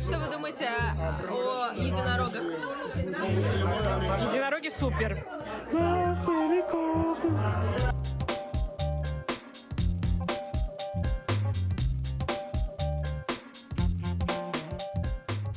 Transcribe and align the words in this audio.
Что 0.00 0.18
вы 0.18 0.30
думаете 0.30 0.68
о 0.68 1.74
единорогах? 1.76 2.42
Единороги 4.28 4.68
супер. 4.68 5.24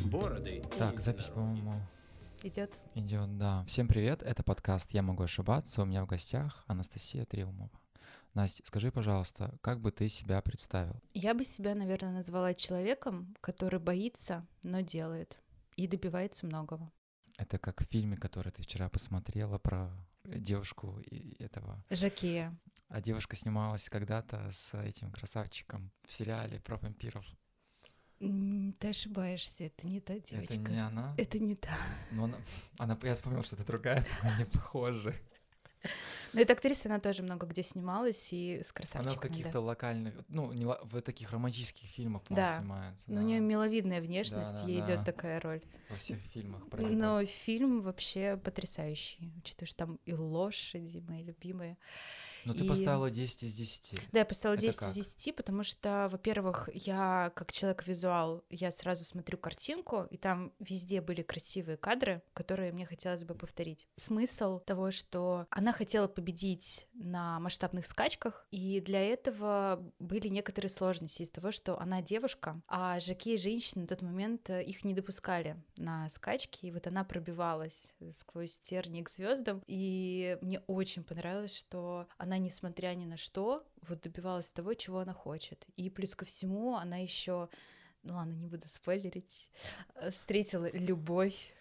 Бороды. 0.06 0.64
Так, 0.78 1.00
запись, 1.00 1.30
по-моему, 1.30 1.74
Идет. 2.44 2.72
идет, 2.94 3.38
да. 3.38 3.64
Всем 3.68 3.88
привет, 3.88 4.22
это 4.24 4.44
подкаст 4.44 4.92
«Я 4.92 5.02
могу 5.02 5.24
ошибаться». 5.24 5.82
У 5.82 5.86
меня 5.86 6.04
в 6.04 6.08
гостях 6.08 6.64
Анастасия 6.68 7.26
Триумова. 7.26 7.70
Настя, 8.36 8.64
скажи, 8.66 8.92
пожалуйста, 8.92 9.58
как 9.62 9.80
бы 9.80 9.92
ты 9.92 10.10
себя 10.10 10.42
представил? 10.42 11.02
Я 11.14 11.34
бы 11.34 11.46
себя, 11.46 11.74
наверное, 11.74 12.12
назвала 12.12 12.54
человеком, 12.54 13.34
который 13.40 13.80
боится, 13.80 14.46
но 14.62 14.82
делает 14.82 15.40
и 15.78 15.88
добивается 15.88 16.46
многого. 16.46 16.92
Это 17.38 17.58
как 17.58 17.82
в 17.82 17.86
фильме, 17.86 18.18
который 18.18 18.52
ты 18.52 18.62
вчера 18.62 18.90
посмотрела 18.90 19.58
про 19.58 19.90
девушку 20.26 21.00
и 21.00 21.42
этого. 21.42 21.82
Жакея. 21.90 22.54
А 22.90 23.02
девушка 23.02 23.38
снималась 23.38 23.88
когда-то 23.90 24.52
с 24.52 24.74
этим 24.78 25.12
красавчиком 25.12 25.94
в 26.04 26.12
сериале 26.12 26.60
про 26.60 26.76
вампиров. 26.76 27.26
Ты 28.20 28.90
ошибаешься, 28.90 29.64
это 29.64 29.88
не 29.88 30.02
та 30.02 30.20
девочка. 30.20 30.56
Это 30.56 30.58
не 30.58 30.86
она? 30.86 31.16
Это 31.18 31.40
не 31.40 31.56
та. 31.56 31.78
Но 32.12 32.26
она, 32.26 32.38
она, 32.80 33.00
я 33.04 33.14
вспомнил, 33.14 33.44
что 33.44 33.56
это 33.56 33.66
другая, 33.66 34.06
но 34.24 34.30
они 34.30 34.44
похожи. 34.44 35.16
Но 36.34 36.42
эта 36.42 36.54
актриса, 36.54 36.90
она 36.90 37.00
тоже 37.00 37.24
много 37.24 37.46
где 37.48 37.64
снималась 37.64 38.34
и 38.34 38.62
с 38.64 38.74
Она 38.94 39.10
в 39.10 39.20
каких-то 39.20 39.60
локальных, 39.62 40.14
ну, 40.30 40.52
не 40.52 40.66
в 40.66 41.02
таких 41.02 41.32
романтических 41.32 41.88
фильмах, 41.88 42.24
Да. 42.30 42.58
снимается. 42.60 43.06
Ну, 43.08 43.16
у 43.16 43.20
да. 43.20 43.24
нее 43.24 43.40
миловидная 43.40 44.02
внешность, 44.02 44.62
Да, 44.62 44.68
ей 44.68 44.80
да, 44.80 44.86
идет 44.86 45.00
да. 45.00 45.06
такая 45.06 45.40
роль. 45.40 45.62
Во 45.90 45.96
всех 45.98 46.20
фильмах 46.20 46.68
про 46.70 46.84
это. 46.84 46.92
Но 46.94 47.26
фильм 47.26 47.82
вообще 47.82 48.38
потрясающий, 48.38 49.32
учитывая, 49.38 49.68
что 49.68 49.78
там 49.78 50.00
и 50.06 50.14
лошади 50.14 51.04
мои 51.08 51.24
любимые. 51.24 51.78
Но 52.46 52.54
ты 52.54 52.66
и- 52.66 52.68
поставила 52.68 53.10
10 53.10 53.44
из 53.44 53.56
10. 53.56 54.00
Да, 54.12 54.20
я 54.20 54.26
поставила 54.26 54.56
Это 54.56 54.68
10 54.68 54.80
как? 54.80 54.90
из 54.90 54.94
10, 54.96 55.36
потому 55.36 55.64
что, 55.64 56.08
во-первых, 56.12 56.70
я 56.74 57.32
как 57.36 57.52
человек-визуал, 57.52 58.44
я 58.50 58.72
сразу 58.72 59.04
смотрю 59.04 59.38
картинку, 59.38 60.08
и 60.10 60.18
там 60.18 60.54
везде 60.60 61.02
были 61.02 61.22
красивые 61.22 61.78
кадры, 61.78 62.22
которые 62.34 62.72
мне 62.72 62.86
хотелось 62.86 63.24
бы 63.24 63.36
повторить. 63.36 63.88
Смысл 63.96 64.60
того, 64.60 64.92
что 64.92 65.48
она 65.50 65.72
хотела 65.74 66.08
победить 66.08 66.88
на 66.94 67.40
масштабных 67.40 67.86
скачках, 67.86 68.48
и 68.52 68.80
для 68.82 69.02
этого 69.02 69.84
были 70.00 70.28
некоторые 70.28 70.70
сложности 70.70 71.24
из 71.24 71.30
того, 71.32 71.52
что 71.52 71.80
она 71.80 72.02
девушка, 72.02 72.62
а 72.68 73.00
жаки 73.00 73.34
и 73.34 73.38
женщины 73.38 73.82
на 73.82 73.88
тот 73.88 74.02
момент 74.02 74.50
э, 74.50 74.64
их 74.64 74.84
не 74.84 74.94
допускали 74.94 75.62
на 75.78 76.08
скачки, 76.10 76.66
и 76.68 76.72
вот 76.72 76.88
она 76.88 77.04
пробивалась 77.04 77.96
сквозь 78.12 78.60
тернии 78.60 79.02
к 79.04 79.10
звездам, 79.10 79.62
и 79.68 80.38
мне 80.42 80.60
очень 80.68 81.04
понравилось, 81.04 81.58
что 81.58 82.08
она, 82.18 82.35
несмотря 82.38 82.94
ни 82.96 83.06
на 83.06 83.18
что, 83.18 83.66
вот 83.82 84.02
добивалась 84.02 84.52
того, 84.52 84.74
чего 84.74 85.00
она 85.00 85.14
хочет. 85.14 85.68
И 85.76 85.90
плюс 85.90 86.16
ко 86.16 86.26
всему 86.26 86.76
она 86.76 86.98
еще, 86.98 87.50
ну 88.04 88.16
ладно, 88.16 88.34
не 88.34 88.48
буду 88.48 88.68
спойлерить, 88.68 89.50
э, 89.96 90.10
встретила 90.10 90.70
любовь 90.72 91.54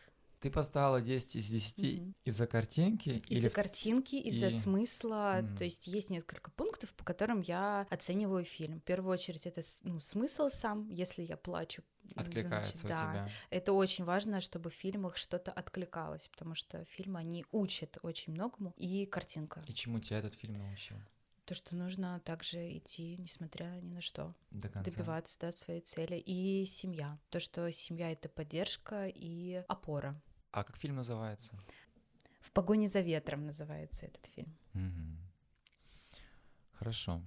Ты 0.45 0.51
поставила 0.51 1.01
10 1.01 1.37
из 1.37 1.47
10 1.49 2.01
Мгм. 2.01 2.15
из-за 2.27 2.47
картинки? 2.47 3.09
или 3.09 3.39
из-за 3.39 3.49
ц- 3.49 3.55
картинки, 3.55 4.17
из-за 4.17 4.49
и- 4.49 4.51
смысла. 4.51 5.39
Мгм. 5.43 5.57
То 5.57 5.65
есть 5.65 5.87
есть 5.87 6.11
несколько 6.11 6.51
пунктов, 6.51 6.93
по 6.93 7.03
которым 7.03 7.41
я 7.41 7.87
оцениваю 7.89 8.45
фильм. 8.45 8.81
В 8.81 8.85
первую 8.85 9.15
очередь 9.15 9.47
это 9.47 9.63
ну, 9.85 9.99
смысл 10.01 10.51
сам, 10.51 10.91
если 10.91 11.23
я 11.23 11.39
плачу. 11.39 11.83
ну, 12.03 12.11
Откликается 12.21 12.77
значит, 12.77 12.85
у 12.85 12.89
да. 12.89 12.97
тебя. 12.97 13.29
Это 13.49 13.73
очень 13.73 14.05
важно, 14.05 14.43
чтобы 14.43 14.69
в 14.69 14.75
фильмах 14.75 15.17
что-то 15.17 15.51
откликалось, 15.51 16.29
потому 16.29 16.55
что 16.55 16.85
фильмы, 16.85 17.21
они 17.21 17.47
учат 17.51 17.97
очень 18.03 18.35
многому. 18.35 18.75
И 18.77 19.07
картинка. 19.07 19.65
И 19.67 19.73
чему 19.73 19.99
тебя 19.99 20.19
этот 20.19 20.35
фильм 20.35 20.59
научил? 20.59 20.97
То, 21.47 21.55
что 21.55 21.75
нужно 21.75 22.21
также 22.21 22.77
идти, 22.77 23.17
несмотря 23.17 23.81
ни 23.81 23.95
на 23.95 24.03
что. 24.03 24.35
До 24.51 24.69
конца. 24.69 24.91
Добиваться 24.91 25.39
да, 25.41 25.53
своей 25.53 25.81
цели. 25.81 26.17
И 26.17 26.67
семья. 26.67 27.19
То, 27.31 27.41
что 27.41 27.71
семья— 27.73 28.11
это 28.13 28.29
поддержка 28.29 29.07
и 29.09 29.65
опора. 29.69 30.21
А 30.55 30.63
как 30.63 30.77
фильм 30.77 30.95
называется? 30.95 31.59
«В 32.41 32.53
погоне 32.53 32.87
за 32.87 33.01
ветром» 33.01 33.45
называется 33.45 34.07
этот 34.07 34.25
фильм. 34.27 34.57
Мгм. 34.73 35.19
Хорошо. 36.75 37.21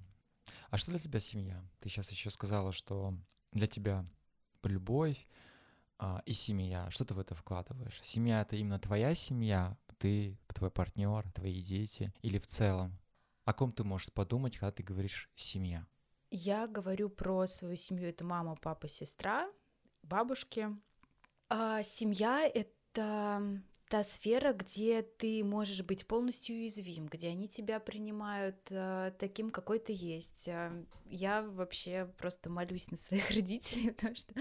А 0.70 0.78
что 0.78 0.92
для 0.92 0.98
тебя 0.98 1.20
семья? 1.20 1.62
Ты 1.80 1.90
сейчас 1.90 2.10
еще 2.10 2.30
сказала, 2.30 2.72
что 2.72 3.12
для 3.52 3.66
тебя 3.66 4.06
любовь 4.62 5.28
а, 5.98 6.22
и 6.24 6.32
семья. 6.32 6.90
Что 6.90 7.04
ты 7.04 7.12
в 7.12 7.18
это 7.18 7.34
вкладываешь? 7.34 8.00
Семья 8.02 8.40
это 8.40 8.56
именно 8.56 8.78
твоя 8.78 9.14
семья, 9.14 9.76
ты, 9.98 10.38
твой 10.54 10.70
партнер, 10.70 11.30
твои 11.32 11.60
дети, 11.60 12.14
или 12.22 12.38
в 12.38 12.46
целом? 12.46 12.98
О 13.44 13.52
ком 13.52 13.72
ты 13.72 13.84
можешь 13.84 14.10
подумать, 14.10 14.56
когда 14.56 14.72
ты 14.72 14.82
говоришь 14.82 15.28
семья? 15.34 15.86
Я 16.30 16.66
говорю 16.66 17.10
про 17.10 17.46
свою 17.46 17.76
семью. 17.76 18.08
Это 18.08 18.24
мама, 18.24 18.56
папа, 18.56 18.88
сестра, 18.88 19.52
бабушки. 20.02 20.68
А 21.50 21.82
семья— 21.82 22.50
это 22.54 22.77
та 23.88 24.02
сфера, 24.02 24.52
где 24.52 25.00
ты 25.00 25.42
можешь 25.42 25.82
быть 25.82 26.06
полностью 26.06 26.56
уязвим, 26.56 27.06
где 27.06 27.28
они 27.28 27.48
тебя 27.48 27.80
принимают 27.80 28.56
э, 28.68 29.12
таким, 29.18 29.48
какой 29.48 29.78
ты 29.78 29.94
есть. 29.94 30.46
Э, 30.48 30.84
Я 31.06 31.40
вообще 31.40 32.04
просто 32.18 32.50
молюсь 32.50 32.90
на 32.90 32.98
своих 32.98 33.30
родителей, 33.34 33.92
потому 33.92 34.14
что 34.14 34.34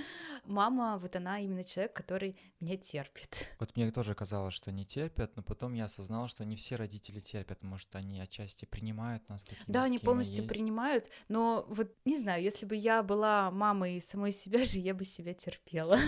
мама, 0.44 0.98
вот 0.98 1.16
она 1.16 1.40
именно 1.40 1.64
человек, 1.64 1.94
который 1.94 2.36
меня 2.60 2.76
терпит. 2.76 3.48
Вот 3.60 3.74
мне 3.78 3.90
тоже 3.90 4.16
казалось, 4.16 4.54
что 4.54 4.70
они 4.72 4.86
терпят, 4.86 5.38
но 5.38 5.44
потом 5.44 5.76
я 5.76 5.86
осознал, 5.86 6.28
что 6.28 6.44
не 6.44 6.58
все 6.58 6.76
родители 6.76 7.22
терпят, 7.22 7.64
может, 7.64 7.96
они 7.96 8.20
отчасти 8.20 8.66
принимают 8.66 9.30
нас 9.30 9.46
такими, 9.46 9.64
Да, 9.68 9.84
они 9.86 9.98
полностью 10.00 10.44
есть. 10.44 10.50
принимают, 10.50 11.10
но 11.30 11.66
вот 11.70 11.96
не 12.04 12.18
знаю, 12.18 12.44
если 12.44 12.66
бы 12.66 12.76
я 12.76 13.02
была 13.02 13.50
мамой 13.52 14.02
самой 14.02 14.34
себя 14.34 14.66
же, 14.66 14.80
я 14.80 14.94
бы 14.94 15.06
себя 15.06 15.34
терпела. 15.34 15.98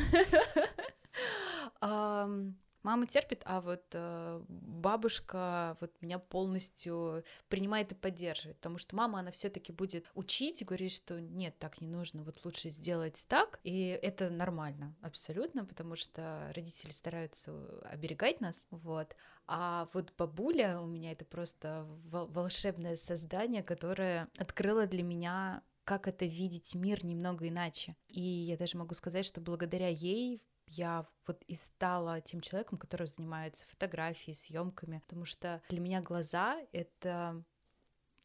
Ам, 1.81 2.55
Мама 2.81 3.07
терпит, 3.07 3.41
а 3.45 3.59
вот 3.59 3.83
э, 3.91 4.41
бабушка 4.47 5.75
вот 5.81 5.91
меня 6.01 6.17
полностью 6.17 7.25
принимает 7.49 7.91
и 7.91 7.95
поддерживает, 7.95 8.55
потому 8.57 8.77
что 8.77 8.95
мама, 8.95 9.19
она 9.19 9.31
все-таки 9.31 9.73
будет 9.73 10.05
учить 10.13 10.61
и 10.61 10.65
говорить, 10.65 10.93
что 10.93 11.19
нет, 11.19 11.59
так 11.59 11.81
не 11.81 11.89
нужно, 11.89 12.23
вот 12.23 12.45
лучше 12.45 12.69
сделать 12.69 13.25
так, 13.27 13.59
и 13.63 13.99
это 14.01 14.29
нормально, 14.29 14.95
абсолютно, 15.01 15.65
потому 15.65 15.97
что 15.97 16.51
родители 16.55 16.91
стараются 16.91 17.53
оберегать 17.83 18.39
нас, 18.39 18.65
вот, 18.71 19.13
а 19.45 19.89
вот 19.93 20.13
бабуля 20.17 20.79
у 20.79 20.85
меня 20.85 21.11
это 21.11 21.25
просто 21.25 21.85
вол- 22.05 22.27
волшебное 22.27 22.95
создание, 22.95 23.61
которое 23.61 24.29
открыло 24.37 24.87
для 24.87 25.03
меня 25.03 25.63
как 25.83 26.07
это 26.07 26.25
видеть 26.25 26.75
мир 26.75 27.03
немного 27.03 27.47
иначе. 27.47 27.95
И 28.09 28.21
я 28.21 28.57
даже 28.57 28.77
могу 28.77 28.93
сказать, 28.93 29.25
что 29.25 29.41
благодаря 29.41 29.87
ей 29.87 30.39
я 30.69 31.07
вот 31.27 31.43
и 31.43 31.55
стала 31.55 32.21
тем 32.21 32.41
человеком, 32.41 32.77
который 32.77 33.07
занимается 33.07 33.65
фотографией, 33.67 34.35
съемками, 34.35 34.99
потому 34.99 35.25
что 35.25 35.61
для 35.69 35.79
меня 35.79 36.01
глаза— 36.01 36.59
это 36.71 37.43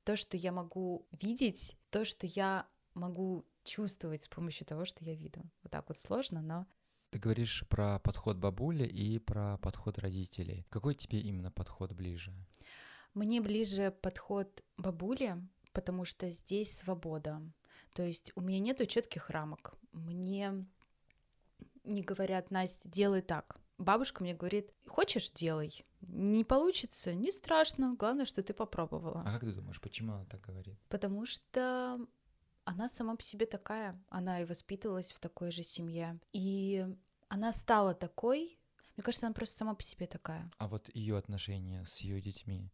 то, 0.04 0.16
что 0.16 0.36
я 0.36 0.52
могу 0.52 1.06
видеть, 1.12 1.76
то, 1.90 2.04
что 2.04 2.26
я 2.26 2.66
могу 2.94 3.44
чувствовать 3.64 4.22
с 4.22 4.28
помощью 4.28 4.66
того, 4.66 4.84
что 4.84 5.04
я 5.04 5.14
виду. 5.14 5.42
Вот 5.62 5.72
так 5.72 5.88
вот 5.88 5.98
сложно, 5.98 6.42
но 6.42 6.66
Ты 7.10 7.18
говоришь 7.18 7.64
про 7.68 7.98
подход 8.00 8.36
бабули 8.36 8.84
и 8.84 9.18
про 9.18 9.58
подход 9.58 9.98
родителей. 9.98 10.66
Какой 10.68 10.94
тебе 10.94 11.20
именно 11.20 11.50
подход 11.50 11.92
ближе? 11.92 12.32
Мне 13.14 13.40
ближе 13.40 13.92
подход 14.02 14.64
бабули, 14.76 15.36
потому 15.72 16.04
что 16.04 16.30
здесь 16.30 16.76
свобода. 16.76 17.40
То 17.94 18.02
есть 18.02 18.32
у 18.34 18.40
меня 18.40 18.58
нету 18.58 18.86
четких 18.86 19.30
рамок. 19.30 19.74
Мне 19.92 20.66
не 21.84 22.02
говорят, 22.02 22.50
Настя, 22.50 22.88
делай 22.88 23.22
так. 23.22 23.56
Бабушка 23.78 24.22
мне 24.22 24.34
говорит, 24.34 24.70
хочешь, 24.86 25.30
делай. 25.30 25.84
Не 26.00 26.44
получится, 26.44 27.14
не 27.14 27.30
страшно, 27.30 27.94
главное, 27.96 28.24
что 28.24 28.42
ты 28.42 28.54
попробовала. 28.54 29.22
А 29.26 29.32
как 29.32 29.40
ты 29.40 29.52
думаешь, 29.52 29.80
почему 29.80 30.12
она 30.12 30.24
так 30.26 30.40
говорит? 30.42 30.78
Потому 30.88 31.26
что 31.26 31.98
она 32.64 32.88
сама 32.88 33.16
по 33.16 33.22
себе 33.22 33.46
такая, 33.46 34.00
она 34.08 34.40
и 34.40 34.44
воспитывалась 34.44 35.12
в 35.12 35.18
такой 35.18 35.50
же 35.50 35.62
семье. 35.62 36.20
И 36.32 36.86
она 37.28 37.52
стала 37.52 37.94
такой, 37.94 38.58
мне 38.96 39.02
кажется, 39.02 39.26
она 39.26 39.34
просто 39.34 39.56
сама 39.56 39.74
по 39.74 39.82
себе 39.82 40.06
такая. 40.06 40.50
А 40.58 40.68
вот 40.68 40.88
ее 40.94 41.16
отношения 41.16 41.84
с 41.84 41.98
ее 42.00 42.20
детьми 42.20 42.70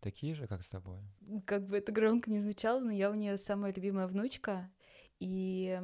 такие 0.00 0.34
же, 0.34 0.46
как 0.46 0.62
с 0.62 0.68
тобой? 0.68 1.00
как 1.46 1.66
бы 1.66 1.76
это 1.78 1.92
громко 1.92 2.30
не 2.30 2.40
звучало, 2.40 2.80
но 2.80 2.90
я 2.90 3.10
у 3.10 3.14
нее 3.14 3.36
самая 3.38 3.72
любимая 3.72 4.08
внучка, 4.08 4.70
и 5.20 5.80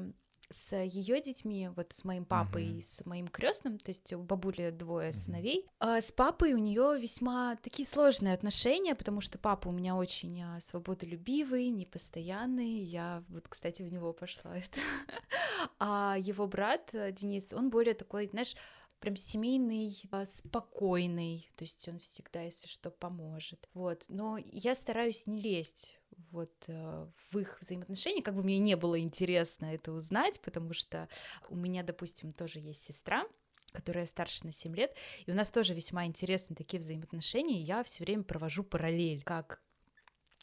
с 0.51 0.75
ее 0.77 1.21
детьми, 1.21 1.69
вот 1.77 1.93
с 1.93 2.05
моим 2.05 2.25
папой 2.25 2.67
Мгм. 2.69 2.79
и 2.79 2.81
с 2.81 3.05
моим 3.05 3.29
крестным, 3.29 3.79
то 3.79 3.91
есть 3.91 4.13
у 4.13 4.23
бабули 4.23 4.71
двое 4.71 5.09
Мгм. 5.09 5.13
сыновей. 5.13 5.67
А 5.79 6.01
с 6.01 6.11
папой 6.11 6.55
у 6.55 6.59
нее 6.59 6.97
весьма 6.99 7.57
такие 7.57 7.87
сложные 7.87 8.35
отношения, 8.35 8.95
потому 8.95 9.21
что 9.21 9.39
папа 9.39 9.69
у 9.69 9.73
меня 9.73 9.97
очень 9.97 10.43
а, 10.43 10.61
свободолюбивый, 10.61 11.69
непостоянный. 11.69 12.81
Я 12.81 13.23
вот, 13.29 13.49
кстати, 13.49 13.83
в 13.83 13.93
него 13.93 14.13
пошла. 14.13 14.57
Это. 14.57 14.81
А 15.79 16.17
его 16.19 16.47
брат 16.47 16.91
э, 16.93 17.13
Денис, 17.13 17.53
он 17.53 17.71
более 17.71 17.95
такой, 17.95 18.29
знаешь, 18.29 18.55
прям 19.01 19.17
семейный, 19.17 20.01
а, 20.11 20.25
спокойный, 20.25 21.51
то 21.57 21.65
есть 21.65 21.89
он 21.89 21.99
всегда, 21.99 22.43
если 22.43 22.67
что, 22.69 22.91
поможет. 22.91 23.69
Вот, 23.75 24.05
но 24.09 24.39
я 24.39 24.75
стараюсь 24.75 25.27
не 25.27 25.41
лезть 25.41 25.98
вот 26.31 26.53
э, 26.67 27.07
в 27.31 27.39
их 27.39 27.59
взаимоотношения, 27.61 28.23
как 28.23 28.35
бы 28.35 28.43
мне 28.43 28.59
не 28.59 28.77
было 28.77 28.99
интересно 29.01 29.75
это 29.75 29.93
узнать, 29.93 30.41
потому 30.41 30.75
что 30.75 31.09
у 31.49 31.57
меня, 31.57 31.83
допустим, 31.83 32.33
тоже 32.33 32.59
есть 32.61 32.83
сестра, 32.83 33.27
которая 33.73 34.07
старше 34.07 34.45
на 34.45 34.53
7 34.53 34.75
лет, 34.75 34.95
и 35.27 35.31
у 35.31 35.35
нас 35.35 35.51
тоже 35.51 35.75
весьма 35.75 36.07
интересны 36.07 36.57
такие 36.57 36.81
взаимоотношения, 36.81 37.61
и 37.61 37.65
я 37.65 37.83
все 37.85 38.05
время 38.05 38.23
провожу 38.23 38.65
параллель, 38.65 39.23
как 39.23 39.61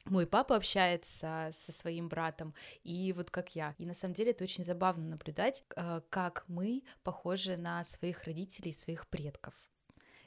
мой 0.05 0.27
папа 0.27 0.55
общается 0.55 1.49
со 1.51 1.71
своим 1.71 2.09
братом, 2.09 2.53
и 2.83 3.11
вот 3.13 3.31
как 3.31 3.55
я. 3.55 3.73
И 3.79 3.85
на 3.85 3.93
самом 3.93 4.13
деле 4.13 4.31
это 4.31 4.43
очень 4.43 4.63
забавно 4.63 5.05
наблюдать, 5.05 5.63
э, 5.75 6.01
как 6.09 6.45
мы 6.47 6.83
похожи 7.03 7.57
на 7.57 7.83
своих 7.83 8.23
родителей, 8.23 8.71
своих 8.71 9.07
предков. 9.07 9.53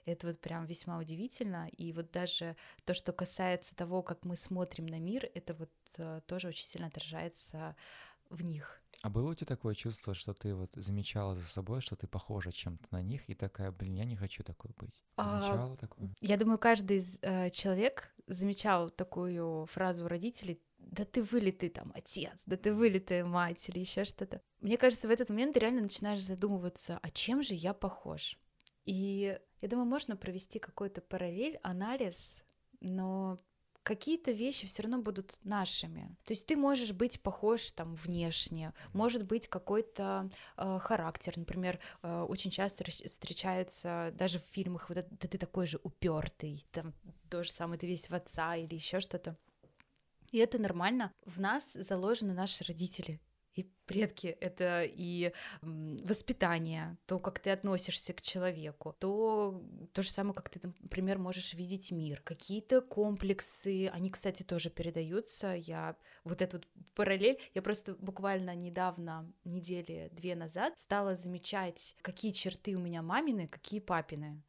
Это 0.08 0.26
вот 0.26 0.40
прям 0.40 0.66
весьма 0.66 0.98
удивительно. 0.98 1.68
И 1.76 1.92
вот 1.92 2.10
даже 2.10 2.56
то, 2.84 2.94
что 2.94 3.12
касается 3.12 3.76
того, 3.76 4.02
как 4.02 4.24
мы 4.24 4.36
смотрим 4.36 4.86
на 4.86 4.98
мир, 4.98 5.30
это 5.34 5.54
вот 5.54 5.70
э, 5.96 6.20
тоже 6.26 6.48
очень 6.48 6.64
сильно 6.64 6.88
отражается 6.88 7.76
в 8.30 8.42
них. 8.42 8.80
А 9.02 9.10
было 9.10 9.30
у 9.30 9.34
тебя 9.34 9.46
такое 9.46 9.74
чувство, 9.74 10.14
что 10.14 10.34
ты 10.34 10.54
вот 10.54 10.70
замечала 10.74 11.34
за 11.34 11.46
собой, 11.46 11.80
что 11.80 11.96
ты 11.96 12.06
похожа 12.06 12.52
чем-то 12.52 12.86
на 12.90 13.02
них, 13.02 13.28
и 13.30 13.34
такая, 13.34 13.70
блин, 13.70 13.94
я 13.94 14.04
не 14.04 14.16
хочу 14.16 14.42
такой 14.42 14.72
быть? 14.76 15.02
А, 15.16 15.40
Замечала 15.40 15.76
такое? 15.76 16.10
Я 16.20 16.36
думаю, 16.36 16.58
каждый 16.58 16.98
из, 16.98 17.18
э, 17.22 17.50
человек 17.50 18.12
замечал 18.26 18.90
такую 18.90 19.66
фразу 19.66 20.08
родителей 20.08 20.60
да 20.78 21.04
ты 21.04 21.22
вылитый 21.22 21.68
там 21.68 21.92
отец, 21.94 22.42
да 22.46 22.56
ты 22.56 22.72
вылитая 22.72 23.24
мать 23.24 23.68
или 23.68 23.80
еще 23.80 24.04
что-то. 24.04 24.40
Мне 24.60 24.76
кажется, 24.78 25.08
в 25.08 25.10
этот 25.10 25.28
момент 25.28 25.54
ты 25.54 25.60
реально 25.60 25.82
начинаешь 25.82 26.22
задумываться, 26.22 26.98
а 27.02 27.10
чем 27.10 27.42
же 27.42 27.54
я 27.54 27.74
похож? 27.74 28.38
И 28.88 29.38
я 29.60 29.68
думаю, 29.68 29.86
можно 29.86 30.16
провести 30.16 30.58
какой-то 30.58 31.02
параллель, 31.02 31.58
анализ, 31.62 32.42
но 32.80 33.36
какие-то 33.82 34.30
вещи 34.30 34.66
все 34.66 34.82
равно 34.82 35.02
будут 35.02 35.38
нашими. 35.44 36.16
То 36.24 36.32
есть 36.32 36.46
ты 36.46 36.56
можешь 36.56 36.94
быть 36.94 37.20
похож 37.20 37.70
там 37.72 37.94
внешне, 37.96 38.72
может 38.94 39.26
быть 39.26 39.46
какой-то 39.46 40.30
э, 40.56 40.78
характер, 40.80 41.34
например, 41.36 41.78
э, 42.02 42.22
очень 42.22 42.50
часто 42.50 42.90
встречается 42.90 44.10
даже 44.14 44.38
в 44.38 44.44
фильмах, 44.44 44.88
вот 44.88 44.96
это, 44.96 45.10
да 45.10 45.28
ты 45.28 45.36
такой 45.36 45.66
же 45.66 45.78
упертый, 45.82 46.66
там 46.72 46.94
то 47.28 47.44
же 47.44 47.50
самое, 47.50 47.78
ты 47.78 47.86
весь 47.86 48.08
в 48.08 48.14
отца 48.14 48.56
или 48.56 48.74
еще 48.74 49.00
что-то. 49.00 49.36
И 50.32 50.38
это 50.38 50.58
нормально. 50.58 51.12
В 51.26 51.40
нас 51.40 51.74
заложены 51.74 52.32
наши 52.32 52.64
родители 52.64 53.20
предки. 53.88 54.28
Это 54.40 54.84
и 54.84 55.32
воспитание, 55.62 56.96
то, 57.06 57.18
как 57.18 57.40
ты 57.40 57.50
относишься 57.50 58.12
к 58.12 58.20
человеку, 58.20 58.94
то 59.00 59.60
то 59.92 60.02
же 60.02 60.10
самое, 60.10 60.34
как 60.34 60.50
ты, 60.50 60.60
например, 60.80 61.18
можешь 61.18 61.54
видеть 61.54 61.90
мир. 61.90 62.20
Какие-то 62.20 62.82
комплексы, 62.82 63.88
они, 63.88 64.10
кстати, 64.10 64.44
тоже 64.44 64.70
передаются. 64.70 65.54
Я 65.54 65.96
вот 66.24 66.42
эту 66.42 66.58
вот 66.58 66.68
параллель, 66.94 67.40
я 67.54 67.62
просто 67.62 67.96
буквально 67.96 68.54
недавно, 68.54 69.32
недели 69.44 70.10
две 70.12 70.36
назад, 70.36 70.78
стала 70.78 71.16
замечать, 71.16 71.96
какие 72.02 72.32
черты 72.32 72.76
у 72.76 72.80
меня 72.80 73.02
мамины, 73.02 73.48
какие 73.48 73.80
папины. 73.80 74.42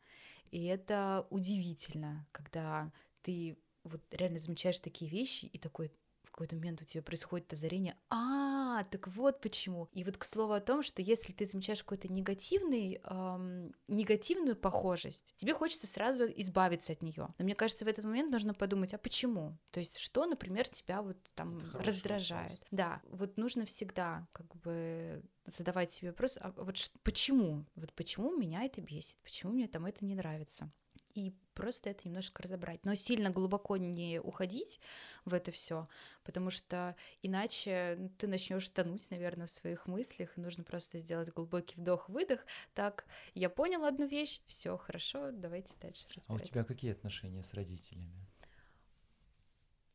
И 0.51 0.65
это 0.65 1.25
удивительно, 1.29 2.27
когда 2.31 2.91
ты 3.21 3.57
вот 3.83 4.01
реально 4.11 4.39
замечаешь 4.39 4.79
такие 4.79 5.09
вещи, 5.09 5.45
и 5.45 5.57
такой 5.57 5.91
какой-то 6.39 6.55
момент 6.55 6.81
у 6.81 6.85
тебя 6.85 7.03
происходит 7.03 7.51
озарение, 7.51 7.97
а, 8.09 8.85
так 8.85 9.09
вот 9.09 9.41
почему. 9.41 9.89
И 9.91 10.05
вот 10.05 10.15
к 10.15 10.23
слову 10.23 10.53
о 10.53 10.61
том, 10.61 10.81
что 10.83 11.01
если 11.01 11.33
ты 11.33 11.45
замечаешь 11.45 11.83
какой-то 11.83 12.07
негативный, 12.07 13.01
эм, 13.03 13.73
негативную 13.89 14.55
похожесть, 14.55 15.33
тебе 15.35 15.53
хочется 15.53 15.85
сразу 15.85 16.23
избавиться 16.23 16.93
от 16.93 17.01
нее. 17.01 17.27
Но 17.37 17.43
мне 17.43 17.55
кажется, 17.55 17.83
в 17.83 17.89
этот 17.89 18.05
момент 18.05 18.31
нужно 18.31 18.53
подумать, 18.53 18.93
а 18.93 18.97
почему? 18.97 19.57
То 19.71 19.81
есть 19.81 19.97
что, 19.99 20.25
например, 20.25 20.69
тебя 20.69 21.01
вот 21.01 21.17
там 21.35 21.57
Это 21.57 21.79
раздражает? 21.79 22.51
вопрос. 22.51 22.67
Да, 22.71 23.01
вот 23.09 23.35
нужно 23.35 23.65
всегда 23.65 24.25
как 24.31 24.55
бы 24.55 25.21
задавать 25.45 25.91
себе 25.91 26.11
вопрос, 26.11 26.37
а 26.41 26.53
вот 26.55 26.77
почему? 27.03 27.65
Вот 27.75 27.91
почему 27.93 28.33
меня 28.37 28.63
это 28.63 28.79
бесит? 28.79 29.17
Почему 29.23 29.51
мне 29.51 29.67
там 29.67 29.85
это 29.85 30.05
не 30.05 30.15
нравится? 30.15 30.71
И 31.15 31.33
просто 31.53 31.89
это 31.89 32.07
немножко 32.07 32.43
разобрать. 32.43 32.85
Но 32.85 32.95
сильно 32.95 33.29
глубоко 33.31 33.77
не 33.77 34.19
уходить 34.19 34.79
в 35.25 35.33
это 35.33 35.51
все, 35.51 35.87
потому 36.23 36.51
что 36.51 36.95
иначе 37.21 37.95
ну, 37.97 38.09
ты 38.09 38.27
начнешь 38.27 38.69
тонуть, 38.69 39.09
наверное, 39.11 39.47
в 39.47 39.49
своих 39.49 39.87
мыслях, 39.87 40.37
и 40.37 40.41
нужно 40.41 40.63
просто 40.63 40.97
сделать 40.97 41.29
глубокий 41.33 41.75
вдох-выдох. 41.81 42.45
Так, 42.73 43.05
я 43.33 43.49
понял 43.49 43.83
одну 43.85 44.05
вещь, 44.07 44.41
все 44.47 44.77
хорошо, 44.77 45.31
давайте 45.31 45.75
дальше 45.81 46.05
А 46.07 46.11
у 46.11 46.15
разбирать. 46.15 46.49
тебя 46.49 46.63
какие 46.63 46.91
отношения 46.91 47.43
с 47.43 47.53
родителями? 47.53 48.25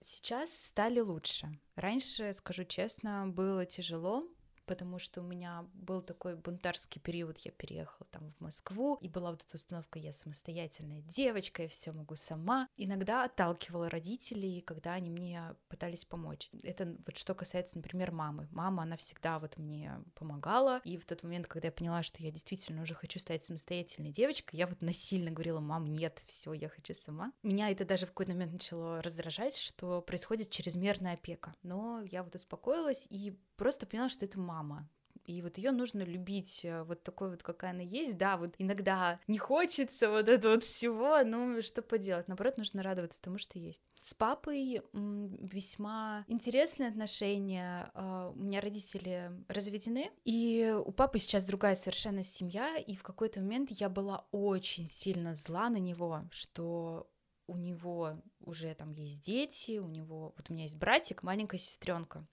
Сейчас 0.00 0.52
стали 0.52 1.00
лучше. 1.00 1.58
Раньше, 1.76 2.34
скажу 2.34 2.64
честно, 2.64 3.26
было 3.26 3.64
тяжело, 3.64 4.28
потому 4.66 4.98
что 4.98 5.20
у 5.20 5.24
меня 5.24 5.66
был 5.74 6.02
такой 6.02 6.36
бунтарский 6.36 7.00
период, 7.00 7.38
я 7.38 7.52
переехала 7.52 8.06
там 8.10 8.32
в 8.32 8.40
Москву, 8.40 8.96
и 9.00 9.08
была 9.08 9.30
вот 9.30 9.44
эта 9.46 9.56
установка, 9.56 9.98
я 9.98 10.12
самостоятельная 10.12 11.02
девочка, 11.02 11.62
я 11.62 11.68
все 11.68 11.92
могу 11.92 12.16
сама. 12.16 12.68
Иногда 12.76 13.24
отталкивала 13.24 13.90
родителей, 13.90 14.60
когда 14.60 14.94
они 14.94 15.10
мне 15.10 15.54
пытались 15.68 16.04
помочь. 16.04 16.50
Это 16.62 16.96
вот 17.06 17.16
что 17.16 17.34
касается, 17.34 17.76
например, 17.76 18.12
мамы. 18.12 18.48
Мама, 18.50 18.82
она 18.82 18.96
всегда 18.96 19.38
вот 19.38 19.56
мне 19.58 20.00
помогала, 20.14 20.80
и 20.84 20.96
в 20.96 21.06
тот 21.06 21.22
момент, 21.22 21.46
когда 21.46 21.68
я 21.68 21.72
поняла, 21.72 22.02
что 22.02 22.22
я 22.22 22.30
действительно 22.30 22.82
уже 22.82 22.94
хочу 22.94 23.18
стать 23.18 23.44
самостоятельной 23.44 24.10
девочкой, 24.10 24.58
я 24.58 24.66
вот 24.66 24.80
насильно 24.82 25.30
говорила, 25.30 25.60
мам, 25.60 25.86
нет, 25.86 26.22
все, 26.26 26.52
я 26.52 26.68
хочу 26.68 26.94
сама. 26.94 27.32
Меня 27.42 27.70
это 27.70 27.84
даже 27.84 28.06
в 28.06 28.10
какой-то 28.10 28.32
момент 28.32 28.52
начало 28.52 29.02
раздражать, 29.02 29.56
что 29.58 30.00
происходит 30.00 30.50
чрезмерная 30.50 31.14
опека. 31.14 31.54
Но 31.62 32.02
я 32.10 32.22
вот 32.22 32.34
успокоилась 32.34 33.06
и 33.10 33.38
просто 33.56 33.86
поняла, 33.86 34.08
что 34.08 34.24
это 34.24 34.38
мама. 34.54 34.88
И 35.26 35.40
вот 35.40 35.56
ее 35.56 35.70
нужно 35.70 36.02
любить 36.02 36.64
э, 36.64 36.82
вот 36.82 37.02
такой 37.02 37.30
вот, 37.30 37.42
какая 37.42 37.70
она 37.70 37.82
есть. 37.82 38.18
Да, 38.18 38.36
вот 38.36 38.54
иногда 38.58 39.18
не 39.26 39.38
хочется 39.38 40.10
вот 40.10 40.28
этого 40.28 40.54
вот 40.54 40.64
всего, 40.64 41.24
но 41.24 41.62
что 41.62 41.80
поделать. 41.80 42.28
Наоборот, 42.28 42.58
нужно 42.58 42.82
радоваться 42.82 43.22
тому, 43.22 43.38
что 43.38 43.58
есть. 43.58 43.82
С 44.00 44.12
папой 44.12 44.82
весьма 44.92 46.24
интересные 46.28 46.90
отношения. 46.90 47.90
А, 47.94 48.30
У 48.30 48.38
меня 48.38 48.60
родители 48.60 49.30
разведены, 49.48 50.10
и 50.24 50.74
у 50.84 50.92
папы 50.92 51.18
сейчас 51.18 51.44
другая 51.44 51.74
совершенно 51.74 52.22
семья, 52.22 52.76
и 52.76 52.94
в 52.94 53.02
какой-то 53.02 53.40
момент 53.40 53.70
я 53.70 53.88
была 53.88 54.26
очень 54.30 54.86
сильно 54.86 55.34
зла 55.34 55.70
на 55.70 55.78
него, 55.78 56.24
что 56.30 57.08
у 57.46 57.56
него 57.56 58.22
уже 58.40 58.74
там 58.74 58.90
есть 58.90 59.24
дети, 59.24 59.78
у 59.78 59.88
него, 59.88 60.34
вот 60.36 60.50
у 60.50 60.52
меня 60.52 60.64
есть 60.64 60.78
братик, 60.78 61.22
маленькая 61.22 61.58
сестренка, 61.58 62.26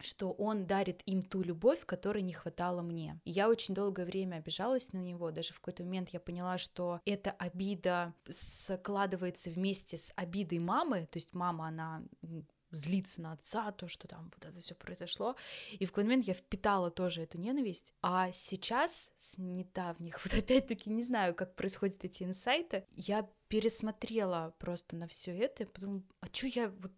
что 0.00 0.32
он 0.32 0.66
дарит 0.66 1.02
им 1.06 1.22
ту 1.22 1.42
любовь, 1.42 1.84
которой 1.86 2.22
не 2.22 2.32
хватало 2.32 2.82
мне. 2.82 3.20
Я 3.24 3.48
очень 3.48 3.74
долгое 3.74 4.04
время 4.04 4.36
обижалась 4.36 4.92
на 4.92 4.98
него, 4.98 5.30
даже 5.30 5.52
в 5.52 5.60
какой-то 5.60 5.84
момент 5.84 6.10
я 6.10 6.20
поняла, 6.20 6.58
что 6.58 7.00
эта 7.04 7.30
обида 7.30 8.14
складывается 8.28 9.50
вместе 9.50 9.96
с 9.96 10.12
обидой 10.16 10.58
мамы, 10.58 11.06
то 11.10 11.18
есть 11.18 11.34
мама, 11.34 11.68
она 11.68 12.02
м, 12.22 12.46
злится 12.76 13.22
на 13.22 13.32
отца, 13.32 13.72
то, 13.72 13.88
что 13.88 14.08
там 14.08 14.30
вот 14.34 14.44
это 14.44 14.58
все 14.58 14.74
произошло. 14.74 15.36
И 15.70 15.84
в 15.84 15.90
какой-то 15.90 16.08
момент 16.08 16.26
я 16.26 16.34
впитала 16.34 16.90
тоже 16.90 17.22
эту 17.22 17.38
ненависть. 17.38 17.94
А 18.02 18.32
сейчас, 18.32 19.12
с 19.16 19.38
недавних, 19.38 20.20
вот 20.24 20.34
опять-таки 20.34 20.90
не 20.90 21.02
знаю, 21.02 21.34
как 21.34 21.54
происходят 21.54 22.04
эти 22.04 22.24
инсайты, 22.24 22.84
я 22.90 23.28
пересмотрела 23.48 24.54
просто 24.58 24.96
на 24.96 25.06
все 25.06 25.36
это 25.36 25.62
и 25.62 25.66
подумала, 25.66 26.02
а 26.20 26.26
что 26.32 26.46
я 26.48 26.68
вот 26.68 26.92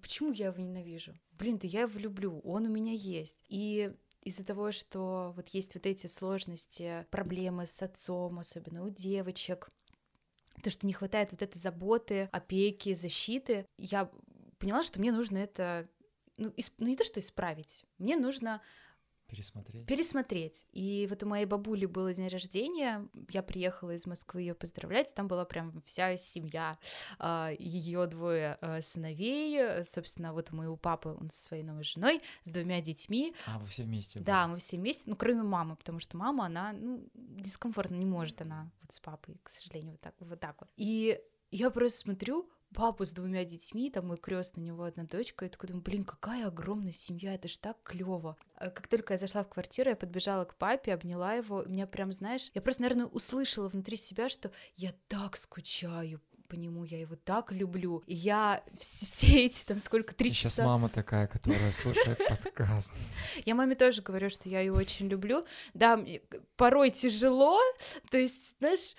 почему 0.00 0.32
я 0.32 0.46
его 0.46 0.62
ненавижу? 0.62 1.14
Блин, 1.32 1.58
да 1.58 1.66
я 1.66 1.82
его 1.82 1.98
люблю, 1.98 2.40
он 2.40 2.66
у 2.66 2.70
меня 2.70 2.92
есть. 2.92 3.44
И 3.48 3.92
из-за 4.22 4.44
того, 4.44 4.72
что 4.72 5.32
вот 5.36 5.48
есть 5.48 5.74
вот 5.74 5.86
эти 5.86 6.06
сложности, 6.06 7.06
проблемы 7.10 7.66
с 7.66 7.82
отцом, 7.82 8.38
особенно 8.38 8.84
у 8.84 8.90
девочек, 8.90 9.70
то, 10.62 10.70
что 10.70 10.86
не 10.86 10.92
хватает 10.92 11.32
вот 11.32 11.42
этой 11.42 11.58
заботы, 11.58 12.28
опеки, 12.32 12.94
защиты, 12.94 13.66
я 13.78 14.10
поняла, 14.58 14.82
что 14.82 15.00
мне 15.00 15.10
нужно 15.10 15.38
это, 15.38 15.88
ну, 16.36 16.50
исп- 16.50 16.74
ну 16.78 16.86
не 16.86 16.96
то, 16.96 17.04
что 17.04 17.18
исправить, 17.20 17.84
мне 17.98 18.16
нужно 18.16 18.62
Пересмотреть. 19.32 19.86
пересмотреть. 19.86 20.66
И 20.72 21.06
вот 21.08 21.22
у 21.22 21.26
моей 21.26 21.46
бабули 21.46 21.86
было 21.86 22.12
день 22.12 22.28
рождения, 22.28 23.08
я 23.30 23.42
приехала 23.42 23.92
из 23.92 24.06
Москвы 24.06 24.42
ее 24.42 24.54
поздравлять, 24.54 25.14
там 25.14 25.26
была 25.26 25.46
прям 25.46 25.82
вся 25.86 26.18
семья, 26.18 26.72
ее 27.58 28.06
двое 28.06 28.58
а, 28.60 28.82
сыновей, 28.82 29.82
собственно, 29.84 30.34
вот 30.34 30.52
у 30.52 30.56
моего 30.56 30.76
папы, 30.76 31.16
он 31.18 31.30
со 31.30 31.44
своей 31.44 31.62
новой 31.62 31.84
женой, 31.84 32.20
с 32.42 32.52
двумя 32.52 32.82
детьми. 32.82 33.34
А, 33.46 33.58
вы 33.58 33.66
все 33.68 33.84
вместе? 33.84 34.18
Да, 34.18 34.46
мы 34.48 34.58
все 34.58 34.76
вместе, 34.76 35.08
ну, 35.08 35.16
кроме 35.16 35.42
мамы, 35.42 35.76
потому 35.76 35.98
что 35.98 36.18
мама, 36.18 36.44
она, 36.44 36.74
ну, 36.74 37.08
дискомфортно, 37.14 37.94
не 37.94 38.04
может 38.04 38.42
она 38.42 38.70
вот 38.82 38.92
с 38.92 39.00
папой, 39.00 39.38
к 39.42 39.48
сожалению, 39.48 39.92
вот 39.92 40.00
так 40.02 40.14
вот. 40.18 40.40
Так 40.40 40.60
вот. 40.60 40.68
И 40.76 41.18
я 41.50 41.70
просто 41.70 41.98
смотрю, 41.98 42.50
папу 42.72 43.04
с 43.04 43.12
двумя 43.12 43.44
детьми, 43.44 43.90
там 43.90 44.08
мой 44.08 44.16
крестный, 44.16 44.62
у 44.62 44.66
него 44.66 44.84
одна 44.84 45.04
дочка, 45.04 45.44
и 45.44 45.48
такой 45.48 45.68
думаю, 45.68 45.82
блин, 45.82 46.04
какая 46.04 46.46
огромная 46.46 46.92
семья, 46.92 47.34
это 47.34 47.48
ж 47.48 47.56
так 47.58 47.78
клево. 47.82 48.36
А 48.56 48.70
как 48.70 48.88
только 48.88 49.14
я 49.14 49.18
зашла 49.18 49.44
в 49.44 49.48
квартиру, 49.48 49.90
я 49.90 49.96
подбежала 49.96 50.44
к 50.44 50.56
папе, 50.56 50.94
обняла 50.94 51.34
его, 51.34 51.64
меня 51.64 51.86
прям, 51.86 52.12
знаешь, 52.12 52.50
я 52.54 52.62
просто, 52.62 52.82
наверное, 52.82 53.06
услышала 53.06 53.68
внутри 53.68 53.96
себя, 53.96 54.28
что 54.28 54.50
я 54.76 54.92
так 55.08 55.36
скучаю 55.36 56.20
по 56.52 56.54
нему, 56.54 56.84
я 56.84 57.00
его 57.00 57.16
так 57.16 57.50
люблю. 57.50 58.02
И 58.06 58.14
я 58.14 58.62
все 58.78 59.46
эти 59.46 59.64
там 59.64 59.78
сколько, 59.78 60.14
три 60.14 60.30
Сейчас 60.30 60.52
часа... 60.52 60.66
мама 60.66 60.90
такая, 60.90 61.26
которая 61.26 61.72
слушает 61.72 62.18
подкаст. 62.18 62.92
Я 63.46 63.54
маме 63.54 63.74
тоже 63.74 64.02
говорю, 64.02 64.28
что 64.28 64.50
я 64.50 64.60
ее 64.60 64.72
очень 64.74 65.08
люблю. 65.08 65.46
Да, 65.72 65.98
порой 66.56 66.90
тяжело, 66.90 67.58
то 68.10 68.18
есть, 68.18 68.56
знаешь, 68.58 68.94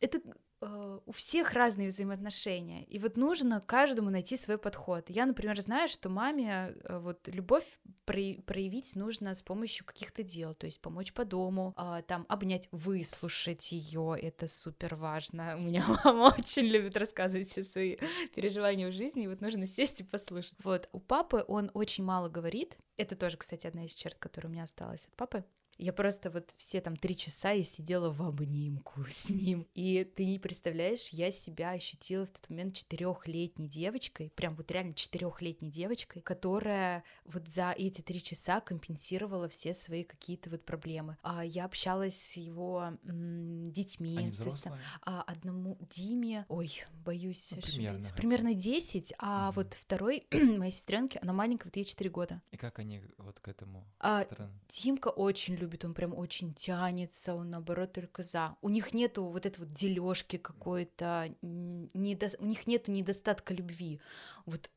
это 0.00 0.20
у 0.60 1.12
всех 1.12 1.52
разные 1.52 1.88
взаимоотношения, 1.88 2.84
и 2.84 2.98
вот 2.98 3.16
нужно 3.16 3.60
каждому 3.60 4.10
найти 4.10 4.36
свой 4.36 4.58
подход. 4.58 5.08
Я, 5.08 5.24
например, 5.26 5.60
знаю, 5.60 5.88
что 5.88 6.08
маме 6.08 6.74
э, 6.84 6.98
вот 6.98 7.28
любовь 7.28 7.80
проявить 8.04 8.96
нужно 8.96 9.34
с 9.34 9.42
помощью 9.42 9.86
каких-то 9.86 10.22
дел, 10.22 10.54
то 10.54 10.66
есть 10.66 10.80
помочь 10.80 11.12
по 11.12 11.24
дому, 11.24 11.74
а, 11.76 12.02
там 12.02 12.26
обнять, 12.28 12.68
выслушать 12.72 13.70
ее, 13.70 14.16
это 14.20 14.48
супер 14.48 14.96
важно. 14.96 15.56
У 15.58 15.60
меня 15.60 15.84
мама 16.04 16.34
очень 16.36 16.64
любит 16.64 16.96
рассказывать 16.96 17.48
все 17.48 17.62
свои 17.62 17.96
переживания 18.34 18.88
в 18.88 18.92
жизни, 18.92 19.24
и 19.24 19.28
вот 19.28 19.40
нужно 19.40 19.66
сесть 19.66 20.00
и 20.00 20.04
послушать. 20.04 20.54
Вот 20.64 20.88
у 20.92 20.98
папы 20.98 21.44
он 21.46 21.70
очень 21.74 22.04
мало 22.04 22.28
говорит, 22.28 22.76
это 22.96 23.14
тоже, 23.14 23.36
кстати, 23.36 23.66
одна 23.66 23.84
из 23.84 23.94
черт, 23.94 24.16
которая 24.16 24.50
у 24.50 24.52
меня 24.52 24.64
осталась 24.64 25.06
от 25.06 25.14
папы. 25.14 25.44
Я 25.78 25.92
просто 25.92 26.30
вот 26.30 26.52
все 26.56 26.80
там 26.80 26.96
три 26.96 27.16
часа 27.16 27.52
я 27.52 27.62
сидела 27.62 28.10
в 28.10 28.20
обнимку 28.22 29.04
с 29.10 29.28
ним. 29.28 29.66
И 29.74 30.02
ты 30.04 30.26
не 30.26 30.38
представляешь, 30.40 31.10
я 31.10 31.30
себя 31.30 31.70
ощутила 31.70 32.26
в 32.26 32.30
тот 32.30 32.50
момент 32.50 32.74
четырехлетней 32.74 33.68
девочкой, 33.68 34.32
прям 34.34 34.56
вот 34.56 34.70
реально 34.72 34.94
четырехлетней 34.94 35.70
девочкой, 35.70 36.20
которая 36.22 37.04
вот 37.24 37.46
за 37.46 37.70
эти 37.70 38.00
три 38.02 38.20
часа 38.20 38.60
компенсировала 38.60 39.48
все 39.48 39.72
свои 39.72 40.02
какие-то 40.02 40.50
вот 40.50 40.64
проблемы. 40.64 41.16
А 41.22 41.44
я 41.44 41.64
общалась 41.64 42.20
с 42.20 42.36
его 42.36 42.92
м- 43.04 43.70
детьми. 43.70 44.16
Они 44.18 44.32
то 44.32 44.44
есть, 44.44 44.66
а, 45.02 45.22
одному 45.22 45.78
Диме, 45.90 46.44
ой, 46.48 46.72
боюсь 47.04 47.52
Ну, 47.52 47.58
ошибиться, 47.58 47.72
примерно 47.72 48.08
бы. 48.08 48.14
примерно 48.16 48.54
10, 48.54 49.14
а 49.18 49.46
Мгм. 49.46 49.54
вот 49.54 49.74
второй 49.74 50.26
моей 50.32 50.72
сестренке, 50.72 51.20
она 51.20 51.32
маленькая, 51.32 51.66
вот 51.68 51.76
ей 51.76 51.84
4 51.84 52.10
года. 52.10 52.40
И 52.50 52.56
как 52.56 52.80
они 52.80 53.00
вот 53.18 53.38
к 53.38 53.46
этому 53.46 53.86
А? 54.00 54.24
Тимка 54.66 55.08
очень 55.08 55.54
любит, 55.54 55.67
он 55.84 55.94
прям 55.94 56.14
очень 56.14 56.54
тянется, 56.54 57.34
он 57.34 57.50
наоборот 57.50 57.92
только 57.92 58.22
за. 58.22 58.56
У 58.62 58.68
них 58.68 58.94
нету 58.94 59.24
вот 59.24 59.46
этой 59.46 59.60
вот 59.60 59.72
дележки 59.72 60.36
какой-то, 60.36 61.34
недо... 61.42 62.30
у 62.38 62.44
них 62.44 62.66
нету 62.66 62.90
недостатка 62.90 63.54
любви. 63.54 64.00
Вот 64.46 64.70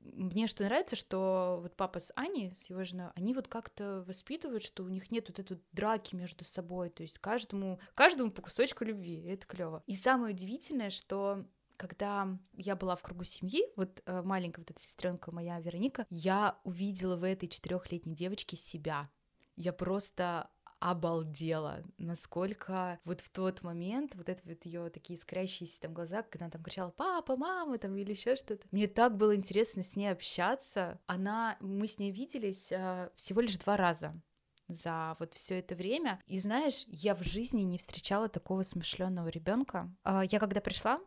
мне 0.00 0.46
что 0.48 0.64
нравится, 0.64 0.96
что 0.96 1.60
вот 1.62 1.76
папа 1.76 2.00
с 2.00 2.12
Аней, 2.16 2.54
с 2.56 2.68
его 2.68 2.82
женой, 2.84 3.10
они 3.14 3.32
вот 3.34 3.48
как-то 3.48 4.02
воспитывают, 4.06 4.62
что 4.62 4.82
у 4.82 4.88
них 4.88 5.10
нет 5.10 5.28
вот 5.28 5.38
этой 5.38 5.60
драки 5.72 6.16
между 6.16 6.44
собой, 6.44 6.90
то 6.90 7.02
есть 7.02 7.18
каждому, 7.18 7.78
каждому 7.94 8.32
по 8.32 8.42
кусочку 8.42 8.84
любви, 8.84 9.20
и 9.20 9.28
это 9.28 9.46
клево. 9.46 9.82
И 9.86 9.94
самое 9.94 10.34
удивительное, 10.34 10.90
что 10.90 11.46
когда 11.76 12.38
я 12.54 12.76
была 12.76 12.96
в 12.96 13.02
кругу 13.02 13.24
семьи, 13.24 13.64
вот 13.76 14.02
э, 14.06 14.22
маленькая 14.22 14.60
вот 14.60 14.70
эта 14.70 14.80
сестренка 14.80 15.32
моя 15.32 15.60
Вероника, 15.60 16.06
я 16.10 16.58
увидела 16.64 17.16
в 17.16 17.24
этой 17.24 17.48
четырехлетней 17.48 18.14
девочке 18.14 18.56
себя. 18.56 19.10
Я 19.56 19.72
просто 19.72 20.50
обалдела, 20.82 21.84
насколько 21.98 22.98
вот 23.04 23.20
в 23.20 23.30
тот 23.30 23.62
момент 23.62 24.16
вот 24.16 24.28
это 24.28 24.40
вот 24.44 24.64
ее 24.66 24.90
такие 24.90 25.16
искрящиеся 25.16 25.80
там 25.80 25.94
глаза, 25.94 26.22
когда 26.22 26.46
она 26.46 26.50
там 26.50 26.62
кричала 26.62 26.90
папа, 26.90 27.36
мама 27.36 27.78
там 27.78 27.96
или 27.96 28.10
еще 28.10 28.34
что-то. 28.34 28.66
Мне 28.72 28.88
так 28.88 29.16
было 29.16 29.36
интересно 29.36 29.82
с 29.82 29.94
ней 29.94 30.08
общаться. 30.08 30.98
Она, 31.06 31.56
мы 31.60 31.86
с 31.86 31.98
ней 31.98 32.10
виделись 32.10 32.72
а, 32.72 33.12
всего 33.14 33.40
лишь 33.40 33.56
два 33.58 33.76
раза 33.76 34.20
за 34.68 35.16
вот 35.20 35.34
все 35.34 35.60
это 35.60 35.76
время. 35.76 36.20
И 36.26 36.40
знаешь, 36.40 36.84
я 36.88 37.14
в 37.14 37.22
жизни 37.22 37.62
не 37.62 37.78
встречала 37.78 38.28
такого 38.28 38.62
смышленного 38.62 39.28
ребенка. 39.28 39.94
Я 40.04 40.38
когда 40.40 40.60
пришла, 40.60 41.00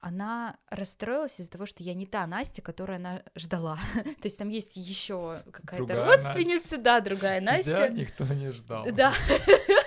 она 0.00 0.56
расстроилась 0.70 1.38
из-за 1.40 1.50
того, 1.50 1.66
что 1.66 1.82
я 1.82 1.94
не 1.94 2.06
та 2.06 2.26
Настя, 2.26 2.62
которую 2.62 2.96
она 2.96 3.22
ждала. 3.34 3.78
То 3.94 4.24
есть 4.24 4.38
там 4.38 4.48
есть 4.48 4.76
еще 4.76 5.42
какая-то 5.52 6.04
родственница, 6.04 6.78
да, 6.78 7.00
другая 7.00 7.40
Тебя 7.40 7.52
Настя. 7.52 7.88
никто 7.90 8.24
не 8.24 8.50
ждал. 8.50 8.86
Да. 8.92 9.12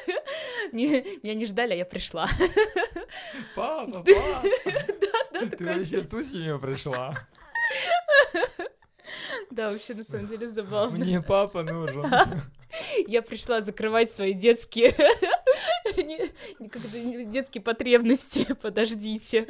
Меня 0.72 1.34
не 1.34 1.46
ждали, 1.46 1.74
а 1.74 1.76
я 1.76 1.86
пришла. 1.86 2.28
Папа, 3.56 3.92
папа, 4.04 4.44
Да, 5.34 5.46
ты 5.58 5.66
вообще 5.66 6.02
ту 6.02 6.22
семью 6.22 6.60
пришла. 6.60 7.18
Да, 9.52 9.72
вообще 9.72 9.94
на 9.94 10.04
самом 10.04 10.28
деле 10.28 10.48
забавно. 10.48 10.98
Мне 10.98 11.22
папа 11.22 11.64
нужен. 11.64 12.06
Я 13.08 13.22
пришла 13.22 13.62
закрывать 13.62 14.12
свои 14.12 14.34
детские 14.34 14.96
детские 17.26 17.62
потребности, 17.62 18.54
подождите. 18.62 19.48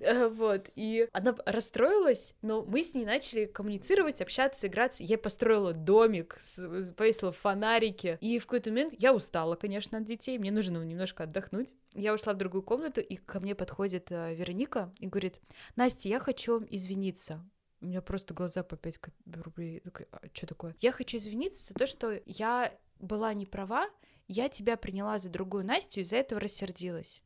Э, 0.00 0.28
Вот, 0.28 0.70
и 0.74 1.08
она 1.12 1.34
расстроилась, 1.44 2.34
но 2.42 2.64
мы 2.64 2.82
с 2.82 2.94
ней 2.94 3.04
начали 3.04 3.46
коммуницировать, 3.46 4.20
общаться, 4.20 4.66
играться. 4.66 5.02
Я 5.02 5.18
построила 5.18 5.72
домик, 5.72 6.38
повесила 6.96 7.32
фонарики, 7.32 8.18
и 8.20 8.38
в 8.38 8.46
какой-то 8.46 8.70
момент 8.70 8.94
я 8.98 9.14
устала, 9.14 9.54
конечно, 9.56 9.98
от 9.98 10.04
детей, 10.04 10.38
мне 10.38 10.50
нужно 10.50 10.82
немножко 10.82 11.24
отдохнуть. 11.24 11.74
Я 11.94 12.14
ушла 12.14 12.32
в 12.32 12.38
другую 12.38 12.62
комнату, 12.62 13.00
и 13.00 13.16
ко 13.16 13.40
мне 13.40 13.54
подходит 13.54 14.10
э, 14.10 14.34
Вероника 14.34 14.92
и 14.98 15.06
говорит, 15.06 15.40
Настя, 15.76 16.08
я 16.08 16.18
хочу 16.18 16.64
извиниться. 16.68 17.44
У 17.80 17.86
меня 17.86 18.00
просто 18.00 18.32
глаза 18.32 18.62
по 18.62 18.76
5 18.76 19.00
рублей. 19.42 19.82
Что 20.32 20.46
такое? 20.46 20.76
Я 20.80 20.92
хочу 20.92 21.16
извиниться 21.16 21.68
за 21.68 21.74
то, 21.74 21.86
что 21.86 22.20
я 22.26 22.72
была 23.00 23.34
не 23.34 23.44
права, 23.44 23.88
я 24.28 24.48
тебя 24.48 24.76
приняла 24.76 25.18
за 25.18 25.28
другую 25.28 25.64
Настю, 25.64 26.00
из-за 26.00 26.16
этого 26.16 26.40
рассердилась. 26.40 27.22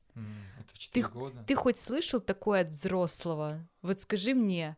Это 0.58 0.74
в 0.74 0.78
4 0.78 1.06
Ты- 1.06 1.12
года. 1.12 1.44
Ты 1.46 1.54
хоть 1.54 1.78
слышал 1.78 2.20
такое 2.20 2.62
от 2.62 2.68
взрослого? 2.68 3.66
Вот 3.82 4.00
скажи 4.00 4.34
мне, 4.34 4.76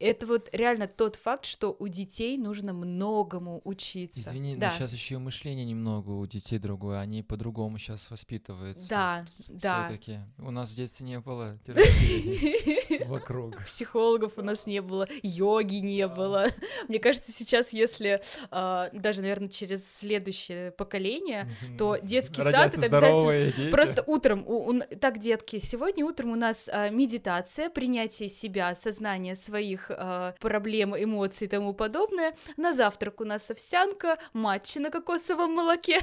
это 0.00 0.26
вот 0.26 0.48
реально 0.50 0.88
тот 0.88 1.14
факт, 1.14 1.44
что 1.44 1.76
у 1.78 1.86
детей 1.86 2.36
нужно 2.36 2.72
многому 2.72 3.60
учиться. 3.62 4.18
Извини, 4.18 4.56
да. 4.56 4.66
но 4.66 4.72
сейчас 4.72 4.92
еще 4.92 5.14
и 5.14 5.18
мышление 5.18 5.64
немного 5.64 6.10
у 6.10 6.26
детей 6.26 6.58
другое, 6.58 6.98
они 6.98 7.22
по-другому 7.22 7.78
сейчас 7.78 8.10
воспитываются. 8.10 8.88
Да, 8.88 9.26
да. 9.46 9.86
Все-таки 9.86 10.18
у 10.38 10.50
нас 10.50 10.70
в 10.70 10.74
детстве 10.74 11.06
не 11.06 11.20
было 11.20 11.56
вокруг. 13.06 13.64
Психологов 13.64 14.32
у 14.38 14.42
нас 14.42 14.66
не 14.66 14.82
было, 14.82 15.06
йоги 15.22 15.76
не 15.76 16.08
было. 16.08 16.46
Мне 16.88 16.98
кажется, 16.98 17.30
сейчас, 17.30 17.72
если 17.72 18.20
а, 18.50 18.90
даже, 18.92 19.20
наверное, 19.20 19.48
через 19.48 19.88
следующее 19.88 20.72
поколение, 20.72 21.48
то 21.78 21.96
детский 22.02 22.42
сад 22.42 22.74
это 22.74 22.86
обязательно. 22.86 23.70
Просто 23.70 24.02
утром, 24.06 24.42
у- 24.46 24.77
так, 25.00 25.18
детки, 25.18 25.58
сегодня 25.58 26.04
утром 26.04 26.32
у 26.32 26.36
нас 26.36 26.68
а, 26.72 26.90
медитация, 26.90 27.70
принятие 27.70 28.28
себя, 28.28 28.68
осознание 28.68 29.34
своих 29.34 29.90
а, 29.90 30.34
проблем, 30.40 30.94
эмоций 30.96 31.46
и 31.46 31.50
тому 31.50 31.74
подобное. 31.74 32.34
На 32.56 32.72
завтрак 32.72 33.20
у 33.20 33.24
нас 33.24 33.50
овсянка, 33.50 34.18
матчи 34.32 34.78
на 34.78 34.90
кокосовом 34.90 35.52
молоке. 35.52 36.00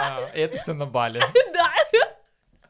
А, 0.00 0.20
это 0.34 0.58
все 0.58 0.72
на 0.72 0.86
Бали. 0.86 1.20
Да. 1.52 1.70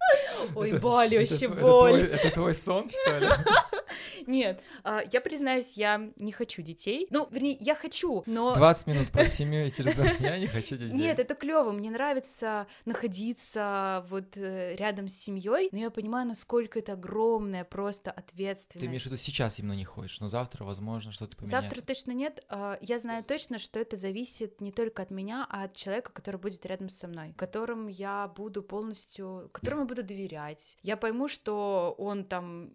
Ой, 0.54 0.70
это 0.72 0.86
вообще 0.86 1.48
боль. 1.48 2.02
Это 2.02 2.30
твой 2.30 2.54
сон, 2.54 2.88
что 2.88 3.18
ли? 3.18 3.28
Нет, 4.26 4.62
а, 4.84 5.02
я 5.12 5.20
признаюсь, 5.20 5.74
я 5.76 6.10
не 6.16 6.32
хочу 6.32 6.62
детей. 6.62 7.06
Ну, 7.10 7.28
вернее, 7.30 7.56
я 7.60 7.74
хочу, 7.74 8.22
но... 8.26 8.54
20 8.54 8.86
минут 8.86 9.10
про 9.10 9.26
семью 9.26 9.66
и 9.66 9.72
через 9.72 9.94
два 9.94 10.06
я 10.20 10.38
не 10.38 10.46
хочу 10.46 10.76
детей. 10.76 10.92
Нет, 10.92 11.18
это 11.18 11.34
клево. 11.34 11.72
Мне 11.72 11.90
нравится 11.90 12.66
находиться 12.84 14.04
вот 14.08 14.36
э, 14.36 14.76
рядом 14.76 15.08
с 15.08 15.14
семьей, 15.14 15.68
но 15.72 15.78
я 15.78 15.90
понимаю, 15.90 16.26
насколько 16.26 16.78
это 16.78 16.92
огромная 16.92 17.64
просто 17.64 18.10
ответственность. 18.10 18.80
Ты 18.80 18.86
имеешь 18.86 19.02
в 19.02 19.06
виду 19.06 19.16
сейчас 19.16 19.58
именно 19.58 19.74
не 19.74 19.84
хочешь, 19.84 20.20
но 20.20 20.28
завтра, 20.28 20.64
возможно, 20.64 21.12
что-то 21.12 21.36
поменяется. 21.36 21.62
Завтра 21.68 21.84
точно 21.84 22.12
нет. 22.12 22.44
А, 22.48 22.78
Я 22.80 22.98
знаю 22.98 23.24
точно, 23.24 23.58
что 23.58 23.80
это 23.80 23.96
зависит 23.96 24.60
не 24.60 24.72
только 24.72 25.02
от 25.02 25.10
меня, 25.10 25.46
а 25.48 25.64
от 25.64 25.74
человека, 25.74 26.12
который 26.12 26.36
будет 26.36 26.64
рядом 26.66 26.88
со 26.88 27.08
мной, 27.08 27.34
которым 27.36 27.88
я 27.88 28.28
буду 28.28 28.62
полностью, 28.62 29.50
которому 29.52 29.82
я 29.82 29.88
буду 29.88 30.01
доверять. 30.02 30.78
Я 30.82 30.96
пойму, 30.96 31.28
что 31.28 31.94
он 31.98 32.24
там 32.24 32.72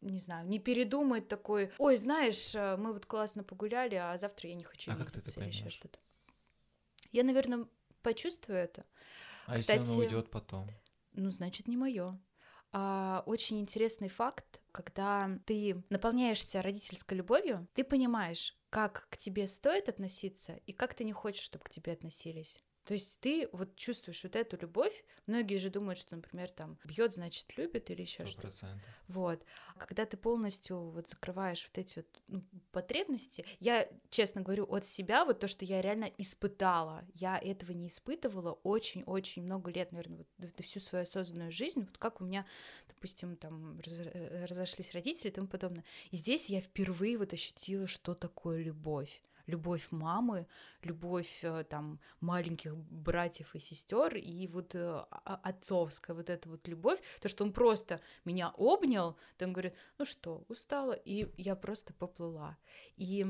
не 0.00 0.18
знаю, 0.18 0.46
не 0.46 0.58
передумает 0.58 1.28
такой, 1.28 1.70
ой, 1.78 1.96
знаешь, 1.96 2.54
э, 2.54 2.76
мы 2.76 2.92
вот 2.92 3.06
классно 3.06 3.42
погуляли, 3.42 3.96
а 3.96 4.16
завтра 4.18 4.48
я 4.50 4.54
не 4.54 4.64
хочу 4.64 4.92
А 4.92 4.96
как 4.96 5.10
ты 5.10 5.18
это 5.18 5.28
видеться 5.40 5.62
поймёшь? 5.62 5.72
что-то. 5.72 5.98
Я, 7.12 7.24
наверное, 7.24 7.66
почувствую 8.02 8.58
это. 8.58 8.84
А 9.46 9.56
если 9.56 9.78
Кстати, 9.78 9.90
он 9.90 9.98
уйдет 9.98 10.30
потом? 10.30 10.70
Ну, 11.12 11.30
значит, 11.30 11.66
не 11.66 11.76
мое. 11.76 12.18
А, 12.72 13.22
очень 13.26 13.58
интересный 13.58 14.08
факт, 14.08 14.60
когда 14.72 15.30
ты 15.46 15.82
наполняешься 15.88 16.62
родительской 16.62 17.16
любовью, 17.16 17.66
ты 17.74 17.84
понимаешь, 17.84 18.56
как 18.70 19.08
к 19.08 19.16
тебе 19.16 19.48
стоит 19.48 19.88
относиться 19.88 20.56
и 20.66 20.72
как 20.72 20.94
ты 20.94 21.04
не 21.04 21.12
хочешь, 21.12 21.42
чтобы 21.44 21.64
к 21.64 21.70
тебе 21.70 21.92
относились. 21.92 22.62
То 22.86 22.94
есть 22.94 23.18
ты 23.18 23.48
вот 23.50 23.74
чувствуешь 23.74 24.22
вот 24.22 24.36
эту 24.36 24.56
любовь. 24.56 25.04
Многие 25.26 25.56
же 25.56 25.70
думают, 25.70 25.98
что, 25.98 26.14
например, 26.14 26.50
там 26.50 26.78
бьет, 26.84 27.12
значит, 27.12 27.56
любит 27.56 27.90
или 27.90 28.02
еще 28.02 28.24
что-то. 28.24 28.80
Вот. 29.08 29.44
А 29.74 29.84
когда 29.86 30.06
ты 30.06 30.16
полностью 30.16 30.78
вот 30.90 31.08
закрываешь 31.08 31.68
вот 31.68 31.78
эти 31.78 31.96
вот 31.96 32.06
ну, 32.28 32.44
потребности, 32.70 33.44
я, 33.58 33.88
честно 34.08 34.42
говорю, 34.42 34.64
от 34.66 34.84
себя, 34.84 35.24
вот 35.24 35.40
то, 35.40 35.48
что 35.48 35.64
я 35.64 35.82
реально 35.82 36.12
испытала, 36.16 37.04
я 37.14 37.38
этого 37.38 37.72
не 37.72 37.88
испытывала 37.88 38.52
очень-очень 38.62 39.42
много 39.42 39.72
лет, 39.72 39.90
наверное, 39.90 40.24
вот 40.38 40.60
всю 40.60 40.78
свою 40.78 41.02
осознанную 41.02 41.50
жизнь, 41.50 41.80
вот 41.80 41.98
как 41.98 42.20
у 42.20 42.24
меня, 42.24 42.46
допустим, 42.86 43.34
там 43.36 43.80
э, 43.80 44.44
разошлись 44.44 44.94
родители 44.94 45.28
и 45.28 45.32
тому 45.32 45.48
подобное. 45.48 45.84
И 46.12 46.16
здесь 46.16 46.48
я 46.48 46.60
впервые 46.60 47.18
вот 47.18 47.32
ощутила, 47.32 47.88
что 47.88 48.14
такое 48.14 48.62
любовь 48.62 49.24
любовь 49.46 49.88
мамы, 49.90 50.46
любовь 50.82 51.40
э, 51.42 51.64
там 51.64 52.00
маленьких 52.20 52.76
братьев 52.76 53.54
и 53.54 53.58
сестер 53.58 54.16
и 54.16 54.46
вот 54.46 54.74
э, 54.74 55.04
отцовская 55.24 56.14
вот 56.14 56.30
эта 56.30 56.48
вот 56.48 56.66
любовь, 56.68 57.00
то 57.20 57.28
что 57.28 57.44
он 57.44 57.52
просто 57.52 58.00
меня 58.24 58.52
обнял, 58.56 59.16
там 59.38 59.52
говорит, 59.52 59.74
ну 59.98 60.04
что, 60.04 60.44
устала, 60.48 60.92
и 60.92 61.28
я 61.40 61.56
просто 61.56 61.92
поплыла. 61.94 62.56
И 62.96 63.26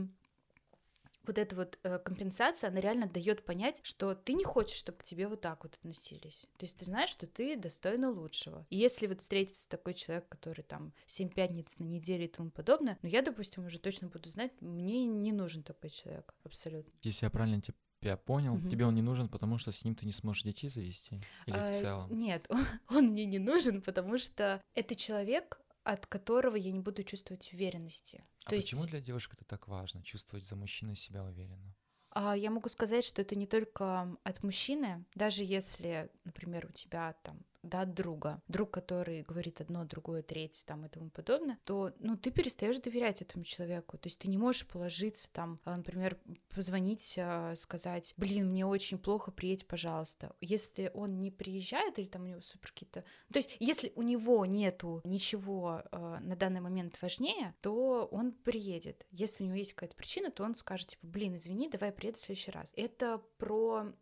вот 1.29 1.39
эта 1.39 1.57
вот 1.57 1.79
э, 1.83 1.99
компенсация, 1.99 2.69
она 2.71 2.81
реально 2.81 3.07
дает 3.07 3.45
понять, 3.45 3.81
что 3.83 4.15
ты 4.15 4.33
не 4.35 4.45
хочешь, 4.45 4.77
чтобы 4.77 4.99
к 4.99 5.05
тебе 5.05 5.29
вот 5.29 5.41
так 5.41 5.63
вот 5.65 5.75
относились. 5.75 6.47
То 6.59 6.65
есть 6.67 6.79
ты 6.79 6.85
знаешь, 6.85 7.11
что 7.11 7.27
ты 7.27 7.57
достойна 7.57 8.11
лучшего. 8.11 8.67
И 8.71 8.77
если 8.77 9.07
вот 9.07 9.21
встретится 9.21 9.69
такой 9.69 9.95
человек, 9.95 10.29
который 10.29 10.63
там 10.63 10.93
7 11.07 11.29
пятниц 11.29 11.79
на 11.79 11.85
неделе 11.85 12.27
и 12.27 12.29
тому 12.29 12.51
подобное, 12.51 12.99
ну 13.03 13.09
я, 13.09 13.23
допустим, 13.23 13.67
уже 13.67 13.79
точно 13.79 14.09
буду 14.09 14.29
знать, 14.29 14.53
мне 14.61 15.07
не 15.07 15.33
нужен 15.33 15.63
такой 15.63 15.91
человек, 15.91 16.35
абсолютно. 16.45 16.93
Если 17.03 17.27
я 17.27 17.31
правильно 17.31 17.61
тебя 17.61 18.17
понял, 18.17 18.57
Мгм. 18.57 18.69
тебе 18.69 18.87
он 18.87 18.95
не 18.95 19.03
нужен, 19.03 19.29
потому 19.29 19.59
что 19.59 19.73
с 19.73 19.85
ним 19.85 19.95
ты 19.95 20.07
не 20.07 20.13
сможешь 20.13 20.45
детей 20.45 20.69
завести? 20.69 21.21
Или 21.47 21.57
А, 21.57 21.73
в 21.73 21.81
целом? 21.81 22.15
Нет, 22.17 22.47
он, 22.51 22.61
он 22.89 23.07
мне 23.09 23.25
не 23.25 23.39
нужен, 23.39 23.83
потому 23.83 24.19
что 24.19 24.61
это 24.75 24.95
человек, 24.95 25.59
от 25.87 26.07
которого 26.07 26.57
я 26.57 26.73
не 26.73 26.81
буду 26.81 27.03
чувствовать 27.05 27.53
уверенности. 27.53 28.25
А 28.45 28.51
То 28.51 28.57
почему 28.57 28.81
есть 28.81 28.91
для 28.91 29.01
девушек 29.01 29.35
это 29.35 29.45
так 29.45 29.69
важно, 29.69 30.03
чувствовать 30.03 30.45
за 30.45 30.57
мужчиной 30.57 30.95
себя 30.97 31.25
уверенно? 31.25 31.75
а, 32.11 32.35
я 32.37 32.51
могу 32.51 32.69
сказать, 32.69 33.05
что 33.05 33.23
это 33.23 33.37
не 33.37 33.47
только 33.47 34.17
от 34.25 34.43
мужчины, 34.43 35.05
даже 35.15 35.45
если, 35.45 36.11
например, 36.25 36.67
у 36.67 36.73
тебя 36.73 37.15
там 37.23 37.45
да, 37.67 37.85
друга, 37.85 38.43
друг, 38.49 38.71
который 38.71 39.23
говорит 39.23 39.61
одно, 39.61 39.85
другое, 39.85 40.23
третье, 40.23 40.65
там 40.67 40.87
и 40.87 40.89
тому 40.89 41.11
подобное, 41.11 41.59
то, 41.65 41.93
ну, 41.99 42.17
ты 42.17 42.31
перестаешь 42.31 42.79
доверять 42.79 43.23
этому 43.23 43.45
человеку, 43.45 43.99
то 43.99 44.07
есть 44.07 44.19
ты 44.19 44.29
не 44.29 44.39
можешь 44.39 44.67
положиться 44.67 45.33
там, 45.33 45.61
а, 45.65 45.77
например, 45.77 46.19
позвонить, 46.55 47.19
а, 47.19 47.55
сказать, 47.55 48.15
блин, 48.17 48.51
мне 48.51 48.67
очень 48.67 48.99
плохо, 48.99 49.31
приедь, 49.31 49.67
пожалуйста. 49.67 50.35
Если 50.41 50.91
он 50.95 51.19
не 51.19 51.31
приезжает 51.31 51.99
или 51.99 52.07
там 52.07 52.23
у 52.23 52.27
него 52.27 52.41
супер 52.41 52.71
какие-то... 52.71 53.05
То 53.33 53.39
есть 53.39 53.55
если 53.61 53.93
у 53.95 54.03
него 54.03 54.45
нету 54.47 55.01
ничего 55.05 55.83
а, 55.91 56.21
на 56.21 56.37
данный 56.37 56.61
момент 56.61 57.01
важнее, 57.01 57.55
то 57.61 58.09
он 58.11 58.33
приедет. 58.33 59.07
Если 59.11 59.45
у 59.45 59.47
него 59.47 59.57
есть 59.57 59.73
какая-то 59.73 59.97
причина, 59.97 60.31
то 60.31 60.45
он 60.45 60.55
скажет, 60.55 60.89
типа, 60.89 61.07
блин, 61.07 61.37
извини, 61.37 61.69
давай 61.69 61.93
приеду 61.93 62.19
в 62.19 62.21
следующий 62.21 62.51
раз. 62.51 62.73
Это 62.77 63.21
про 63.39 63.93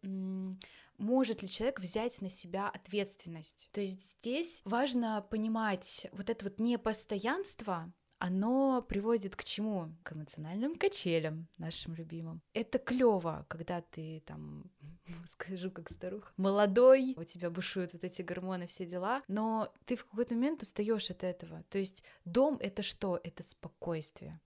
может 0.98 1.42
ли 1.42 1.48
человек 1.48 1.80
взять 1.80 2.20
на 2.20 2.28
себя 2.28 2.68
ответственность. 2.68 3.68
То 3.72 3.80
есть 3.80 4.18
здесь 4.20 4.62
важно 4.64 5.26
понимать 5.30 6.06
вот 6.12 6.30
это 6.30 6.44
вот 6.44 6.58
непостоянство, 6.58 7.92
оно 8.18 8.80
приводит 8.80 9.36
к 9.36 9.44
чему? 9.44 9.94
К 10.02 10.12
эмоциональным 10.12 10.76
качелям 10.76 11.46
нашим 11.58 11.94
любимым. 11.94 12.40
Это 12.54 12.78
клево, 12.78 13.44
когда 13.48 13.82
ты 13.82 14.22
там, 14.24 14.70
скажу 15.26 15.70
как 15.70 15.90
старуха, 15.90 16.32
молодой, 16.36 17.14
у 17.18 17.24
тебя 17.24 17.50
бушуют 17.50 17.92
вот 17.92 18.02
эти 18.02 18.22
гормоны, 18.22 18.66
все 18.66 18.86
дела, 18.86 19.22
но 19.28 19.70
ты 19.84 19.96
в 19.96 20.06
какой-то 20.06 20.34
момент 20.34 20.62
устаешь 20.62 21.10
от 21.10 21.22
этого. 21.22 21.64
То 21.68 21.78
есть 21.78 22.02
дом 22.24 22.56
это 22.60 22.82
что? 22.82 23.20
Это 23.22 23.42
спокойствие. 23.42 24.40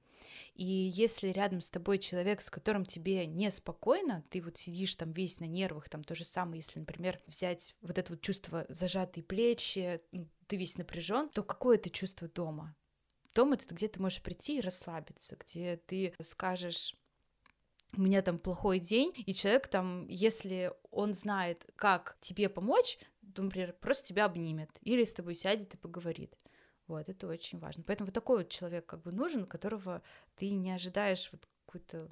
И 0.59 0.65
если 0.65 1.29
рядом 1.29 1.61
с 1.61 1.71
тобой 1.71 1.99
человек, 1.99 2.41
с 2.41 2.50
которым 2.50 2.85
тебе 2.85 3.27
неспокойно, 3.27 4.25
ты 4.29 4.41
вот 4.41 4.59
сидишь 4.59 4.97
там 4.97 5.12
весь 5.12 5.38
на 5.38 5.45
нервах, 5.45 5.88
там 5.88 6.03
то 6.03 6.17
же 6.17 6.25
самое, 6.25 6.59
если, 6.59 6.81
например, 6.81 7.21
взять 7.29 7.77
вот 7.81 7.97
это 7.97 8.12
вот 8.12 8.23
чувство 8.23 8.67
зажатые 8.69 9.23
плечи, 9.23 10.00
ты 10.49 10.57
весь 10.57 10.77
напряжен, 10.77 11.29
то 11.29 11.44
какое 11.44 11.77
это 11.77 11.90
чувство 11.90 12.27
дома? 12.27 12.75
Дом 13.37 13.53
это 13.53 13.73
где 13.73 13.87
ты 13.87 14.03
можешь 14.03 14.21
прийти 14.21 14.59
и 14.59 14.61
расслабиться, 14.61 15.37
где 15.37 15.77
ты 15.77 16.12
скажешь, 16.21 16.97
у 17.97 18.01
меня 18.01 18.21
там 18.21 18.37
плохой 18.40 18.81
день, 18.81 19.12
и 19.14 19.35
человек 19.35 19.68
там, 19.68 20.09
если 20.09 20.73
он 20.90 21.14
знает, 21.14 21.71
как 21.77 22.18
тебе 22.21 22.49
помочь, 22.49 22.99
то, 23.33 23.42
например, 23.42 23.75
просто 23.75 24.09
тебя 24.09 24.25
обнимет 24.25 24.71
или 24.81 25.05
с 25.05 25.14
тобой 25.14 25.37
сядет 25.37 25.75
и 25.75 25.77
поговорит. 25.77 26.35
Вот, 26.88 27.09
это 27.09 27.29
очень 27.29 27.59
важно. 27.59 27.85
Поэтому 27.85 28.07
вот 28.07 28.14
такой 28.14 28.38
вот 28.38 28.48
человек 28.48 28.87
как 28.87 29.03
бы 29.03 29.12
нужен, 29.12 29.46
которого 29.46 30.03
ты 30.37 30.51
не 30.51 30.72
ожидаешь 30.72 31.29
вот 31.31 31.46
какую-то 31.66 32.11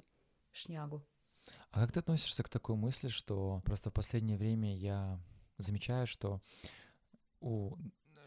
шнягу. 0.51 1.03
А 1.71 1.81
как 1.81 1.91
ты 1.91 1.99
относишься 1.99 2.43
к 2.43 2.49
такой 2.49 2.75
мысли, 2.75 3.09
что 3.09 3.61
просто 3.65 3.89
в 3.89 3.93
последнее 3.93 4.37
время 4.37 4.75
я 4.75 5.19
замечаю, 5.57 6.07
что 6.07 6.41
у 7.39 7.75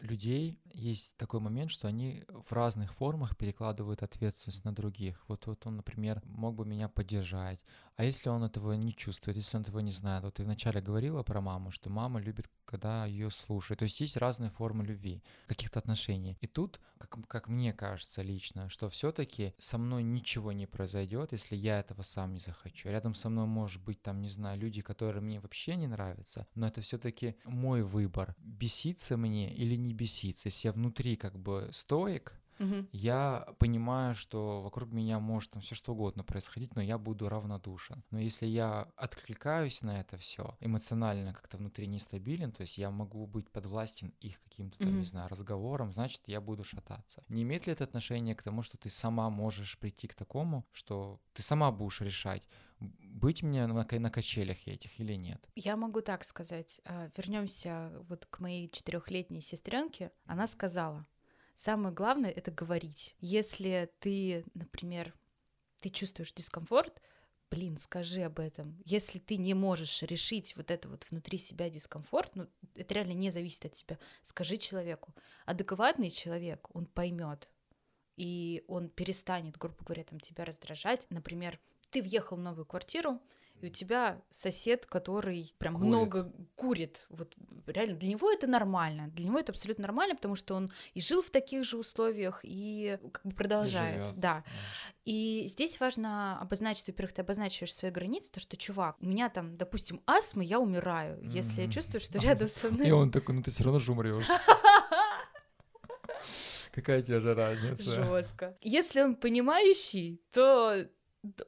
людей 0.01 0.59
есть 0.73 1.15
такой 1.17 1.39
момент, 1.39 1.71
что 1.71 1.87
они 1.87 2.23
в 2.27 2.51
разных 2.51 2.93
формах 2.93 3.37
перекладывают 3.37 4.03
ответственность 4.03 4.65
на 4.65 4.73
других. 4.73 5.23
Вот, 5.27 5.47
вот 5.47 5.65
он, 5.67 5.77
например, 5.77 6.21
мог 6.25 6.55
бы 6.55 6.65
меня 6.65 6.89
поддержать, 6.89 7.59
а 8.01 8.03
если 8.03 8.29
он 8.29 8.43
этого 8.43 8.73
не 8.73 8.95
чувствует, 8.95 9.37
если 9.37 9.57
он 9.57 9.63
этого 9.63 9.79
не 9.79 9.91
знает? 9.91 10.23
Вот 10.23 10.33
ты 10.35 10.43
вначале 10.43 10.81
говорила 10.81 11.21
про 11.21 11.39
маму, 11.39 11.69
что 11.71 11.91
мама 11.91 12.19
любит, 12.19 12.49
когда 12.65 13.05
ее 13.05 13.29
слушают. 13.29 13.79
То 13.79 13.83
есть 13.83 13.99
есть 13.99 14.17
разные 14.17 14.49
формы 14.49 14.83
любви, 14.83 15.21
каких-то 15.45 15.77
отношений. 15.77 16.37
И 16.41 16.47
тут, 16.47 16.79
как, 16.97 17.27
как 17.27 17.47
мне 17.47 17.73
кажется 17.73 18.23
лично, 18.23 18.69
что 18.69 18.89
все-таки 18.89 19.53
со 19.59 19.77
мной 19.77 20.03
ничего 20.03 20.51
не 20.51 20.65
произойдет, 20.65 21.31
если 21.33 21.55
я 21.55 21.79
этого 21.79 22.01
сам 22.01 22.33
не 22.33 22.39
захочу. 22.39 22.89
Рядом 22.89 23.13
со 23.13 23.29
мной 23.29 23.45
может 23.45 23.83
быть 23.83 24.01
там, 24.01 24.21
не 24.21 24.29
знаю, 24.29 24.59
люди, 24.59 24.81
которые 24.81 25.21
мне 25.21 25.39
вообще 25.39 25.75
не 25.75 25.85
нравятся, 25.85 26.47
но 26.55 26.67
это 26.67 26.81
все-таки 26.81 27.35
мой 27.45 27.83
выбор. 27.83 28.35
Беситься 28.39 29.15
мне 29.15 29.53
или 29.53 29.75
не 29.75 29.90
беситься. 29.93 30.47
Если 30.47 30.67
я 30.67 30.73
внутри 30.73 31.15
как 31.15 31.37
бы 31.39 31.69
стоек, 32.55 32.87
я 32.91 33.47
понимаю, 33.59 34.15
что 34.15 34.61
вокруг 34.61 34.91
меня 34.91 35.19
может 35.19 35.51
там 35.51 35.61
все 35.61 35.75
что 35.75 35.93
угодно 35.93 36.23
происходить, 36.23 36.75
но 36.75 36.81
я 36.81 36.97
буду 36.97 37.29
равнодушен. 37.29 38.03
Но 38.11 38.19
если 38.19 38.45
я 38.45 38.91
откликаюсь 38.95 39.81
на 39.81 39.99
это 40.01 40.17
все, 40.17 40.57
эмоционально 40.59 41.33
как-то 41.33 41.57
внутри 41.57 41.87
нестабилен, 41.87 42.51
то 42.51 42.61
есть 42.61 42.77
я 42.77 42.89
могу 42.91 43.25
быть 43.27 43.49
подвластен 43.49 44.13
их 44.19 44.41
каким-то 44.43 44.77
там, 44.79 44.89
Мгм. 44.89 44.99
не 44.99 45.05
знаю, 45.05 45.29
разговорам, 45.29 45.93
значит, 45.93 46.21
я 46.27 46.41
буду 46.41 46.63
шататься. 46.63 47.23
Не 47.29 47.43
имеет 47.43 47.67
ли 47.67 47.73
это 47.73 47.83
отношение 47.83 48.35
к 48.35 48.43
тому, 48.43 48.61
что 48.63 48.77
ты 48.77 48.89
сама 48.89 49.29
можешь 49.29 49.77
прийти 49.79 50.07
к 50.07 50.13
такому, 50.15 50.65
что 50.71 51.19
ты 51.33 51.41
сама 51.43 51.71
будешь 51.71 52.01
решать, 52.01 52.43
быть 52.79 53.43
мне 53.43 53.67
на, 53.67 53.85
на 53.99 54.09
качелях 54.09 54.67
этих 54.67 54.99
или 54.99 55.13
нет? 55.13 55.47
Я 55.55 55.77
могу 55.77 56.01
так 56.01 56.23
сказать. 56.23 56.81
Вернемся 57.15 57.91
вот 58.09 58.25
к 58.25 58.39
моей 58.39 58.69
четырехлетней 58.69 59.41
сестренке. 59.41 60.11
Она 60.25 60.47
сказала, 60.47 61.05
самое 61.55 61.93
главное 61.93 62.31
это 62.31 62.51
говорить. 62.51 63.15
Если 63.19 63.91
ты, 63.99 64.45
например, 64.53 65.13
ты 65.81 65.89
чувствуешь 65.89 66.33
дискомфорт, 66.33 67.01
блин, 67.49 67.77
скажи 67.77 68.21
об 68.21 68.39
этом. 68.39 68.81
Если 68.85 69.19
ты 69.19 69.37
не 69.37 69.53
можешь 69.53 70.01
решить 70.03 70.55
вот 70.55 70.71
это 70.71 70.87
вот 70.87 71.05
внутри 71.09 71.37
себя 71.37 71.69
дискомфорт, 71.69 72.35
ну, 72.35 72.47
это 72.75 72.93
реально 72.93 73.13
не 73.13 73.29
зависит 73.29 73.65
от 73.65 73.73
тебя, 73.73 73.99
скажи 74.21 74.57
человеку. 74.57 75.13
Адекватный 75.45 76.09
человек, 76.09 76.67
он 76.73 76.85
поймет, 76.85 77.49
и 78.15 78.63
он 78.67 78.89
перестанет, 78.89 79.57
грубо 79.57 79.83
говоря, 79.83 80.03
там, 80.03 80.19
тебя 80.19 80.45
раздражать. 80.45 81.07
Например, 81.09 81.59
ты 81.89 82.01
въехал 82.01 82.37
в 82.37 82.41
новую 82.41 82.65
квартиру, 82.65 83.19
и 83.61 83.67
у 83.67 83.69
тебя 83.69 84.21
сосед, 84.29 84.85
который 84.85 85.53
прям 85.57 85.75
Курит. 85.75 85.87
много 85.87 86.31
курит. 86.55 87.05
Вот 87.09 87.35
реально 87.67 87.95
для 87.95 88.09
него 88.09 88.31
это 88.31 88.47
нормально. 88.47 89.09
Для 89.09 89.25
него 89.27 89.39
это 89.39 89.51
абсолютно 89.51 89.83
нормально, 89.83 90.15
потому 90.15 90.35
что 90.35 90.55
он 90.55 90.71
и 90.93 91.01
жил 91.01 91.21
в 91.21 91.29
таких 91.29 91.63
же 91.63 91.77
условиях, 91.77 92.41
и 92.43 92.97
как 93.11 93.25
бы 93.25 93.31
продолжает. 93.31 94.05
живёт, 94.05 94.19
Да. 94.19 94.43
И 95.05 95.45
здесь 95.47 95.79
важно 95.79 96.39
обозначить, 96.39 96.87
во-первых, 96.87 97.13
ты 97.13 97.21
обозначиваешь 97.21 97.73
свои 97.73 97.91
границы, 97.91 98.31
то, 98.31 98.39
что, 98.39 98.55
чувак, 98.57 98.97
у 98.99 99.05
меня 99.05 99.29
там, 99.29 99.57
допустим, 99.57 100.01
астма, 100.05 100.43
я 100.43 100.59
умираю, 100.59 101.19
если 101.23 101.61
я 101.61 101.71
чувствую, 101.71 102.01
что 102.01 102.19
рядом 102.19 102.47
со 102.47 102.69
мной... 102.69 102.87
И 102.87 102.91
он 102.91 103.11
такой, 103.11 103.35
ну 103.35 103.41
ты 103.41 103.51
все 103.51 103.63
равно 103.63 103.79
же 103.79 103.91
умрешь. 103.91 104.27
Какая 106.71 107.01
тебе 107.01 107.19
же 107.19 107.33
разница? 107.33 107.83
Жестко. 107.83 108.55
Если 108.61 109.01
он 109.01 109.15
понимающий, 109.15 110.21
то 110.31 110.87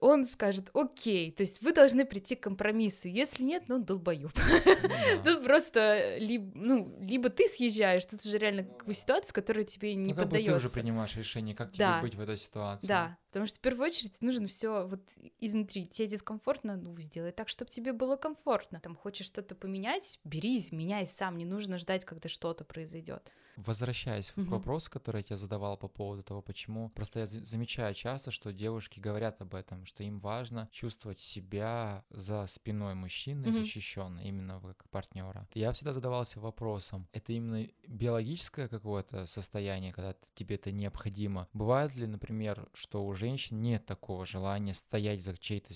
он 0.01 0.25
скажет, 0.25 0.69
окей, 0.73 1.31
то 1.31 1.41
есть 1.41 1.61
вы 1.63 1.73
должны 1.73 2.05
прийти 2.05 2.35
к 2.35 2.41
компромиссу, 2.43 3.07
если 3.07 3.43
нет, 3.43 3.63
ну, 3.67 3.79
долбоёб. 3.79 4.31
Ну 4.35 4.89
да. 4.89 5.23
Тут 5.23 5.43
просто 5.43 6.17
либо, 6.19 6.51
ну, 6.55 6.95
либо 6.99 7.29
ты 7.29 7.47
съезжаешь, 7.47 8.05
тут 8.05 8.23
уже 8.25 8.37
реально 8.37 8.67
ситуация, 8.91 9.33
которая 9.33 9.63
тебе 9.63 9.95
не 9.95 10.13
Ну, 10.13 10.19
как 10.19 10.27
бы 10.29 10.37
ты 10.37 10.41
уже 10.43 10.51
поддается. 10.53 10.73
принимаешь 10.79 11.15
решение, 11.15 11.55
как 11.55 11.71
тебе 11.71 11.85
Да. 11.85 12.01
быть 12.01 12.15
в 12.15 12.19
этой 12.21 12.37
ситуации. 12.37 12.85
Да, 12.87 13.17
потому 13.31 13.47
что 13.47 13.57
в 13.57 13.61
первую 13.61 13.87
очередь 13.87 14.21
нужно 14.21 14.45
все 14.47 14.85
вот 14.85 15.01
изнутри. 15.39 15.87
Тебе 15.87 16.07
дискомфортно, 16.07 16.75
ну, 16.75 16.95
сделай 16.99 17.31
так, 17.31 17.49
чтобы 17.49 17.71
тебе 17.71 17.93
было 17.93 18.15
комфортно. 18.15 18.79
Там 18.79 18.95
хочешь 18.95 19.25
что-то 19.25 19.55
поменять, 19.55 20.19
бери, 20.23 20.57
изменяй 20.57 21.07
сам, 21.07 21.37
не 21.37 21.45
нужно 21.45 21.77
ждать, 21.79 22.05
когда 22.05 22.29
что-то 22.29 22.63
произойдет. 22.63 23.31
Возвращаясь 23.57 24.31
к 24.31 24.37
Мгм. 24.37 24.49
вопросу, 24.49 24.89
который 24.91 25.17
я 25.17 25.23
тебе 25.23 25.37
задавал 25.37 25.77
по 25.77 25.87
поводу 25.87 26.23
того, 26.23 26.41
почему. 26.41 26.89
Просто 26.89 27.19
я 27.19 27.25
за- 27.25 27.45
замечаю 27.45 27.93
часто, 27.93 28.31
что 28.31 28.51
девушки 28.51 28.99
говорят 28.99 29.41
об 29.41 29.53
этом, 29.55 29.85
что 29.85 30.03
им 30.03 30.19
важно 30.19 30.69
чувствовать 30.71 31.19
себя 31.19 32.03
за 32.09 32.47
спиной 32.47 32.93
мужчины 32.95 33.51
защищенно, 33.53 34.19
именно 34.21 34.59
как 34.61 34.89
партнера. 34.89 35.47
Я 35.53 35.71
всегда 35.71 35.93
задавался 35.93 36.39
вопросом, 36.39 37.07
это 37.11 37.33
именно 37.33 37.67
биологическое 37.87 38.67
какое-то 38.67 39.27
состояние, 39.27 39.93
когда 39.93 40.15
тебе 40.33 40.55
это 40.55 40.71
необходимо. 40.71 41.47
Бывает 41.53 41.95
ли, 41.95 42.07
например, 42.07 42.67
что 42.73 43.05
у 43.05 43.13
женщин 43.13 43.61
нет 43.61 43.85
такого 43.85 44.25
желания 44.25 44.73
стоять 44.73 45.21
за 45.21 45.37
чьей-то, 45.37 45.73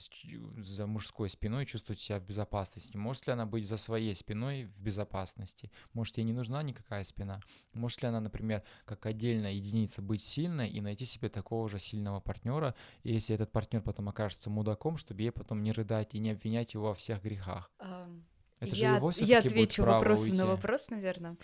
за 0.61 0.87
мужской 0.87 1.29
спиной 1.29 1.63
и 1.63 1.67
чувствовать 1.67 2.01
себя 2.01 2.19
в 2.19 2.23
безопасности? 2.23 2.97
Может 2.97 3.27
ли 3.27 3.33
она 3.33 3.45
быть 3.45 3.67
за 3.67 3.77
своей 3.77 4.15
спиной 4.15 4.65
в 4.65 4.81
безопасности? 4.81 5.71
Может, 5.93 6.17
ей 6.17 6.23
не 6.23 6.33
нужна 6.33 6.61
никакая 6.63 7.03
спина? 7.03 7.41
Может 7.73 8.01
ли 8.01 8.07
она, 8.07 8.19
например, 8.19 8.63
как 8.85 9.05
отдельная 9.05 9.51
единица 9.53 10.01
быть 10.01 10.21
сильной 10.21 10.69
и 10.69 10.81
найти 10.81 11.05
себе 11.05 11.29
такого 11.29 11.69
же 11.69 11.79
сильного 11.79 12.19
партнера, 12.19 12.75
и 13.03 13.13
если 13.13 13.35
этот 13.35 13.51
партнер 13.51 13.81
потом 13.81 14.09
окажется 14.09 14.49
мудаком, 14.49 14.97
чтобы 14.97 15.21
ей 15.21 15.31
потом 15.31 15.61
не 15.63 15.71
рыдать 15.71 16.15
и 16.15 16.19
не 16.19 16.31
обвинять 16.31 16.73
его 16.73 16.87
во 16.87 16.93
всех 16.95 17.21
грехах? 17.23 17.71
Это 18.59 18.75
же 18.75 18.81
я, 18.81 18.95
его 18.97 19.11
я 19.15 19.39
отвечу 19.39 19.83
вопросом 19.83 20.25
уйти. 20.31 20.37
на 20.37 20.45
вопрос, 20.45 20.89
наверное. 20.89 21.37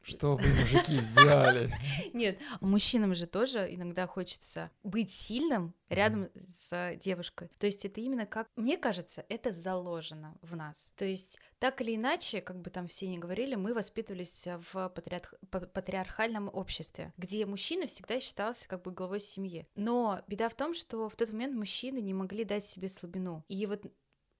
Что 0.00 0.36
вы, 0.36 0.48
мужики, 0.48 0.96
сделали? 0.98 1.70
Нет, 2.14 2.38
мужчинам 2.62 3.14
же 3.14 3.26
тоже 3.26 3.66
иногда 3.74 4.06
хочется 4.06 4.70
быть 4.82 5.10
сильным 5.12 5.74
рядом 5.90 6.30
с 6.34 6.96
девушкой. 6.96 7.50
То 7.58 7.66
есть 7.66 7.84
это 7.84 8.00
именно 8.00 8.24
как, 8.24 8.48
мне 8.56 8.78
кажется, 8.78 9.26
это 9.28 9.52
заложено 9.52 10.38
в 10.40 10.56
нас. 10.56 10.94
То 10.96 11.04
есть 11.04 11.38
так 11.58 11.82
или 11.82 11.94
иначе, 11.96 12.40
как 12.40 12.58
бы 12.58 12.70
там 12.70 12.86
все 12.86 13.06
не 13.06 13.18
говорили, 13.18 13.54
мы 13.54 13.74
воспитывались 13.74 14.46
в 14.72 14.88
патриарх- 14.94 15.34
па- 15.50 15.66
патриархальном 15.66 16.48
обществе, 16.50 17.12
где 17.18 17.44
мужчина 17.44 17.86
всегда 17.86 18.18
считался 18.18 18.66
как 18.66 18.82
бы 18.84 18.92
главой 18.92 19.20
семьи. 19.20 19.66
Но 19.74 20.22
беда 20.26 20.48
в 20.48 20.54
том, 20.54 20.72
что 20.72 21.10
в 21.10 21.16
тот 21.16 21.32
момент 21.32 21.54
мужчины 21.54 21.98
не 22.00 22.14
могли 22.14 22.44
дать 22.44 22.64
себе 22.64 22.88
слабину. 22.88 23.44
И 23.48 23.66
вот, 23.66 23.84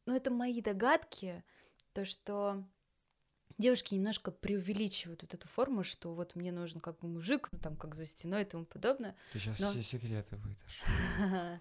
ну 0.07 0.15
это 0.17 0.31
мои 0.31 0.63
догадки, 0.63 1.45
то 1.93 2.05
что 2.05 2.65
девушки 3.59 3.95
немножко 3.95 4.31
преувеличивают 4.31 5.23
вот 5.23 5.35
эту 5.35 5.49
форму, 5.49 5.85
что 5.85 6.15
вот 6.15 6.35
мне 6.35 6.53
нужен 6.53 6.81
как 6.81 6.99
бы 7.01 7.09
мужик, 7.09 7.49
ну 7.53 7.59
там 7.59 7.77
как 7.77 7.95
за 7.95 8.07
стеной 8.07 8.43
и 8.43 8.45
тому 8.45 8.65
подобное. 8.65 9.17
Ты 9.33 9.39
сейчас 9.39 9.61
Но- 9.61 9.71
все 9.71 9.83
секреты 9.83 10.37
выдашь. 10.37 10.83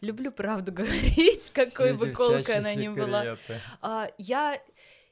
Люблю 0.00 0.30
правду 0.30 0.72
говорить, 0.72 1.50
какой 1.50 1.96
бы 1.96 2.10
колкой 2.10 2.58
она 2.58 2.74
ни 2.74 2.88
была. 2.88 3.36
А, 3.80 4.08
я, 4.18 4.60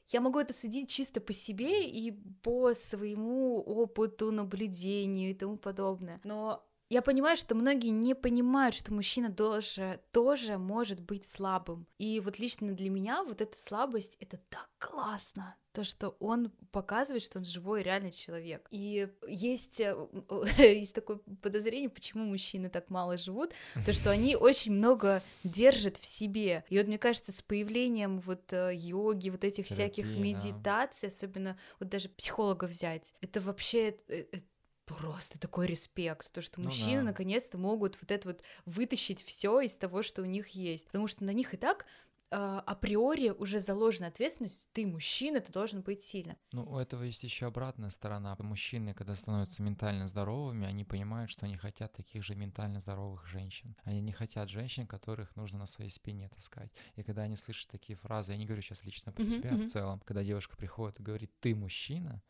я 0.07 0.21
могу 0.21 0.39
это 0.39 0.53
судить 0.53 0.89
чисто 0.89 1.19
по 1.21 1.33
себе 1.33 1.89
и 1.89 2.11
по 2.41 2.73
своему 2.73 3.61
опыту, 3.61 4.31
наблюдению 4.31 5.31
и 5.31 5.33
тому 5.33 5.57
подобное. 5.57 6.19
Но 6.23 6.65
я 6.91 7.01
понимаю, 7.01 7.37
что 7.37 7.55
многие 7.55 7.91
не 7.91 8.13
понимают, 8.13 8.75
что 8.75 8.93
мужчина 8.93 9.31
тоже, 9.31 10.01
тоже 10.11 10.57
может 10.57 10.99
быть 10.99 11.25
слабым. 11.25 11.87
И 11.97 12.19
вот 12.19 12.37
лично 12.37 12.73
для 12.73 12.89
меня 12.89 13.23
вот 13.23 13.39
эта 13.39 13.57
слабость— 13.57 14.17
это 14.19 14.37
так 14.49 14.67
классно. 14.77 15.55
То, 15.71 15.85
что 15.85 16.17
он 16.19 16.51
показывает, 16.73 17.23
что 17.23 17.39
он 17.39 17.45
живой 17.45 17.81
реальный 17.81 18.11
человек. 18.11 18.67
И 18.71 19.07
есть, 19.25 19.79
э, 19.79 19.95
есть 20.57 20.93
такое 20.93 21.21
подозрение, 21.41 21.89
почему 21.89 22.25
мужчины 22.25 22.67
так 22.67 22.89
мало 22.89 23.17
живут, 23.17 23.53
то, 23.85 23.93
что 23.93 24.11
они 24.11 24.35
очень 24.35 24.73
много 24.73 25.23
держат 25.45 25.95
в 25.95 26.03
себе. 26.03 26.65
И 26.67 26.77
вот 26.77 26.87
мне 26.87 26.97
кажется, 26.97 27.31
с 27.31 27.41
появлением 27.41 28.19
вот 28.19 28.51
э, 28.51 28.71
йоги, 28.75 29.29
вот 29.29 29.45
этих 29.45 29.65
всяких 29.67 30.03
Терапии, 30.03 30.17
да. 30.17 30.21
медитаций, 30.21 31.07
особенно 31.07 31.57
вот 31.79 31.87
даже 31.87 32.09
психолога 32.09 32.65
взять, 32.65 33.13
это 33.21 33.39
вообще 33.39 33.95
э, 34.09 34.25
э, 34.29 34.39
просто 34.85 35.39
такой 35.39 35.67
респект, 35.67 36.31
то, 36.31 36.41
что 36.41 36.59
Ну 36.59 36.65
мужчины 36.65 37.03
да. 37.03 37.03
наконец-то 37.03 37.57
могут 37.57 37.97
вот 38.01 38.11
это 38.11 38.27
вот 38.29 38.43
вытащить 38.65 39.23
все 39.23 39.61
из 39.61 39.77
того, 39.77 40.01
что 40.01 40.21
у 40.21 40.25
них 40.25 40.49
есть, 40.49 40.87
потому 40.87 41.07
что 41.07 41.23
на 41.23 41.31
них 41.31 41.53
и 41.53 41.57
так 41.57 41.85
а, 42.31 42.59
априори 42.61 43.29
уже 43.29 43.59
заложена 43.59 44.07
ответственность, 44.07 44.69
ты 44.73 44.85
мужчина, 44.87 45.39
ты 45.39 45.51
должен 45.51 45.81
быть 45.81 46.03
сильным. 46.03 46.37
Ну, 46.53 46.65
у 46.65 46.77
этого 46.77 47.03
есть 47.03 47.23
еще 47.23 47.45
обратная 47.47 47.89
сторона. 47.89 48.35
Мужчины, 48.39 48.93
когда 48.93 49.15
становятся 49.15 49.63
ментально 49.63 50.07
здоровыми, 50.07 50.67
они 50.67 50.83
понимают, 50.83 51.31
что 51.31 51.45
они 51.45 51.55
хотят 51.55 51.93
таких 51.93 52.23
же 52.25 52.35
ментально 52.35 52.79
здоровых 52.81 53.25
женщин. 53.25 53.77
Они 53.83 54.01
не 54.01 54.11
хотят 54.11 54.49
женщин, 54.49 54.85
которых 54.85 55.33
нужно 55.37 55.59
на 55.59 55.65
своей 55.65 55.89
спине 55.89 56.27
таскать. 56.27 56.73
И 56.95 57.03
когда 57.03 57.21
они 57.21 57.37
слышат 57.37 57.69
такие 57.71 57.95
фразы, 57.95 58.33
я 58.33 58.37
не 58.37 58.45
говорю 58.45 58.61
сейчас 58.61 58.83
лично 58.83 59.13
про 59.13 59.23
Мгм, 59.23 59.29
тебя, 59.29 59.55
мгм. 59.55 59.61
в 59.63 59.63
целом, 59.63 60.01
когда 60.01 60.23
девушка 60.25 60.57
приходит 60.57 60.99
и 60.99 61.03
говорит, 61.03 61.31
ты 61.39 61.55
мужчина, 61.55 62.21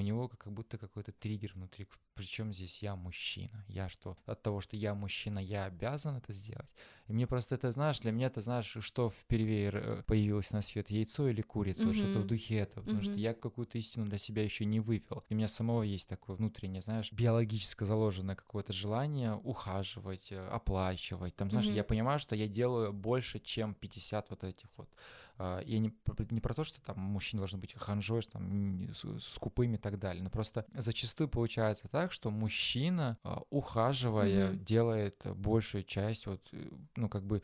у 0.00 0.02
него 0.02 0.28
как 0.28 0.52
будто 0.52 0.78
какой-то 0.78 1.12
триггер 1.12 1.52
внутри. 1.54 1.86
Причем 2.14 2.52
здесь 2.52 2.82
я 2.82 2.96
мужчина? 2.96 3.64
Я 3.68 3.88
что? 3.88 4.16
От 4.26 4.42
того, 4.42 4.60
что 4.60 4.76
я 4.76 4.94
мужчина, 4.94 5.38
я 5.38 5.64
обязан 5.64 6.16
это 6.16 6.32
сделать? 6.32 6.74
И 7.06 7.12
мне 7.12 7.26
просто 7.26 7.54
это, 7.54 7.72
знаешь, 7.72 8.00
для 8.00 8.12
меня 8.12 8.26
это, 8.26 8.40
знаешь, 8.40 8.76
что 8.80 9.08
впервые 9.08 10.02
появилось 10.06 10.50
на 10.50 10.60
свет, 10.60 10.90
яйцо 10.90 11.28
или 11.28 11.42
курица, 11.42 11.88
вот 11.88 11.96
что-то 11.96 12.20
в 12.20 12.24
духе 12.26 12.56
этого, 12.56 12.84
потому 12.84 13.02
что 13.02 13.14
Мгм. 13.14 13.22
я 13.22 13.34
какую-то 13.34 13.78
истину 13.78 14.06
для 14.06 14.18
себя 14.18 14.42
еще 14.42 14.64
не 14.64 14.80
вывел. 14.80 15.24
И 15.28 15.34
у 15.34 15.36
меня 15.36 15.48
самого 15.48 15.82
есть 15.82 16.08
такое 16.08 16.36
внутреннее, 16.36 16.82
знаешь, 16.82 17.12
биологически 17.12 17.84
заложенное 17.84 18.36
какое-то 18.36 18.72
желание 18.72 19.34
ухаживать, 19.34 20.32
э, 20.32 20.46
оплачивать. 20.48 21.36
Там, 21.36 21.50
знаешь, 21.50 21.66
Мгм. 21.66 21.76
я 21.76 21.84
понимаю, 21.84 22.18
что 22.18 22.36
я 22.36 22.48
делаю 22.48 22.92
больше, 22.92 23.38
чем 23.38 23.74
50 23.74 24.30
вот 24.30 24.44
этих 24.44 24.68
вот 24.76 24.88
Я 25.64 25.78
не, 25.78 25.92
не 26.30 26.40
про 26.40 26.54
то, 26.54 26.64
что 26.64 26.80
там 26.82 26.98
мужчины 26.98 27.40
должны 27.40 27.58
быть 27.58 27.74
ханжой, 27.74 28.22
там, 28.22 28.92
скупыми 29.20 29.76
и 29.76 29.78
так 29.78 29.98
далее. 29.98 30.22
Но 30.22 30.28
просто 30.30 30.66
зачастую 30.74 31.28
получается 31.28 31.88
так, 31.88 32.12
что 32.12 32.30
мужчина, 32.30 33.16
а, 33.22 33.42
ухаживая, 33.50 34.50
Мгм. 34.50 34.64
делает 34.64 35.22
большую 35.36 35.84
часть, 35.84 36.26
вот, 36.26 36.40
э, 36.52 36.68
ну, 36.96 37.08
как 37.08 37.24
бы 37.24 37.42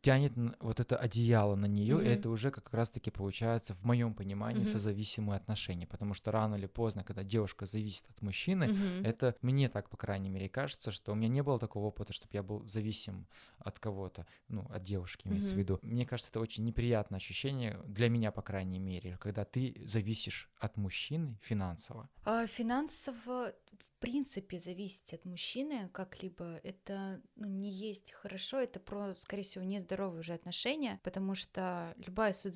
тянет 0.00 0.32
вот 0.60 0.80
это 0.80 0.96
одеяло 0.96 1.54
на 1.56 1.66
нее, 1.66 1.96
и 1.96 2.04
Мгм. 2.04 2.08
это 2.08 2.30
уже 2.30 2.50
как 2.50 2.72
раз-таки 2.72 3.10
получается, 3.10 3.74
в 3.74 3.84
моем 3.84 4.14
понимании, 4.14 4.58
Мгм. 4.60 4.64
созависимые 4.64 5.36
отношения. 5.36 5.86
Потому 5.86 6.14
что 6.14 6.30
рано 6.32 6.56
или 6.56 6.66
поздно, 6.66 7.04
когда 7.04 7.22
девушка 7.22 7.66
зависит 7.66 8.04
от 8.10 8.22
мужчины, 8.22 8.70
Мгм. 8.72 9.04
это 9.04 9.34
мне 9.42 9.68
так, 9.68 9.88
по 9.90 9.96
крайней 9.96 10.28
мере, 10.28 10.48
кажется, 10.48 10.90
что 10.90 11.12
у 11.12 11.14
меня 11.14 11.28
не 11.28 11.42
было 11.42 11.58
такого 11.58 11.86
опыта, 11.86 12.12
чтобы 12.12 12.30
я 12.34 12.42
был 12.42 12.66
зависим 12.66 13.26
от 13.58 13.78
кого-то, 13.78 14.26
ну, 14.48 14.66
от 14.70 14.82
девушки, 14.82 15.26
имеется 15.28 15.50
в 15.50 15.52
Мгм. 15.52 15.60
виду. 15.60 15.78
Мне 15.82 16.06
кажется, 16.06 16.30
это 16.30 16.40
очень 16.40 16.64
неприятное 16.64 17.18
ощущение, 17.18 17.78
для 17.86 18.08
меня, 18.08 18.32
по 18.32 18.42
крайней 18.42 18.78
мере, 18.78 19.16
когда 19.20 19.44
ты 19.44 19.76
зависишь 19.84 20.50
от 20.58 20.76
мужчины 20.76 21.36
финансово. 21.42 22.08
А, 22.24 22.46
Финансово, 22.46 23.52
в 23.72 24.00
принципе, 24.00 24.58
зависеть 24.58 25.14
от 25.14 25.24
мужчины 25.24 25.88
как-либо, 25.92 26.60
это 26.64 27.20
ну, 27.36 27.46
не 27.48 27.70
есть 27.70 28.12
хорошо, 28.12 28.58
это 28.58 28.78
про, 28.80 29.14
скорее 29.16 29.42
всего, 29.42 29.64
нездоровые 29.76 30.20
уже 30.20 30.34
отношения, 30.34 31.00
потому 31.02 31.34
что 31.34 31.94
любая 31.96 32.32
суть 32.32 32.54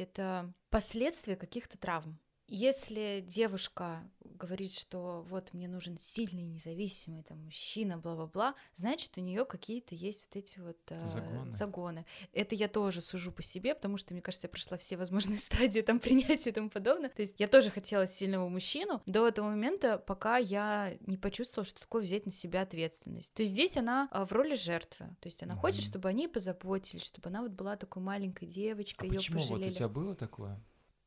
это 0.00 0.52
последствия 0.70 1.36
каких-то 1.36 1.78
травм. 1.78 2.18
Если 2.54 3.24
девушка 3.26 4.08
говорит, 4.24 4.72
что 4.72 5.24
вот 5.28 5.52
мне 5.54 5.66
нужен 5.66 5.98
сильный, 5.98 6.44
независимый 6.44 7.24
там 7.24 7.42
мужчина, 7.44 7.98
бла-бла-бла, 7.98 8.54
значит, 8.74 9.18
у 9.18 9.20
нее 9.20 9.44
какие-то 9.44 9.96
есть 9.96 10.28
вот 10.28 10.36
эти 10.36 10.60
вот 10.60 10.76
а, 10.90 11.04
Загоны. 11.06 11.50
загоны. 11.50 12.06
Это 12.32 12.54
я 12.54 12.68
тоже 12.68 13.00
сужу 13.00 13.32
по 13.32 13.42
себе, 13.42 13.74
потому 13.74 13.96
что, 13.96 14.14
мне 14.14 14.22
кажется, 14.22 14.46
я 14.46 14.50
прошла 14.50 14.76
все 14.78 14.96
возможные 14.96 15.38
стадии 15.40 15.80
там 15.80 15.98
принятия 15.98 16.50
и 16.50 16.52
тому 16.52 16.70
подобное. 16.70 17.08
То 17.10 17.22
есть 17.22 17.34
я 17.38 17.48
тоже 17.48 17.70
хотела 17.70 18.06
сильного 18.06 18.48
мужчину 18.48 19.02
до 19.06 19.26
этого 19.26 19.46
момента, 19.48 19.98
пока 19.98 20.36
я 20.36 20.96
не 21.06 21.16
почувствовала, 21.16 21.64
что 21.66 21.80
такое 21.80 22.02
взять 22.02 22.24
на 22.24 22.32
себя 22.32 22.62
ответственность. 22.62 23.34
То 23.34 23.42
есть 23.42 23.52
здесь 23.52 23.76
она 23.76 24.08
а, 24.12 24.24
в 24.24 24.32
роли 24.32 24.54
жертвы. 24.54 25.06
То 25.20 25.26
есть 25.26 25.42
она 25.42 25.56
хочет, 25.56 25.80
Мгм. 25.82 25.88
чтобы 25.90 26.08
они 26.08 26.28
позаботились, 26.28 27.02
чтобы 27.04 27.30
она 27.30 27.42
вот 27.42 27.50
была 27.50 27.76
такой 27.76 28.00
маленькой 28.02 28.46
девочкой, 28.46 29.08
А 29.08 29.12
ее 29.12 29.18
почему? 29.18 29.38
Вот 29.40 29.44
у 29.44 29.48
пожалели. 29.54 29.74
тебя 29.74 29.88
было 29.88 30.14
такое? 30.14 30.60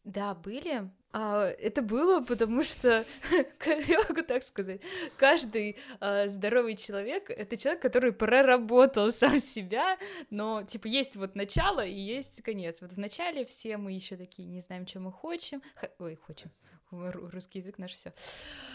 Да, 0.08 0.34
были. 0.36 0.90
А, 1.12 1.48
это 1.48 1.82
было, 1.82 2.22
потому 2.24 2.64
что, 2.64 3.04
я 3.66 4.00
могу 4.08 4.22
так 4.22 4.42
сказать, 4.42 4.80
каждый 5.18 5.78
а, 6.00 6.28
здоровый 6.28 6.76
человек— 6.78 7.30
это 7.30 7.58
человек, 7.58 7.82
который 7.82 8.14
проработал 8.14 9.12
сам 9.12 9.40
себя, 9.40 9.98
но, 10.30 10.64
типа, 10.64 10.88
есть 10.88 11.18
вот 11.18 11.36
начало 11.36 11.86
и 11.86 11.92
есть 11.94 12.42
конец. 12.42 12.82
Вот 12.82 12.94
в 12.94 12.98
начале 12.98 13.44
все 13.46 13.76
мы 13.76 13.92
еще 13.92 14.16
такие 14.16 14.48
не 14.48 14.62
знаем, 14.62 14.86
чем 14.86 15.04
мы 15.04 15.12
хотим. 15.12 15.62
Х- 15.76 15.90
Ой, 16.00 16.18
хотим. 16.26 16.52
Ру- 16.92 17.30
Русский 17.32 17.60
язык 17.60 17.78
наш 17.80 17.92
все. 17.92 18.14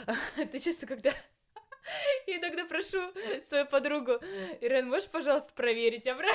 Это 0.36 0.58
чисто 0.60 0.86
когда 0.86 1.14
И 2.26 2.36
иногда 2.36 2.64
прошу 2.66 3.00
свою 3.42 3.66
подругу, 3.66 4.20
Ирен, 4.60 4.88
можешь, 4.88 5.08
пожалуйста, 5.08 5.54
проверить, 5.54 6.04
правильно 6.04 6.32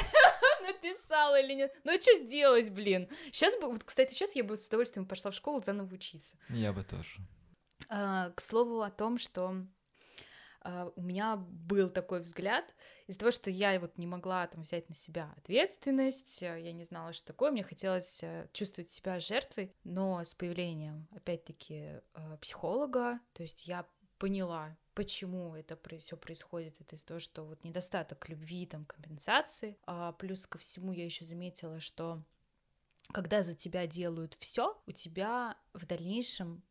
написала 0.68 1.40
или 1.40 1.54
нет? 1.54 1.74
Ну, 1.84 1.96
а 1.96 2.00
что 2.00 2.14
сделать, 2.16 2.70
блин? 2.70 3.10
Сейчас 3.32 3.58
бы, 3.60 3.68
вот, 3.68 3.84
кстати, 3.84 4.14
сейчас 4.14 4.36
я 4.36 4.44
бы 4.44 4.56
с 4.56 4.68
удовольствием 4.68 5.06
пошла 5.06 5.32
в 5.32 5.36
школу 5.36 5.62
заново 5.64 5.94
учиться. 5.94 6.38
Я 6.50 6.74
бы 6.74 6.84
тоже. 6.84 7.20
А, 7.90 8.32
к 8.32 8.42
слову 8.42 8.82
о 8.82 8.92
том, 8.92 9.18
что 9.18 9.66
а, 10.62 10.92
у 10.96 11.02
меня 11.02 11.38
был 11.38 11.90
такой 11.90 12.20
взгляд 12.20 12.66
из-за 13.08 13.20
того, 13.20 13.32
что 13.32 13.50
я 13.50 13.80
вот 13.80 13.98
не 13.98 14.06
могла 14.06 14.46
там 14.48 14.64
взять 14.64 14.90
на 14.90 14.96
себя 14.96 15.34
ответственность, 15.38 16.44
э, 16.44 16.60
я 16.62 16.74
не 16.74 16.84
знала, 16.84 17.14
что 17.14 17.28
такое, 17.28 17.52
мне 17.52 17.64
хотелось 17.64 18.22
э, 18.22 18.50
чувствовать 18.52 18.90
себя 18.90 19.20
жертвой, 19.22 19.74
но 19.86 20.22
с 20.22 20.34
появлением, 20.34 21.08
опять-таки, 21.16 22.02
э, 22.14 22.38
психолога, 22.42 23.22
то 23.32 23.44
есть 23.44 23.66
я 23.66 23.86
поняла, 24.18 24.76
почему 24.98 25.56
это 25.56 25.78
все 26.00 26.18
происходит. 26.18 26.82
Это 26.82 26.96
из-за 26.96 27.06
того, 27.06 27.20
что 27.20 27.44
вот 27.44 27.64
недостаток 27.64 28.28
любви, 28.30 28.66
там, 28.66 28.84
компенсации. 28.86 29.78
А 29.86 30.12
плюс 30.14 30.48
ко 30.48 30.58
всему 30.58 30.92
я 30.92 31.06
еще 31.06 31.24
заметила, 31.24 31.80
что 31.80 32.24
когда 33.14 33.44
за 33.44 33.54
тебя 33.54 33.86
делают 33.86 34.36
все, 34.40 34.76
у 34.88 34.92
тебя 34.92 35.56
в 35.74 35.86
дальнейшем 35.86 36.64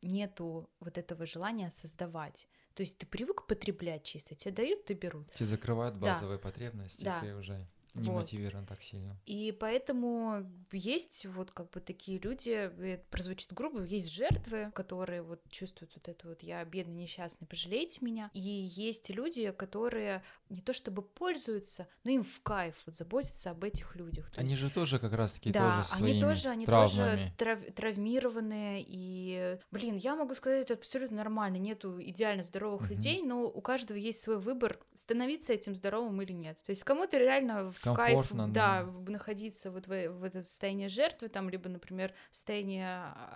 нету 0.00 0.70
вот 0.78 0.96
этого 0.96 1.26
желания 1.26 1.68
создавать. 1.70 2.46
То 2.74 2.82
есть 2.82 2.98
ты 2.98 3.06
привык 3.06 3.46
потреблять 3.48 4.04
чисто, 4.04 4.36
тебе 4.36 4.52
дают, 4.52 4.84
ты 4.84 4.94
берут. 4.94 5.32
Тебе 5.32 5.46
закрывают 5.46 5.96
базовые 5.96 6.38
да. 6.38 6.42
потребности, 6.44 7.02
да. 7.02 7.20
ты 7.20 7.34
уже 7.34 7.66
не 8.00 8.08
вот. 8.08 8.22
мотивирован 8.22 8.66
так 8.66 8.82
сильно. 8.82 9.16
И 9.26 9.52
поэтому 9.58 10.46
есть 10.72 11.26
вот 11.26 11.50
как 11.50 11.70
бы 11.70 11.80
такие 11.80 12.18
люди, 12.18 12.50
это 12.50 13.04
прозвучит 13.10 13.52
грубо, 13.52 13.82
есть 13.82 14.12
жертвы, 14.12 14.70
которые 14.74 15.22
вот 15.22 15.40
чувствуют 15.50 15.92
вот 15.94 16.08
это 16.08 16.28
вот 16.28 16.42
«я 16.42 16.64
бедный, 16.64 16.94
несчастный, 16.94 17.46
пожалейте 17.46 17.98
меня», 18.02 18.30
и 18.32 18.40
есть 18.40 19.10
люди, 19.10 19.50
которые 19.52 20.22
не 20.48 20.60
то 20.60 20.72
чтобы 20.72 21.02
пользуются, 21.02 21.88
но 22.04 22.10
им 22.10 22.22
в 22.22 22.42
кайф 22.42 22.74
вот 22.86 22.96
заботиться 22.96 23.50
об 23.50 23.64
этих 23.64 23.96
людях. 23.96 24.30
То 24.30 24.40
они 24.40 24.50
есть, 24.50 24.62
же 24.62 24.70
тоже 24.70 24.98
как 24.98 25.12
раз-таки 25.12 25.50
да, 25.50 25.82
тоже 25.82 26.04
они 26.04 26.20
тоже, 26.20 26.48
они 26.48 26.66
травмами. 26.66 26.96
тоже 26.96 27.32
трав, 27.36 27.60
травмированные, 27.74 28.84
и, 28.86 29.58
блин, 29.70 29.96
я 29.96 30.14
могу 30.14 30.34
сказать, 30.34 30.64
это 30.64 30.74
абсолютно 30.74 31.16
нормально, 31.16 31.56
нету 31.56 32.00
идеально 32.00 32.42
здоровых 32.42 32.82
угу. 32.82 32.90
людей, 32.94 33.22
но 33.22 33.44
у 33.44 33.60
каждого 33.60 33.96
есть 33.96 34.20
свой 34.20 34.38
выбор, 34.38 34.78
становиться 34.94 35.52
этим 35.52 35.74
здоровым 35.74 36.22
или 36.22 36.32
нет. 36.32 36.58
То 36.64 36.70
есть 36.70 36.84
кому-то 36.84 37.18
реально 37.18 37.70
в 37.70 37.78
кайф, 37.94 38.32
да, 38.32 38.46
да, 38.46 38.84
находиться 39.06 39.70
вот 39.70 39.86
в, 39.86 40.08
в 40.10 40.24
это 40.24 40.42
состояние 40.42 40.88
жертвы, 40.88 41.28
там, 41.28 41.50
либо, 41.50 41.68
например, 41.68 42.14
в 42.30 42.34
состоянии 42.34 42.84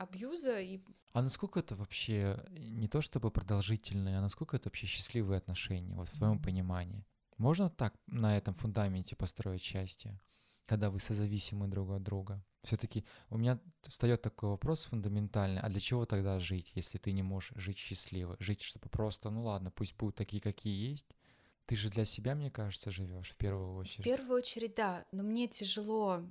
абьюза. 0.00 0.60
И... 0.60 0.80
А 1.12 1.22
насколько 1.22 1.60
это 1.60 1.76
вообще 1.76 2.42
не 2.50 2.88
то 2.88 3.00
чтобы 3.00 3.30
продолжительное, 3.30 4.18
а 4.18 4.22
насколько 4.22 4.56
это 4.56 4.68
вообще 4.68 4.86
счастливые 4.86 5.38
отношения, 5.38 5.94
вот 5.94 6.08
в 6.08 6.16
твоем 6.16 6.40
понимании? 6.40 7.04
Можно 7.36 7.70
так 7.70 7.94
на 8.06 8.36
этом 8.36 8.54
фундаменте 8.54 9.16
построить 9.16 9.62
счастье, 9.62 10.20
когда 10.66 10.90
вы 10.90 11.00
созависимы 11.00 11.68
друг 11.68 11.90
от 11.90 12.02
друга? 12.02 12.44
Все-таки 12.64 13.06
у 13.30 13.38
меня 13.38 13.58
встает 13.82 14.20
такой 14.20 14.50
вопрос 14.50 14.84
фундаментальный, 14.84 15.62
а 15.62 15.68
для 15.70 15.80
чего 15.80 16.04
тогда 16.04 16.38
жить, 16.38 16.72
если 16.74 16.98
ты 16.98 17.12
не 17.12 17.22
можешь 17.22 17.52
жить 17.56 17.78
счастливо? 17.78 18.36
Жить, 18.38 18.60
чтобы 18.60 18.90
просто, 18.90 19.30
ну 19.30 19.44
ладно, 19.44 19.70
пусть 19.70 19.96
будут 19.96 20.16
такие, 20.16 20.42
какие 20.42 20.90
есть, 20.90 21.06
ты 21.70 21.76
же 21.76 21.88
для 21.88 22.04
себя, 22.04 22.34
мне 22.34 22.50
кажется, 22.50 22.90
живешь 22.90 23.30
в 23.30 23.36
первую 23.36 23.76
очередь. 23.76 24.00
В 24.00 24.02
первую 24.02 24.38
очередь, 24.38 24.74
да. 24.74 25.06
Но 25.12 25.22
мне 25.22 25.46
тяжело 25.46 26.28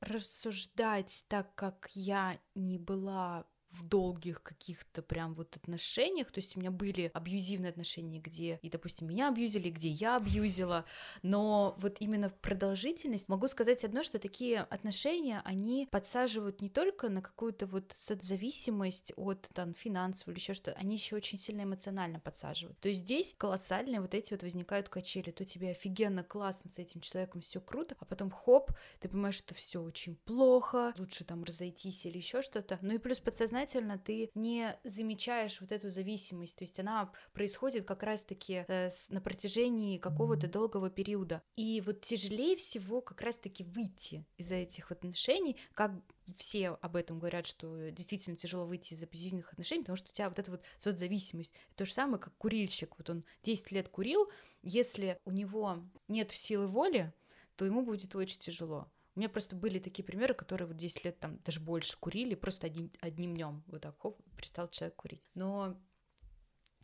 рассуждать 0.00 1.26
так, 1.28 1.54
как 1.54 1.90
я 1.92 2.40
не 2.54 2.78
была 2.78 3.46
в 3.72 3.84
долгих 3.86 4.42
каких-то 4.42 5.02
прям 5.02 5.34
вот 5.34 5.56
отношениях, 5.56 6.30
то 6.30 6.38
есть 6.38 6.56
у 6.56 6.60
меня 6.60 6.70
были 6.70 7.10
абьюзивные 7.14 7.70
отношения, 7.70 8.18
где 8.18 8.58
и, 8.62 8.68
допустим, 8.68 9.08
меня 9.08 9.28
абьюзили, 9.28 9.70
где 9.70 9.88
я 9.88 10.16
абьюзила, 10.16 10.84
но 11.22 11.74
вот 11.78 11.96
именно 12.00 12.28
в 12.28 12.34
продолжительность 12.34 13.28
могу 13.28 13.48
сказать 13.48 13.84
одно, 13.84 14.02
что 14.02 14.18
такие 14.18 14.60
отношения, 14.60 15.40
они 15.44 15.88
подсаживают 15.90 16.60
не 16.60 16.68
только 16.68 17.08
на 17.08 17.22
какую-то 17.22 17.66
вот 17.66 17.92
соцзависимость 17.94 19.12
от 19.16 19.48
там 19.52 19.72
финансового 19.74 20.32
или 20.32 20.40
еще 20.40 20.54
что, 20.54 20.72
они 20.72 20.96
еще 20.96 21.16
очень 21.16 21.38
сильно 21.38 21.62
эмоционально 21.62 22.20
подсаживают. 22.20 22.78
То 22.80 22.88
есть 22.88 23.00
здесь 23.00 23.34
колоссальные 23.36 24.00
вот 24.00 24.14
эти 24.14 24.32
вот 24.32 24.42
возникают 24.42 24.88
качели, 24.88 25.30
то 25.30 25.44
тебе 25.44 25.70
офигенно 25.70 26.22
классно 26.22 26.70
с 26.70 26.78
этим 26.78 27.00
человеком 27.00 27.40
все 27.40 27.60
круто, 27.60 27.96
а 27.98 28.04
потом 28.04 28.30
хоп, 28.30 28.72
ты 29.00 29.08
понимаешь, 29.08 29.36
что 29.36 29.54
все 29.54 29.80
очень 29.80 30.16
плохо, 30.16 30.92
лучше 30.98 31.24
там 31.24 31.44
разойтись 31.44 32.06
или 32.06 32.18
еще 32.18 32.42
что-то. 32.42 32.78
Ну 32.82 32.94
и 32.94 32.98
плюс 32.98 33.20
подсознание 33.20 33.61
подсознательно 33.62 33.98
ты 33.98 34.30
не 34.34 34.76
замечаешь 34.84 35.60
вот 35.60 35.72
эту 35.72 35.88
зависимость, 35.88 36.58
то 36.58 36.64
есть 36.64 36.78
она 36.80 37.12
происходит 37.32 37.86
как 37.86 38.02
раз-таки 38.02 38.64
э, 38.66 38.88
на 39.10 39.20
протяжении 39.20 39.98
какого-то 39.98 40.48
долгого 40.48 40.90
периода. 40.90 41.42
И 41.54 41.80
вот 41.84 42.00
тяжелее 42.00 42.56
всего 42.56 43.00
как 43.00 43.20
раз-таки 43.20 43.64
выйти 43.64 44.26
из 44.36 44.50
этих 44.50 44.90
отношений, 44.90 45.56
как 45.74 45.92
все 46.36 46.70
об 46.70 46.96
этом 46.96 47.18
говорят, 47.18 47.46
что 47.46 47.90
действительно 47.90 48.36
тяжело 48.36 48.66
выйти 48.66 48.94
из 48.94 49.02
абьюзивных 49.02 49.52
отношений, 49.52 49.82
потому 49.82 49.96
что 49.96 50.10
у 50.10 50.12
тебя 50.12 50.28
вот 50.28 50.38
эта 50.38 50.50
вот 50.50 50.62
соцзависимость. 50.78 51.54
То 51.76 51.84
же 51.84 51.92
самое, 51.92 52.18
как 52.18 52.36
курильщик. 52.36 52.96
Вот 52.98 53.10
он 53.10 53.24
10 53.42 53.72
лет 53.72 53.88
курил, 53.88 54.30
если 54.62 55.18
у 55.24 55.30
него 55.30 55.78
нет 56.08 56.30
силы 56.32 56.66
воли, 56.66 57.12
то 57.56 57.64
ему 57.64 57.84
будет 57.84 58.14
очень 58.16 58.38
тяжело. 58.38 58.90
У 59.14 59.20
меня 59.20 59.28
просто 59.28 59.54
были 59.56 59.78
такие 59.78 60.04
примеры, 60.04 60.34
которые 60.34 60.66
вот 60.66 60.76
10 60.76 61.04
лет 61.04 61.20
там 61.20 61.38
даже 61.44 61.60
больше 61.60 61.98
курили, 61.98 62.34
просто 62.34 62.66
один, 62.66 62.90
одним 63.00 63.34
днем 63.34 63.62
вот 63.66 63.82
так 63.82 63.98
хоп, 63.98 64.20
перестал 64.36 64.68
человек 64.68 64.96
курить. 64.96 65.28
Но 65.34 65.76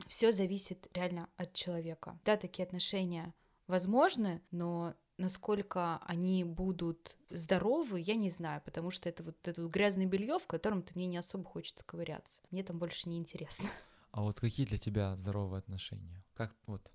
все 0.06 0.30
зависит 0.30 0.88
реально 0.94 1.28
от 1.36 1.54
человека. 1.54 2.18
Да, 2.24 2.36
такие 2.36 2.64
отношения 2.64 3.34
возможны, 3.66 4.42
но 4.50 4.94
насколько 5.16 5.98
они 6.04 6.44
будут 6.44 7.16
здоровы, 7.30 8.00
я 8.00 8.14
не 8.14 8.30
знаю, 8.30 8.62
потому 8.64 8.90
что 8.90 9.08
это 9.08 9.22
вот 9.22 9.48
это 9.48 9.62
вот 9.62 9.70
грязное 9.70 10.06
белье, 10.06 10.38
в 10.38 10.46
котором-то 10.46 10.92
мне 10.94 11.06
не 11.06 11.16
особо 11.16 11.44
хочется 11.44 11.84
ковыряться. 11.84 12.42
Мне 12.50 12.62
там 12.62 12.78
больше 12.78 13.08
не 13.08 13.18
интересно. 13.18 13.68
А 14.10 14.22
вот 14.22 14.40
какие 14.40 14.66
для 14.66 14.78
тебя 14.78 15.16
здоровые 15.16 15.58
отношения? 15.58 16.24
Как 16.34 16.54
вот 16.66 16.90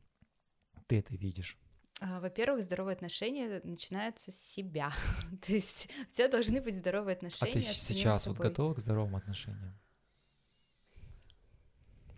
ты 0.87 0.99
это 0.99 1.15
видишь? 1.15 1.59
А, 2.03 2.19
во-первых, 2.19 2.63
здоровые 2.63 2.95
отношения 2.95 3.61
начинаются 3.63 4.33
с 4.33 4.35
себя. 4.35 4.91
То 5.47 5.53
есть 5.53 5.89
у 6.11 6.13
тебя 6.13 6.27
должны 6.27 6.61
быть 6.61 6.75
здоровые 6.75 7.15
отношения. 7.15 7.51
А 7.51 7.53
ты 7.53 7.61
сейчас 7.61 8.27
вот 8.27 8.37
готова 8.37 8.73
к 8.73 8.79
здоровым 8.79 9.15
отношениям? 9.15 9.79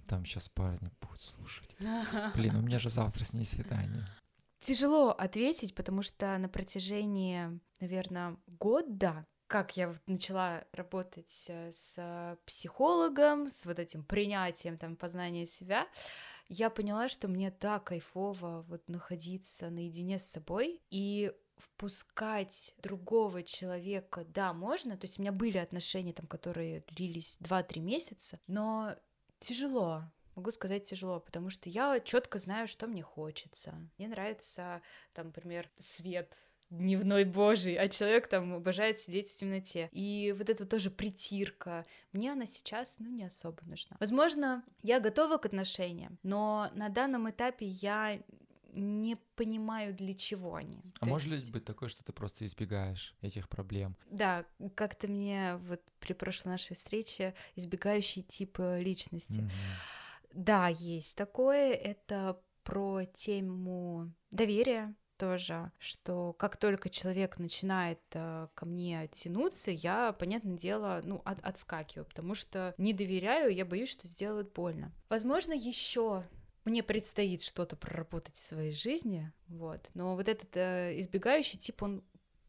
Там 0.08 0.26
сейчас 0.26 0.50
парни 0.50 0.90
будут 1.02 1.22
слушать. 1.22 1.76
Блин, 2.36 2.56
у 2.56 2.62
меня 2.62 2.80
же 2.80 2.90
завтра 2.90 3.26
с 3.26 3.34
ней 3.34 3.46
свидание. 3.46 4.08
Тяжело 4.60 5.12
ответить, 5.12 5.76
потому 5.76 6.02
что 6.02 6.36
на 6.40 6.50
протяжении, 6.50 7.60
наверное, 7.80 8.38
года 8.48 9.28
как 9.48 9.78
я 9.78 9.94
начала 10.08 10.64
работать 10.74 11.46
э, 11.50 11.72
с 11.72 12.38
психологом, 12.46 13.48
с 13.48 13.66
вот 13.66 13.78
этим 13.78 14.04
принятием, 14.04 14.78
там, 14.78 14.96
познания 14.96 15.46
себя, 15.46 15.88
я 16.48 16.70
поняла, 16.70 17.10
что 17.10 17.28
мне 17.28 17.52
так 17.52 17.86
кайфово 17.86 18.66
вот 18.68 18.88
находиться 18.88 19.70
наедине 19.70 20.20
с 20.20 20.26
собой 20.26 20.82
и 20.90 21.34
впускать 21.58 22.76
другого 22.78 23.42
человека, 23.44 24.26
да, 24.26 24.54
можно, 24.54 24.98
то 24.98 25.06
есть 25.06 25.20
у 25.20 25.22
меня 25.22 25.32
были 25.32 25.58
отношения 25.58 26.14
там, 26.14 26.28
которые 26.28 26.84
длились 26.90 27.40
2-3 27.42 27.80
месяца, 27.80 28.40
но 28.48 28.96
тяжело, 29.40 30.04
могу 30.36 30.52
сказать 30.52 30.84
тяжело, 30.84 31.20
потому 31.20 31.50
что 31.50 31.70
я 31.70 32.00
четко 32.00 32.38
знаю, 32.38 32.68
что 32.68 32.88
мне 32.88 33.02
хочется. 33.02 33.74
Мне 33.98 34.08
нравится, 34.10 34.82
там, 35.14 35.28
например, 35.28 35.70
свет, 35.78 36.36
дневной 36.70 37.26
божий, 37.26 37.76
а 37.76 37.88
человек 37.88 38.28
там 38.28 38.54
обожает 38.56 39.00
сидеть 39.00 39.30
в 39.30 39.38
темноте. 39.38 39.90
И 39.92 40.34
вот 40.38 40.50
это 40.50 40.66
тоже 40.66 40.90
притирка. 40.90 41.86
Мне 42.12 42.32
она 42.32 42.46
сейчас, 42.46 42.98
ну, 43.00 43.10
не 43.10 43.24
особо 43.24 43.64
нужна. 43.66 43.98
Возможно, 44.00 44.64
я 44.82 45.00
готова 45.00 45.38
к 45.38 45.46
отношениям, 45.46 46.18
но 46.24 46.70
на 46.74 46.90
данном 46.90 47.30
этапе 47.30 47.66
я 47.66 48.20
не 48.78 49.16
понимаю, 49.36 49.94
для 49.94 50.14
чего 50.14 50.56
они. 50.56 50.82
А 51.00 51.06
То 51.06 51.10
может 51.10 51.32
есть... 51.32 51.52
быть 51.52 51.66
такое, 51.66 51.90
что 51.90 52.04
ты 52.04 52.12
просто 52.12 52.46
избегаешь 52.46 53.16
этих 53.22 53.48
проблем? 53.48 53.96
Да, 54.10 54.46
как-то 54.76 55.08
мне 55.08 55.56
вот 55.68 55.82
при 56.00 56.14
прошлой 56.14 56.50
нашей 56.50 56.74
встрече 56.74 57.34
избегающий 57.56 58.22
тип 58.22 58.60
личности. 58.60 59.40
Mm-hmm. 59.40 60.32
Да, 60.34 60.68
есть 60.68 61.16
такое. 61.16 61.74
Это 61.74 62.40
про 62.64 63.06
тему 63.06 64.12
доверия, 64.32 64.94
тоже, 65.18 65.72
что 65.80 66.34
как 66.34 66.58
только 66.58 66.90
человек 66.90 67.40
начинает 67.40 68.00
э, 68.14 68.48
ко 68.54 68.66
мне 68.66 69.08
тянуться, 69.12 69.72
я, 69.72 70.14
понятное 70.14 70.58
дело, 70.58 71.02
ну, 71.04 71.22
от, 71.26 71.44
отскакиваю, 71.44 72.06
потому 72.06 72.36
что 72.36 72.74
не 72.78 72.94
доверяю, 72.94 73.54
я 73.54 73.66
боюсь, 73.66 73.90
что 73.90 74.08
сделают 74.08 74.54
больно. 74.54 74.92
Возможно, 75.10 75.54
еще 75.54 76.24
мне 76.66 76.84
предстоит 76.84 77.42
что-то 77.42 77.76
проработать 77.76 78.36
в 78.36 78.44
своей 78.44 78.74
жизни, 78.74 79.32
вот, 79.48 79.90
но 79.94 80.16
вот 80.16 80.28
этот 80.28 80.56
э, 80.58 81.00
избегающий 81.00 81.58
тип, 81.58 81.84
он 81.84 82.04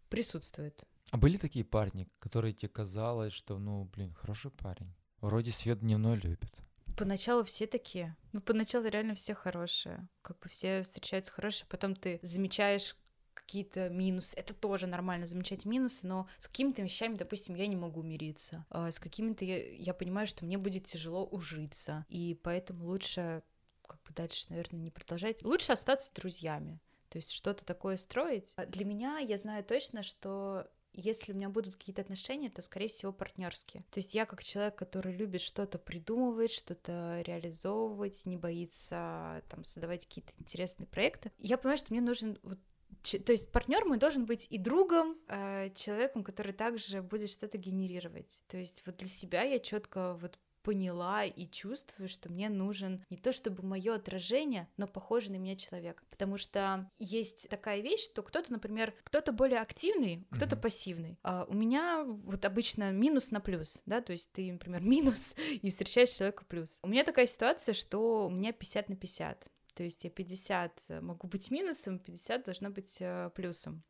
присутствует. 0.09 0.85
А 1.13 1.19
были 1.19 1.37
такие 1.37 1.65
парни, 1.65 2.09
которые 2.19 2.53
тебе 2.53 2.69
казалось, 2.69 3.33
что, 3.33 3.59
ну, 3.59 3.85
блин, 3.85 4.13
хороший 4.15 4.51
парень, 4.51 4.93
вроде 5.21 5.53
свет 5.53 5.81
дневной 5.81 6.17
любит, 6.17 6.51
Поначалу 6.97 7.45
все 7.45 7.67
такие. 7.67 8.17
Ну, 8.33 8.41
поначалу 8.41 8.87
реально 8.87 9.15
все 9.15 9.35
хорошие. 9.35 10.09
Как 10.23 10.39
бы 10.39 10.49
все 10.49 10.83
встречаются 10.83 11.33
хорошие, 11.33 11.67
потом 11.69 11.95
ты 11.95 12.19
замечаешь 12.23 12.97
какие-то 13.35 13.91
минусы. 13.91 14.37
Это 14.37 14.55
тоже 14.55 14.87
нормально 14.87 15.27
замечать 15.27 15.67
минусы, 15.67 16.07
но 16.07 16.27
с 16.39 16.49
какими-то 16.49 16.83
вещами, 16.83 17.17
допустим, 17.17 17.55
я 17.55 17.67
не 17.67 17.77
могу 17.77 18.03
мириться. 18.03 18.65
А 18.71 18.91
с 18.91 18.99
какими-то 18.99 19.45
я, 19.45 19.59
я 19.75 19.95
понимаю, 19.95 20.27
что 20.27 20.45
мне 20.45 20.59
будет 20.59 20.87
тяжело 20.87 21.25
ужиться. 21.25 22.05
И 22.09 22.39
поэтому 22.43 22.87
лучше 22.87 23.43
как 23.87 24.03
бы 24.03 24.13
дальше, 24.15 24.47
наверное, 24.49 24.81
не 24.81 24.91
продолжать. 24.91 25.43
Лучше 25.43 25.73
остаться 25.73 26.13
друзьями. 26.15 26.81
То 27.09 27.19
есть 27.19 27.31
что-то 27.31 27.65
такое 27.65 27.97
строить. 27.97 28.53
А 28.57 28.67
Для 28.67 28.85
меня 28.85 29.19
я 29.19 29.39
знаю 29.39 29.65
точно, 29.65 30.03
что 30.03 30.69
если 30.97 31.33
у 31.33 31.37
меня 31.37 31.49
будут 31.49 31.77
какие-то 31.77 32.03
отношения, 32.03 32.51
то, 32.51 32.63
скорее 32.63 32.89
всего, 32.89 33.13
партнерские. 33.13 33.85
То 33.91 33.99
есть 33.99 34.15
я 34.15 34.27
как 34.27 34.43
человек, 34.43 34.75
который 34.75 35.15
любит 35.15 35.41
что-то 35.41 35.79
придумывать, 35.79 36.53
что-то 36.53 37.23
реализовывать, 37.27 38.27
не 38.27 38.37
боится 38.37 39.43
там 39.49 39.65
создавать 39.65 40.07
какие-то 40.07 40.33
интересные 40.39 40.87
проекты, 40.87 41.33
я 41.39 41.59
понимаю, 41.59 41.79
что 41.79 41.93
мне 41.93 42.01
нужен 42.01 42.39
вот 42.43 42.59
то 43.03 43.31
есть 43.33 43.53
партнер 43.53 43.85
мой 43.85 43.99
должен 43.99 44.27
быть 44.27 44.49
и 44.51 44.59
другом, 44.59 45.17
э, 45.29 45.71
человеком, 45.75 46.25
который 46.25 46.53
также 46.53 47.03
будет 47.03 47.31
что-то 47.31 47.57
генерировать. 47.57 48.45
То 48.49 48.57
есть 48.57 48.83
вот 48.85 48.97
для 48.97 49.09
себя 49.09 49.43
я 49.43 49.61
четко 49.61 50.15
вот 50.15 50.39
поняла 50.67 51.25
и 51.25 51.47
чувствую, 51.47 52.09
что 52.09 52.29
мне 52.29 52.49
нужен 52.49 53.05
не 53.09 53.17
то 53.17 53.31
чтобы 53.31 53.63
мое 53.63 53.95
отражение, 53.95 54.69
но 54.77 54.89
похожий 54.89 55.31
на 55.31 55.37
меня 55.37 55.55
человек. 55.55 56.03
Потому 56.11 56.39
что 56.39 56.91
есть 56.99 57.49
такая 57.49 57.83
вещь, 57.83 58.03
что 58.03 58.25
кто-то, 58.25 58.51
например, 58.51 58.93
кто-то 59.05 59.31
более 59.31 59.61
активный, 59.61 60.27
кто-то 60.33 60.57
mm-hmm. 60.57 60.61
пассивный. 60.61 61.19
А 61.23 61.45
у 61.49 61.55
меня 61.55 62.03
вот 62.05 62.45
обычно 62.45 62.91
минус 62.91 63.31
на 63.31 63.41
плюс, 63.41 63.81
да, 63.87 64.01
то 64.01 64.11
есть 64.11 64.33
ты, 64.33 64.51
например, 64.51 64.81
минус 64.83 65.37
и 65.39 65.71
встречаешь 65.71 66.11
человека 66.11 66.45
плюс. 66.45 66.81
У 66.83 66.89
меня 66.89 67.05
такая 67.05 67.27
ситуация, 67.27 67.73
что 67.73 68.27
у 68.27 68.31
меня 68.31 68.51
50 68.51 68.89
на 68.89 68.97
50. 68.97 69.47
То 69.75 69.85
есть 69.85 70.03
я 70.03 70.11
50 70.11 70.83
могу 71.01 71.29
быть 71.29 71.49
минусом, 71.53 72.01
50 72.01 72.45
должна 72.45 72.71
быть 72.71 72.97
э, 72.99 73.31
плюсом 73.37 73.85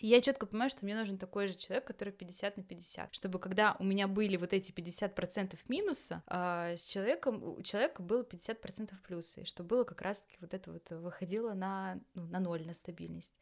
я 0.00 0.20
четко 0.20 0.46
понимаю, 0.46 0.70
что 0.70 0.84
мне 0.84 0.94
нужен 0.94 1.18
такой 1.18 1.46
же 1.46 1.54
человек, 1.54 1.86
который 1.86 2.12
50 2.12 2.56
на 2.56 2.62
50, 2.62 3.14
чтобы 3.14 3.38
когда 3.38 3.76
у 3.78 3.84
меня 3.84 4.08
были 4.08 4.36
вот 4.36 4.52
эти 4.52 4.72
50% 4.72 5.56
минуса, 5.68 6.22
а 6.26 6.76
с 6.76 6.84
человеком, 6.84 7.42
у 7.42 7.62
человека 7.62 8.02
было 8.02 8.22
50% 8.22 8.92
плюса, 9.06 9.40
и 9.40 9.44
чтобы 9.44 9.68
было 9.68 9.84
как 9.84 10.02
раз-таки 10.02 10.38
вот 10.40 10.54
это 10.54 10.72
вот 10.72 10.90
выходило 10.90 11.54
на, 11.54 12.00
ну, 12.14 12.26
на 12.26 12.40
ноль, 12.40 12.66
на 12.66 12.74
стабильность. 12.74 13.34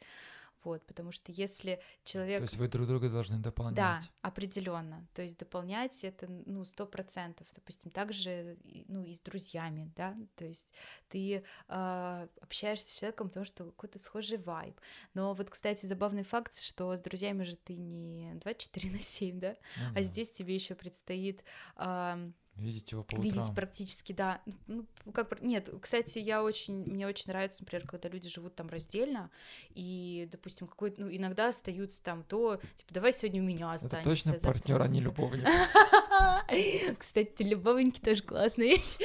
Вот, 0.65 0.87
потому 0.87 1.13
что 1.13 1.33
если 1.33 1.81
человек... 2.05 2.39
То 2.39 2.45
есть 2.45 2.57
вы 2.57 2.69
друг 2.69 2.87
друга 2.87 3.09
должны 3.09 3.39
дополнять. 3.39 3.77
Да, 3.77 4.01
определенно. 4.23 5.07
То 5.15 5.23
есть 5.23 5.39
дополнять 5.39 6.03
это, 6.05 6.27
ну, 6.47 6.65
сто 6.65 6.87
процентов. 6.87 7.47
Допустим, 7.55 7.91
также, 7.91 8.57
ну, 8.89 9.05
и 9.05 9.13
с 9.13 9.21
друзьями, 9.21 9.93
да, 9.97 10.17
то 10.37 10.45
есть 10.45 10.73
ты 11.09 11.45
э, 11.69 12.29
общаешься 12.41 12.91
с 12.91 12.99
человеком, 12.99 13.29
потому 13.29 13.45
что 13.47 13.65
какой-то 13.67 13.99
схожий 13.99 14.39
вайб. 14.39 14.81
Но 15.15 15.35
вот, 15.35 15.51
кстати, 15.51 15.87
забавный 15.87 16.23
факт, 16.23 16.59
что 16.59 16.97
с 16.97 17.01
друзьями 17.01 17.45
же 17.45 17.57
ты 17.57 17.75
не 17.75 18.35
24 18.35 18.91
на 18.91 19.01
7, 19.01 19.41
да, 19.41 19.57
ну, 19.77 19.91
а 19.91 19.95
да. 19.95 20.03
здесь 20.03 20.31
тебе 20.31 20.55
еще 20.55 20.75
предстоит... 20.75 21.45
Э, 21.77 22.31
Видеть 22.57 22.93
его 22.93 23.03
по 23.03 23.17
утрам. 23.17 23.23
Видеть 23.25 23.55
практически, 23.55 24.13
да. 24.13 24.41
Ну, 24.69 24.87
как 25.13 25.41
нет, 25.43 25.71
кстати, 25.81 26.21
я 26.21 26.43
очень, 26.43 26.85
мне 26.85 27.07
очень 27.07 27.25
нравится, 27.27 27.63
например, 27.63 27.87
когда 27.87 28.09
люди 28.09 28.29
живут 28.29 28.55
там 28.55 28.69
раздельно, 28.69 29.31
и, 29.71 30.29
допустим, 30.31 30.69
какой-то, 30.69 31.03
ну, 31.03 31.09
иногда 31.11 31.49
остаются 31.49 32.01
там 32.03 32.23
то, 32.23 32.61
типа, 32.77 32.95
давай 32.95 33.13
сегодня 33.13 33.43
у 33.43 33.45
меня 33.45 33.73
останется. 33.73 33.99
Это 33.99 34.11
точно 34.11 34.35
партнер, 34.35 34.81
а 34.81 34.87
не 34.87 35.01
любовник. 35.03 35.49
Кстати, 36.99 37.43
любовники 37.43 38.01
тоже 38.01 38.23
классная 38.23 38.67
вещь. 38.67 38.99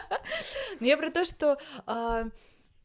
Но 0.80 0.86
я 0.86 0.96
про 0.96 1.10
то, 1.10 1.24
что 1.24 1.58
а, 1.86 2.24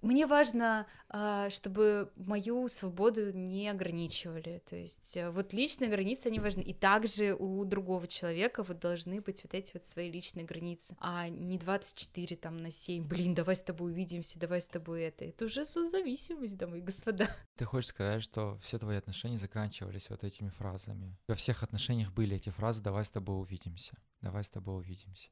мне 0.02 0.28
важно, 0.28 0.88
а, 1.10 1.50
чтобы 1.50 2.12
мою 2.16 2.68
свободу 2.68 3.32
не 3.34 3.70
ограничивали. 3.70 4.62
То 4.70 4.76
есть 4.76 5.18
э, 5.18 5.30
вот 5.30 5.54
личные 5.54 5.90
границы, 5.90 6.28
они 6.28 6.40
важны. 6.40 6.62
И 6.62 6.74
также 6.74 7.34
у 7.34 7.64
другого 7.66 8.08
человека 8.08 8.64
вот 8.64 8.80
должны 8.80 9.22
быть 9.22 9.44
вот 9.44 9.54
эти 9.54 9.74
вот 9.74 9.86
свои 9.86 10.12
личные 10.12 10.46
границы, 10.46 10.96
а 11.00 11.30
не 11.30 11.58
24 11.58 12.36
там 12.36 12.62
на 12.62 12.72
7. 12.72 13.08
Блин, 13.08 13.34
давай 13.34 13.56
с 13.56 13.62
тобой 13.62 13.92
увидимся, 13.92 14.40
давай 14.40 14.62
с 14.62 14.68
тобой 14.68 15.04
это. 15.04 15.26
Это 15.26 15.46
уже 15.46 15.66
созависимость, 15.66 16.58
дамы 16.58 16.80
и 16.80 16.82
господа. 16.82 17.28
Ты 17.56 17.66
хочешь 17.66 17.90
сказать, 17.90 18.24
что 18.24 18.58
все 18.62 18.78
твои 18.78 18.98
отношения 18.98 19.38
заканчивались 19.38 20.10
вот 20.10 20.24
этими 20.24 20.50
фразами? 20.50 21.18
Во 21.28 21.36
всех 21.36 21.64
отношениях 21.64 22.14
были 22.14 22.36
эти 22.36 22.50
фразы 22.50 22.84
«давай 22.84 23.06
с 23.06 23.10
тобой 23.10 23.40
увидимся», 23.40 23.98
«давай 24.22 24.44
с 24.44 24.50
тобой 24.50 24.78
увидимся». 24.78 25.30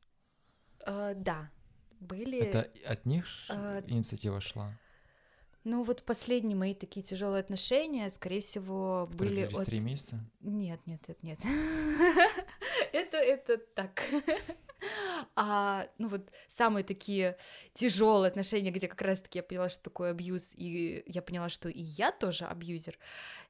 Uh, 0.85 1.13
да, 1.15 1.49
были. 2.03 2.39
Это 2.39 2.69
от 2.85 3.05
них 3.05 3.25
а... 3.49 3.81
инициатива 3.87 4.39
шла? 4.39 4.77
Ну 5.63 5.83
вот 5.83 6.03
последние 6.03 6.57
мои 6.57 6.73
такие 6.73 7.03
тяжелые 7.03 7.39
отношения, 7.39 8.09
скорее 8.09 8.41
всего, 8.41 9.07
Которые 9.09 9.47
были 9.47 9.61
от... 9.61 9.65
три 9.65 9.79
месяца. 9.79 10.19
Нет, 10.41 10.81
нет, 10.85 11.07
нет, 11.07 11.23
нет. 11.23 11.39
это 12.91 13.17
это 13.17 13.57
так. 13.57 14.01
А, 15.35 15.87
ну 15.97 16.09
вот 16.09 16.29
самые 16.47 16.83
такие 16.83 17.37
тяжелые 17.73 18.27
отношения, 18.27 18.69
где 18.69 18.89
как 18.89 19.01
раз-таки 19.01 19.39
я 19.39 19.43
поняла, 19.43 19.69
что 19.69 19.81
такое 19.81 20.11
абьюз, 20.11 20.53
и 20.57 21.03
я 21.07 21.21
поняла, 21.21 21.47
что 21.47 21.69
и 21.69 21.81
я 21.81 22.11
тоже 22.11 22.43
абьюзер. 22.43 22.99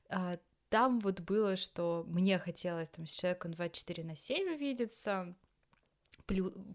А, 0.10 0.38
там 0.70 1.00
вот 1.00 1.22
было, 1.22 1.56
что 1.56 2.06
мне 2.08 2.38
хотелось 2.38 2.90
там 2.90 3.08
с 3.08 3.20
человеком 3.20 3.54
24 3.54 4.04
на 4.04 4.16
7 4.16 4.56
увидеться, 4.56 5.36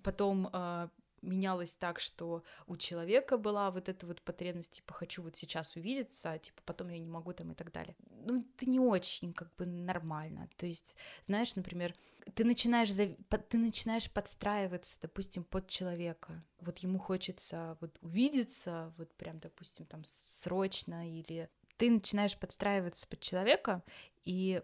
потом 0.02 0.48
а, 0.52 0.90
менялось 1.22 1.74
так, 1.74 2.00
что 2.00 2.42
у 2.66 2.76
человека 2.76 3.38
была 3.38 3.70
вот 3.70 3.88
эта 3.88 4.06
вот 4.06 4.22
потребность, 4.22 4.72
типа, 4.72 4.94
хочу 4.94 5.22
вот 5.22 5.36
сейчас 5.36 5.76
увидеться, 5.76 6.32
а, 6.32 6.38
типа, 6.38 6.60
потом 6.64 6.88
я 6.88 6.98
не 6.98 7.08
могу 7.08 7.32
там 7.32 7.52
и 7.52 7.54
так 7.54 7.72
далее. 7.72 7.96
Ну, 8.24 8.40
это 8.40 8.68
не 8.68 8.80
очень 8.80 9.32
как 9.32 9.54
бы 9.56 9.66
нормально. 9.66 10.48
То 10.56 10.66
есть, 10.66 10.96
знаешь, 11.22 11.56
например, 11.56 11.94
ты 12.34 12.44
начинаешь, 12.44 12.92
зав... 12.92 13.08
ты 13.48 13.58
начинаешь 13.58 14.10
подстраиваться, 14.10 14.98
допустим, 15.02 15.44
под 15.44 15.68
человека. 15.68 16.44
Вот 16.60 16.78
ему 16.78 16.98
хочется 16.98 17.76
вот 17.80 17.98
увидеться, 18.00 18.92
вот 18.96 19.12
прям, 19.14 19.38
допустим, 19.38 19.86
там 19.86 20.04
срочно, 20.04 21.08
или 21.08 21.48
ты 21.76 21.90
начинаешь 21.90 22.36
подстраиваться 22.36 23.06
под 23.06 23.20
человека 23.20 23.82
и 24.24 24.62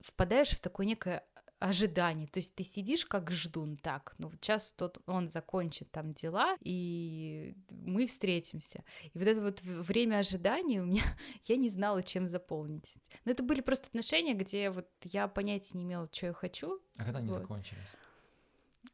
впадаешь 0.00 0.50
в 0.50 0.60
такое 0.60 0.86
некое 0.86 1.24
ожиданий. 1.64 2.26
То 2.26 2.38
есть 2.38 2.54
ты 2.54 2.62
сидишь 2.62 3.06
как 3.06 3.30
ждун, 3.30 3.76
так, 3.78 4.14
ну 4.18 4.28
вот 4.28 4.38
сейчас 4.40 4.72
тот, 4.72 4.98
он 5.06 5.30
закончит 5.30 5.90
там 5.90 6.12
дела, 6.12 6.56
и 6.60 7.54
мы 7.70 8.06
встретимся. 8.06 8.84
И 9.14 9.18
вот 9.18 9.26
это 9.26 9.40
вот 9.40 9.62
время 9.62 10.18
ожидания 10.18 10.82
у 10.82 10.84
меня, 10.84 11.02
я 11.44 11.56
не 11.56 11.70
знала, 11.70 12.02
чем 12.02 12.26
заполнить. 12.26 13.10
Но 13.24 13.32
это 13.32 13.42
были 13.42 13.62
просто 13.62 13.88
отношения, 13.88 14.34
где 14.34 14.70
вот 14.70 14.88
я 15.04 15.26
понятия 15.26 15.78
не 15.78 15.84
имела, 15.84 16.08
что 16.12 16.26
я 16.26 16.32
хочу. 16.34 16.80
А 16.98 17.04
когда 17.04 17.20
они 17.20 17.28
вот. 17.28 17.40
закончились? 17.40 17.88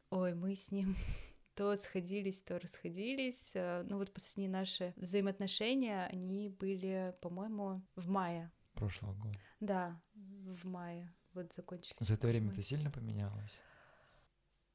Ой, 0.09 0.33
мы 0.33 0.55
с 0.55 0.71
ним 0.71 0.95
то 1.55 1.75
сходились, 1.75 2.41
то 2.41 2.57
расходились. 2.57 3.51
Э, 3.53 3.83
ну 3.83 3.97
вот 3.97 4.13
последние 4.13 4.49
наши 4.49 4.93
взаимоотношения, 4.95 6.05
они 6.05 6.47
были, 6.47 7.13
по-моему, 7.21 7.81
в 7.97 8.07
мае. 8.07 8.49
Прошлого 8.75 9.13
года. 9.13 9.37
Да, 9.59 10.01
в 10.13 10.65
мае 10.65 11.13
вот 11.33 11.53
закончились. 11.53 11.95
За 11.99 12.13
это 12.15 12.27
время 12.27 12.51
ты 12.51 12.61
сильно 12.61 12.91
поменялась? 12.91 13.61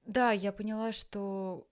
Да, 0.05 0.33
я 0.33 0.53
поняла, 0.53 0.93
что 0.93 1.69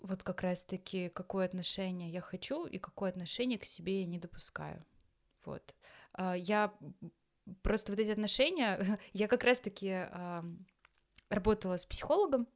вот 0.00 0.22
как 0.22 0.42
раз-таки 0.42 1.08
какое 1.08 1.46
отношение 1.46 2.10
я 2.10 2.20
хочу 2.20 2.66
и 2.66 2.78
какое 2.78 3.10
отношение 3.10 3.58
к 3.58 3.64
себе 3.64 4.00
я 4.00 4.06
не 4.06 4.18
допускаю. 4.18 4.84
Вот. 5.44 5.74
А, 6.12 6.36
я 6.36 6.74
просто 7.62 7.92
вот 7.92 7.98
эти 7.98 8.10
отношения, 8.10 8.98
я 9.12 9.28
как 9.28 9.44
раз-таки 9.44 10.06
работала 11.30 11.76
с 11.76 11.86
психологом, 11.86 12.48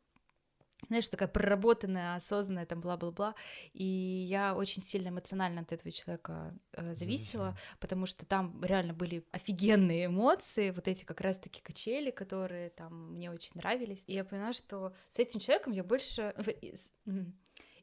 знаешь, 0.89 1.09
такая 1.09 1.29
проработанная, 1.29 2.17
осознанная, 2.17 2.67
там, 2.67 2.81
бла-бла-бла, 2.81 3.35
и 3.73 3.85
я 3.85 4.55
очень 4.55 4.83
сильно 4.83 5.09
эмоционально 5.09 5.63
от 5.63 5.73
этого 5.73 5.91
человека 5.91 6.55
э, 6.73 6.95
зависела, 6.95 7.51
Зависимо. 7.53 7.59
потому 7.81 8.07
что 8.07 8.27
там 8.27 8.63
реально 8.65 8.93
были 8.93 9.25
офигенные 9.33 10.07
эмоции, 10.07 10.71
вот 10.71 10.89
эти 10.89 11.05
как 11.05 11.21
раз-таки 11.21 11.63
качели, 11.63 12.11
которые 12.11 12.71
там 12.71 13.15
мне 13.15 13.31
очень 13.31 13.53
нравились, 13.55 14.05
и 14.07 14.15
я 14.15 14.25
поняла, 14.25 14.53
что 14.53 14.93
с 15.09 15.19
этим 15.19 15.41
человеком 15.41 15.73
я 15.73 15.85
больше... 15.85 16.35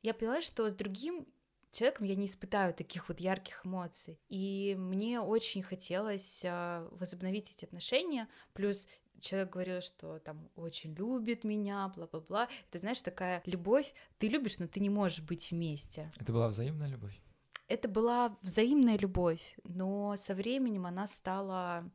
Я 0.02 0.14
поняла, 0.14 0.40
что 0.40 0.70
с 0.70 0.74
другим 0.74 1.28
человеком 1.72 2.06
я 2.06 2.16
не 2.16 2.26
испытаю 2.26 2.74
таких 2.74 3.10
вот 3.10 3.20
ярких 3.20 3.66
эмоций. 3.66 4.20
И 4.30 4.76
мне 4.78 5.22
очень 5.22 5.64
хотелось 5.64 6.44
э, 6.44 6.88
возобновить 6.92 7.52
эти 7.52 7.66
отношения. 7.66 8.28
Плюс 8.54 8.88
человек 9.20 9.52
говорил, 9.52 9.82
что 9.82 10.20
там 10.20 10.50
очень 10.56 10.94
любит 10.94 11.44
меня, 11.44 11.92
бла-бла-бла. 11.96 12.48
Это, 12.70 12.80
знаешь, 12.80 13.02
такая 13.02 13.42
любовь, 13.46 13.94
ты 14.18 14.28
любишь, 14.28 14.60
но 14.60 14.68
ты 14.68 14.80
не 14.80 14.90
можешь 14.90 15.22
быть 15.22 15.52
вместе. 15.52 16.12
Это 16.18 16.32
была 16.32 16.48
взаимная 16.48 16.88
любовь? 16.88 17.20
Это 17.68 17.88
была 17.88 18.36
взаимная 18.42 18.98
любовь, 18.98 19.56
но 19.64 20.16
со 20.16 20.34
временем 20.34 20.88
она 20.88 21.06
стала 21.06 21.90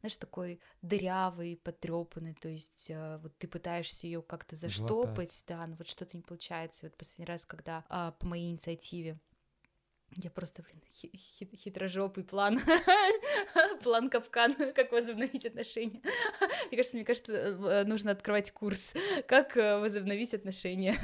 знаешь, 0.00 0.16
такой 0.16 0.60
дырявый, 0.80 1.56
потрепанный, 1.56 2.34
то 2.34 2.48
есть 2.48 2.90
э, 2.90 3.18
вот 3.18 3.36
ты 3.36 3.48
пытаешься 3.48 4.06
ее 4.06 4.22
как-то 4.22 4.54
заштопать, 4.54 5.32
Залатать. 5.32 5.44
да, 5.48 5.66
но 5.66 5.76
вот 5.76 5.88
что-то 5.88 6.16
не 6.16 6.22
получается. 6.22 6.86
Вот 6.86 6.96
последний 6.96 7.26
раз, 7.26 7.44
когда 7.44 7.84
а, 7.88 8.12
по 8.12 8.26
моей 8.26 8.50
инициативе 8.50 9.18
я 10.16 10.30
просто, 10.30 10.62
блин, 10.62 10.82
хи- 10.92 11.10
хи- 11.14 11.56
хитрожопый 11.56 12.24
план, 12.24 12.60
план 13.82 14.10
капкан, 14.10 14.54
как 14.74 14.92
возобновить 14.92 15.46
отношения. 15.46 16.00
Мне 16.68 16.76
кажется, 16.76 16.96
мне 16.96 17.04
кажется, 17.04 17.32
э, 17.32 17.84
нужно 17.84 18.12
открывать 18.12 18.50
курс, 18.50 18.94
как 19.26 19.56
э, 19.56 19.78
возобновить 19.78 20.34
отношения. 20.34 20.96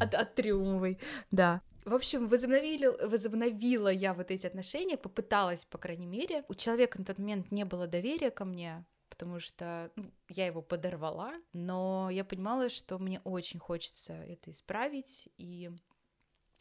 От, 0.00 0.14
от 0.14 0.34
Триумовой, 0.34 0.98
да. 1.30 1.62
В 1.84 1.94
общем, 1.94 2.28
возобновили, 2.28 2.86
возобновила 3.06 3.88
я 3.88 4.14
вот 4.14 4.30
эти 4.30 4.46
отношения, 4.46 4.96
попыталась, 4.96 5.64
по 5.64 5.76
крайней 5.76 6.06
мере. 6.06 6.44
У 6.48 6.54
человека 6.54 6.98
на 6.98 7.04
тот 7.04 7.18
момент 7.18 7.50
не 7.50 7.64
было 7.64 7.86
доверия 7.86 8.30
ко 8.30 8.46
мне, 8.46 8.86
потому 9.10 9.38
что 9.38 9.90
ну, 9.96 10.10
я 10.28 10.46
его 10.46 10.62
подорвала, 10.62 11.34
но 11.52 12.08
я 12.10 12.24
понимала, 12.24 12.70
что 12.70 12.98
мне 12.98 13.20
очень 13.24 13.60
хочется 13.60 14.14
это 14.14 14.50
исправить, 14.50 15.28
и 15.36 15.70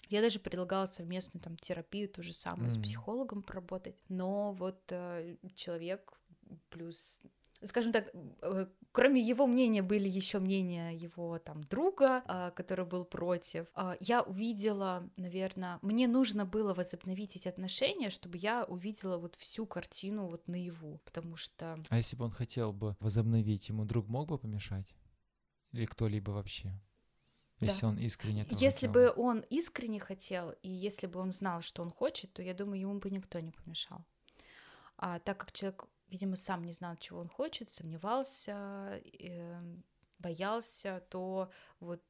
я 0.10 0.22
даже 0.22 0.40
предлагала 0.40 0.86
совместную 0.86 1.42
там 1.42 1.58
терапию, 1.58 2.10
ту 2.10 2.22
же 2.24 2.34
самую, 2.34 2.70
с 2.72 2.76
Мгм. 2.76 2.84
психологом 2.84 3.44
поработать, 3.44 4.04
но 4.10 4.54
вот 4.54 4.82
э, 4.92 5.38
человек 5.56 6.20
плюс 6.70 7.22
скажем 7.66 7.92
так, 7.92 8.10
э, 8.42 8.68
кроме 8.92 9.22
его 9.22 9.48
мнения 9.48 9.82
были 9.82 10.10
еще 10.10 10.40
мнения 10.40 10.92
его 10.92 11.40
там 11.40 11.64
друга, 11.64 12.22
а, 12.28 12.52
который 12.52 12.86
был 12.86 13.06
против. 13.06 13.68
А, 13.74 13.96
Я 14.00 14.22
увидела, 14.22 15.10
наверное, 15.18 15.80
мне 15.82 16.08
нужно 16.08 16.46
было 16.46 16.74
возобновить 16.74 17.36
эти 17.38 17.48
отношения, 17.48 18.10
чтобы 18.10 18.38
я 18.38 18.66
увидела 18.66 19.18
вот 19.18 19.36
всю 19.36 19.66
картину 19.66 20.28
вот 20.28 20.48
наяву, 20.48 21.00
потому 21.06 21.38
что 21.38 21.78
А 21.90 21.98
если 21.98 22.18
бы 22.18 22.26
он 22.26 22.32
хотел 22.32 22.74
бы 22.74 22.96
возобновить, 23.00 23.70
ему 23.70 23.86
друг 23.86 24.08
мог 24.08 24.28
бы 24.28 24.38
помешать? 24.38 24.94
Или 25.72 25.86
кто-либо 25.86 26.32
вообще? 26.32 26.80
Да. 27.66 27.72
Если 27.72 27.86
он 27.86 27.98
искренне 27.98 28.42
этого 28.42 28.60
если 28.60 28.88
хотел. 28.88 28.92
бы 28.92 29.14
он 29.16 29.40
искренне 29.50 30.00
хотел, 30.00 30.52
и 30.62 30.70
если 30.70 31.08
бы 31.08 31.20
он 31.20 31.32
знал, 31.32 31.62
что 31.62 31.82
он 31.82 31.92
хочет, 31.92 32.34
то 32.34 32.42
я 32.42 32.54
думаю, 32.54 32.80
ему 32.82 33.00
бы 33.00 33.10
никто 33.10 33.40
не 33.40 33.52
помешал. 33.52 34.06
А 34.98 35.20
так 35.20 35.38
как 35.40 35.52
человек, 35.52 35.86
видимо, 36.08 36.36
сам 36.36 36.64
не 36.64 36.72
знал, 36.72 36.96
чего 36.98 37.20
он 37.20 37.30
хочет, 37.30 37.70
сомневался, 37.70 39.02
эм, 39.20 39.84
боялся, 40.20 41.04
то 41.10 41.52
вот 41.80 42.02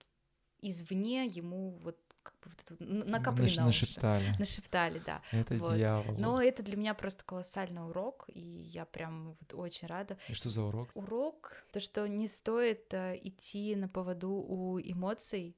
извне 0.61 1.25
ему 1.25 1.71
вот 1.81 1.99
как 2.23 2.33
бы 2.41 2.49
вот 2.49 2.61
это 2.61 2.73
вот 2.73 2.81
н- 2.81 3.09
накоплено 3.11 3.45
Наш- 3.47 3.51
уже. 3.51 3.61
Нашептали. 3.65 4.25
Нашептали, 4.39 5.01
да. 5.05 5.21
Это 5.31 5.55
Вот. 5.57 5.75
дьявол. 5.75 6.15
Но 6.17 6.41
это 6.41 6.63
для 6.63 6.77
меня 6.77 6.93
просто 6.93 7.23
колоссальный 7.23 7.85
урок, 7.87 8.25
и 8.33 8.39
я 8.41 8.85
прям 8.85 9.33
вот 9.33 9.53
очень 9.53 9.87
рада. 9.87 10.17
И 10.29 10.33
что 10.33 10.49
за 10.49 10.61
урок? 10.63 10.89
Урок, 10.95 11.65
то, 11.71 11.79
что 11.79 12.07
не 12.07 12.27
стоит 12.27 12.93
э, 12.93 13.19
идти 13.21 13.75
на 13.75 13.87
поводу 13.87 14.29
у 14.31 14.79
эмоций 14.79 15.55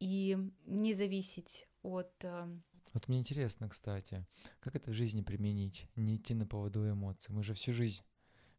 и 0.00 0.36
не 0.66 0.94
зависеть 0.94 1.68
от... 1.82 2.12
э, 2.24 2.46
Вот 2.94 3.08
мне 3.08 3.18
интересно, 3.18 3.68
кстати, 3.68 4.26
как 4.60 4.74
это 4.76 4.90
в 4.90 4.94
жизни 4.94 5.22
применить? 5.22 5.86
Не 5.96 6.16
идти 6.16 6.34
на 6.34 6.46
поводу 6.46 6.88
эмоций. 6.90 7.34
Мы 7.34 7.42
же 7.42 7.52
всю 7.54 7.72
жизнь 7.72 8.02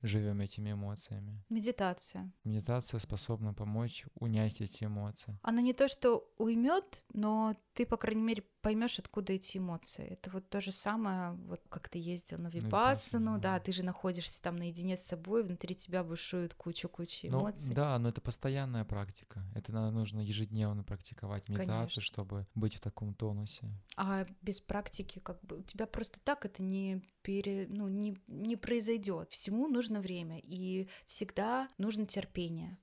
живем 0.02 0.42
этими 0.42 0.72
эмоциями. 0.72 1.44
медитация. 1.50 2.32
Медитация 2.44 3.00
способна 3.00 3.54
помочь 3.54 4.06
унять 4.16 4.62
эти 4.62 4.86
эмоции. 4.86 5.38
Она 5.42 5.62
не 5.62 5.74
то, 5.74 5.88
что 5.88 6.28
уймет, 6.38 7.06
но 7.14 7.56
ты, 7.80 7.86
по 7.86 7.96
крайней 7.96 8.24
мере, 8.24 8.44
поймешь, 8.62 9.00
откуда 9.00 9.32
эти 9.32 9.58
эмоции. 9.58 10.04
Это 10.04 10.30
вот 10.32 10.50
то 10.50 10.60
же 10.60 10.70
самое, 10.74 11.32
вот 11.48 11.62
как 11.70 11.88
ты 11.88 11.98
ездил 11.98 12.38
на 12.38 12.48
Випассану, 12.48 12.68
Випассану, 12.68 13.34
да, 13.40 13.54
да. 13.54 13.60
ты 13.62 13.72
же 13.72 13.86
находишься 13.86 14.42
там 14.42 14.58
наедине 14.58 14.98
с 14.98 15.02
собой, 15.06 15.46
внутри 15.46 15.76
тебя 15.76 16.04
бушует 16.04 16.54
куча-куча 16.56 17.30
Ну, 17.32 17.40
эмоций. 17.40 17.74
да, 17.74 17.98
но 17.98 18.10
это 18.10 18.20
постоянная 18.20 18.84
практика. 18.84 19.46
Это 19.56 19.72
надо 19.72 19.92
нужно 19.92 20.20
ежедневно 20.20 20.84
практиковать 20.84 21.48
медитацию, 21.48 21.78
Конечно. 21.78 22.02
чтобы 22.02 22.48
быть 22.54 22.76
в 22.76 22.82
таком 22.82 23.14
тонусе. 23.14 23.70
А 23.96 24.26
без 24.42 24.60
практики, 24.60 25.20
как 25.20 25.40
бы, 25.46 25.60
у 25.60 25.64
тебя 25.64 25.86
просто 25.86 26.20
так 26.20 26.44
это 26.46 26.62
не 26.62 27.02
пере, 27.22 27.66
ну, 27.70 27.88
не, 27.88 28.18
не 28.28 28.58
произойдет. 28.58 29.32
Всему 29.32 29.70
нужно 29.70 30.02
время, 30.02 30.38
и 30.44 30.90
всегда 31.06 31.70
нужно 31.78 32.06
терпение. 32.06 32.78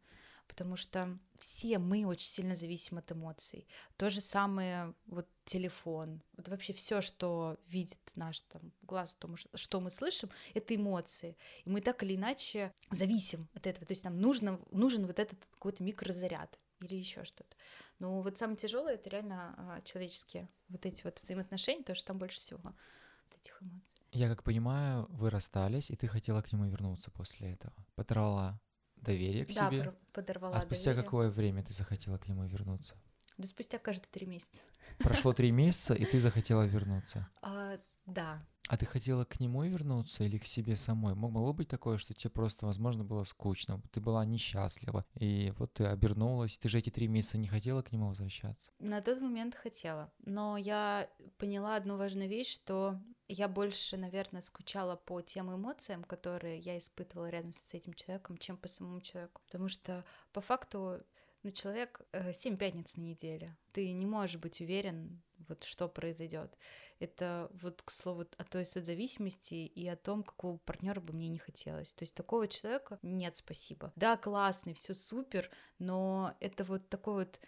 Потому 0.57 0.77
что 0.77 1.19
все 1.39 1.79
мы 1.79 2.07
очень 2.07 2.29
сильно 2.29 2.55
зависим 2.55 2.97
от 2.97 3.13
эмоций. 3.13 3.69
То 3.99 4.09
же 4.09 4.23
самое 4.23 4.95
вот 5.05 5.29
телефон, 5.45 6.23
вот 6.35 6.49
вообще 6.49 6.73
все, 6.73 7.03
что 7.03 7.59
видит 7.67 7.99
наш 8.15 8.41
там 8.41 8.73
глаз, 8.81 9.15
то, 9.15 9.29
что 9.55 9.81
мы 9.81 9.91
слышим, 9.91 10.31
это 10.55 10.75
эмоции. 10.75 11.37
И 11.67 11.69
мы 11.69 11.83
так 11.83 12.03
или 12.03 12.17
иначе 12.17 12.73
зависим 12.91 13.51
от 13.53 13.67
этого. 13.67 13.85
То 13.85 13.93
есть 13.93 14.05
нам 14.05 14.19
нужно, 14.19 14.59
нужен 14.71 15.07
вот 15.07 15.19
этот 15.19 15.39
какой-то 15.51 15.83
микрозаряд 15.83 16.59
или 16.81 16.95
еще 16.95 17.25
что-то. 17.25 17.55
Но 17.99 18.23
вот 18.23 18.39
самое 18.39 18.57
тяжелое 18.57 18.95
это 18.95 19.11
реально 19.11 19.55
а, 19.59 19.83
человеческие 19.83 20.49
вот 20.69 20.87
эти 20.87 21.03
вот 21.03 21.19
взаимоотношения, 21.19 21.81
потому 21.81 21.97
что 21.97 22.07
там 22.07 22.19
больше 22.19 22.39
всего 22.39 22.61
вот 22.63 23.39
этих 23.39 23.63
эмоций. 23.63 23.99
Я 24.13 24.31
как 24.31 24.43
понимаю, 24.43 25.07
вы 25.11 25.29
расстались, 25.29 25.91
и 25.91 25.97
ты 25.97 26.09
хотела 26.09 26.41
к 26.41 26.51
нему 26.51 26.65
вернуться 26.65 27.11
после 27.11 27.53
этого. 27.53 27.75
Потрала 27.95 28.59
доверие 28.97 29.45
к 29.45 29.49
да, 29.55 29.71
себе. 29.71 29.85
пор- 29.85 29.97
подорвала 30.13 30.57
А 30.57 30.61
спустя 30.61 30.87
доверие. 30.91 31.05
какое 31.05 31.31
время 31.31 31.63
ты 31.63 31.73
захотела 31.73 32.19
к 32.19 32.29
нему 32.29 32.45
вернуться? 32.45 32.95
Да 33.39 33.47
спустя 33.47 33.79
каждые 33.79 34.09
три 34.11 34.27
месяца. 34.27 34.63
Прошло 34.99 35.33
три 35.33 35.51
месяца, 35.51 35.95
и 35.95 36.05
ты 36.05 36.21
захотела 36.21 36.63
вернуться. 36.63 37.29
А, 37.43 37.79
да, 38.07 38.43
А 38.69 38.77
ты 38.77 38.85
хотела 38.85 39.25
к 39.25 39.39
нему 39.39 39.63
вернуться 39.63 40.25
или 40.25 40.39
к 40.39 40.45
себе 40.47 40.75
самой? 40.75 41.15
Мог- 41.15 41.31
Могло 41.31 41.53
быть 41.53 41.69
такое, 41.69 41.99
что 41.99 42.15
тебе 42.15 42.31
просто, 42.31 42.67
возможно, 42.67 43.05
было 43.05 43.23
скучно, 43.25 43.81
ты 43.93 44.01
была 44.01 44.25
несчастлива, 44.25 45.05
и 45.15 45.53
вот 45.59 45.75
ты 45.75 45.85
обернулась, 45.85 46.59
ты 46.59 46.69
же 46.69 46.79
эти 46.79 46.91
три 46.91 47.07
месяца 47.07 47.39
не 47.39 47.47
хотела 47.47 47.83
к 47.83 47.93
нему 47.93 48.09
возвращаться? 48.09 48.73
на 48.81 49.01
тот 49.03 49.21
момент 49.21 49.55
хотела. 49.55 50.11
Но 50.25 50.57
я 50.57 51.09
поняла 51.39 51.77
одну 51.77 51.97
важную 51.97 52.29
вещь, 52.29 52.53
что 52.53 52.99
я 53.29 53.47
больше, 53.49 53.97
наверное, 53.97 54.41
скучала 54.41 54.97
по 54.97 55.21
тем 55.21 55.55
эмоциям, 55.55 56.03
которые 56.05 56.59
я 56.59 56.77
испытывала 56.79 57.29
рядом 57.31 57.53
с 57.53 57.73
этим 57.75 57.93
человеком, 57.95 58.37
чем 58.37 58.57
по 58.57 58.67
самому 58.69 59.01
человеку. 59.01 59.43
Потому 59.47 59.69
что 59.69 60.05
по 60.33 60.41
факту 60.41 61.01
ну, 61.47 61.53
человек 61.53 62.01
э, 62.11 62.33
семь 62.33 62.57
пятниц 62.57 62.97
на 62.97 63.03
неделе. 63.03 63.57
Ты 63.73 63.93
не 63.93 64.05
можешь 64.05 64.41
быть 64.41 64.61
уверен, 64.61 65.23
вот 65.49 65.63
что 65.63 65.89
произойдет. 65.89 66.59
Это 66.99 67.49
вот, 67.63 67.83
к 67.83 67.93
слову, 67.93 68.27
о 68.37 68.43
той 68.43 68.67
созависимости 68.67 69.55
и 69.55 69.87
о 69.87 69.95
том, 69.95 70.25
какого 70.25 70.57
партнера 70.57 71.01
бы 71.01 71.13
мне 71.13 71.29
не 71.29 71.39
хотелось. 71.39 71.95
То 71.95 72.03
есть 72.03 72.17
такого 72.17 72.49
человека 72.49 72.99
нет, 73.03 73.37
спасибо. 73.37 73.93
Да, 73.95 74.17
классный, 74.17 74.75
все 74.75 74.93
супер, 74.93 75.49
но 75.79 76.35
это 76.41 76.65
вот 76.65 76.89
такой 76.89 77.27
вот 77.27 77.41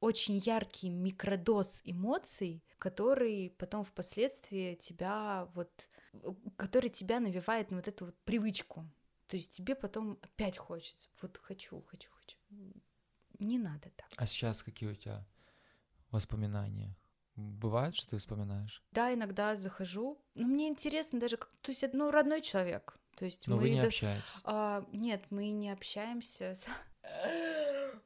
очень 0.00 0.36
яркий 0.36 0.90
микродоз 0.90 1.80
эмоций, 1.86 2.62
который 2.76 3.54
потом 3.56 3.84
впоследствии 3.84 4.74
тебя 4.74 5.48
вот, 5.54 5.88
который 6.58 6.90
тебя 6.90 7.20
навевает 7.20 7.70
на 7.70 7.78
вот 7.78 7.88
эту 7.88 8.04
вот 8.04 8.16
привычку. 8.26 8.84
То 9.28 9.38
есть 9.38 9.52
тебе 9.52 9.74
потом 9.74 10.18
опять 10.20 10.58
хочется, 10.58 11.08
вот 11.22 11.38
хочу, 11.38 11.82
хочу. 11.88 12.10
Не 13.38 13.58
надо 13.58 13.90
так. 13.96 14.06
А 14.16 14.26
сейчас 14.26 14.62
какие 14.62 14.90
у 14.90 14.94
тебя 14.94 15.24
воспоминания? 16.10 16.96
Бывает, 17.36 17.94
что 17.94 18.08
ты 18.10 18.16
вспоминаешь? 18.18 18.82
Да, 18.92 19.12
иногда 19.12 19.56
захожу, 19.56 20.18
но 20.34 20.46
мне 20.46 20.68
интересно 20.68 21.20
даже, 21.20 21.36
как, 21.36 21.52
то 21.60 21.70
есть, 21.70 21.84
ну, 21.92 22.10
родной 22.10 22.40
человек. 22.40 22.96
То 23.16 23.24
есть 23.26 23.46
Но 23.46 23.56
мы 23.56 23.62
вы 23.62 23.70
не 23.70 23.80
да- 23.80 23.86
общаетесь. 23.88 24.40
А, 24.44 24.84
нет, 24.92 25.22
мы 25.30 25.50
не 25.50 25.70
общаемся. 25.70 26.54
с- 26.54 26.68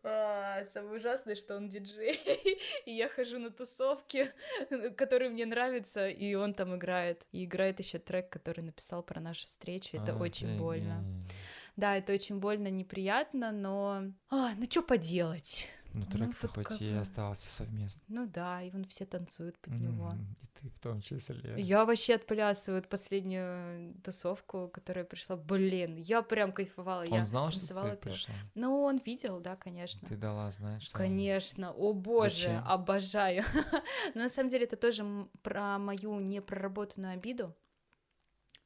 А, 0.03 0.65
Самое 0.73 0.97
ужасное, 0.97 1.35
что 1.35 1.57
он 1.57 1.69
диджей, 1.69 2.19
и 2.87 2.91
я 2.93 3.09
хожу 3.09 3.39
на 3.39 3.51
тусовки, 3.51 4.33
которые 4.97 5.31
мне 5.31 5.45
нравятся, 5.47 6.09
и 6.09 6.35
он 6.35 6.55
там 6.55 6.75
играет. 6.77 7.27
И 7.33 7.45
играет 7.45 7.79
еще 7.81 7.99
трек, 7.99 8.31
который 8.31 8.63
написал 8.63 9.03
про 9.03 9.21
нашу 9.21 9.47
встречу. 9.47 9.97
Это 9.97 10.17
очень 10.17 10.59
больно. 10.59 11.01
Офигеть. 11.01 11.35
Да, 11.77 11.97
это 11.97 12.13
очень 12.13 12.39
больно, 12.39 12.69
неприятно, 12.69 13.53
но... 13.53 14.05
А, 14.31 14.55
ну 14.57 14.65
что 14.69 14.83
поделать? 14.83 15.69
Ну, 15.93 16.05
трек-то 16.07 16.47
вот 16.47 16.57
хоть 16.57 16.67
как 16.67 16.81
и 16.81 16.93
остался 16.93 17.51
совместно. 17.51 18.03
Ну 18.09 18.27
да, 18.27 18.63
и 18.63 18.71
вон 18.71 18.85
все 18.85 19.07
танцуют 19.07 19.59
под 19.59 19.75
него. 19.75 20.11
Мгм. 20.11 20.37
И 20.41 20.47
ты 20.47 20.69
в 20.69 20.79
том 20.79 21.01
числе. 21.01 21.61
Я 21.61 21.85
вообще 21.85 22.15
отплясываю 22.15 22.83
последнюю 22.85 23.95
тусовку, 24.03 24.69
которая 24.69 25.05
пришла. 25.05 25.37
Блин, 25.37 25.97
я 25.97 26.23
прям 26.23 26.53
кайфовала. 26.53 27.03
Он 27.03 27.13
я 27.13 27.27
знал, 27.27 27.51
что 27.51 27.67
ты 27.67 27.97
пришла? 27.97 28.35
Ну, 28.55 28.83
он 28.83 28.99
видел, 28.99 29.41
да, 29.41 29.57
конечно. 29.57 30.07
Ты 30.09 30.17
дала, 30.17 30.51
знаешь, 30.51 30.83
что 30.83 30.97
Конечно, 30.97 31.73
о 31.73 31.93
боже, 31.93 32.31
Зачем? 32.31 32.65
обожаю. 32.67 33.45
Но 34.15 34.23
на 34.23 34.29
самом 34.29 34.49
деле 34.49 34.67
это 34.67 34.77
тоже 34.77 35.05
про 35.43 35.79
мою 35.79 36.21
непроработанную 36.21 37.15
обиду. 37.15 37.55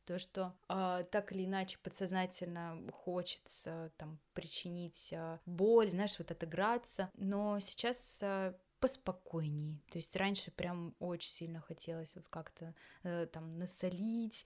То, 0.04 0.18
что 0.18 0.54
а, 0.68 1.02
так 1.04 1.32
или 1.32 1.46
иначе 1.46 1.78
подсознательно 1.82 2.78
хочется 2.92 3.90
там 3.96 4.18
причинить 4.34 5.12
а, 5.16 5.40
боль, 5.46 5.90
знаешь, 5.90 6.18
вот 6.18 6.30
отыграться. 6.30 7.10
Но 7.14 7.58
сейчас 7.60 8.20
а, 8.22 8.54
поспокойней. 8.80 9.82
То 9.90 9.96
есть 9.96 10.14
раньше 10.16 10.50
прям 10.50 10.94
очень 10.98 11.30
сильно 11.30 11.60
хотелось 11.60 12.14
вот 12.16 12.28
как-то 12.28 12.74
э, 13.02 13.24
там 13.32 13.58
насолить. 13.58 14.44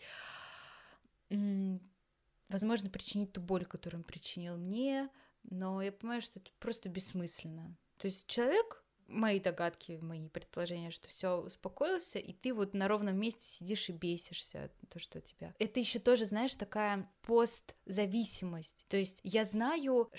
Возможно, 2.49 2.89
причинить 2.89 3.33
ту 3.33 3.41
боль, 3.41 3.67
которую 3.67 4.03
он 4.03 4.05
причинил 4.05 4.57
мне, 4.57 5.11
но 5.43 5.83
я 5.83 5.91
понимаю, 5.91 6.23
что 6.23 6.39
это 6.39 6.53
просто 6.61 6.89
бессмысленно. 6.89 7.77
То 7.97 8.07
есть 8.07 8.29
человек 8.29 8.85
мои 9.09 9.41
догадки, 9.41 9.99
мои 10.01 10.29
предположения, 10.29 10.91
что 10.91 11.09
все 11.09 11.41
успокоился, 11.41 12.19
и 12.19 12.33
ты 12.33 12.55
вот 12.55 12.75
на 12.75 12.87
ровном 12.89 13.19
месте 13.19 13.47
сидишь 13.47 13.89
и 13.89 13.93
бесишься, 13.93 14.71
то, 14.89 14.99
что 14.99 15.19
у 15.19 15.21
тебя. 15.21 15.55
Это 15.59 15.81
еще 15.81 15.99
тоже, 15.99 16.27
знаешь, 16.27 16.55
такая 16.55 17.11
постзависимость. 17.23 18.87
То 18.89 18.97
есть 18.97 19.21
я 19.25 19.45
знаю, 19.45 20.11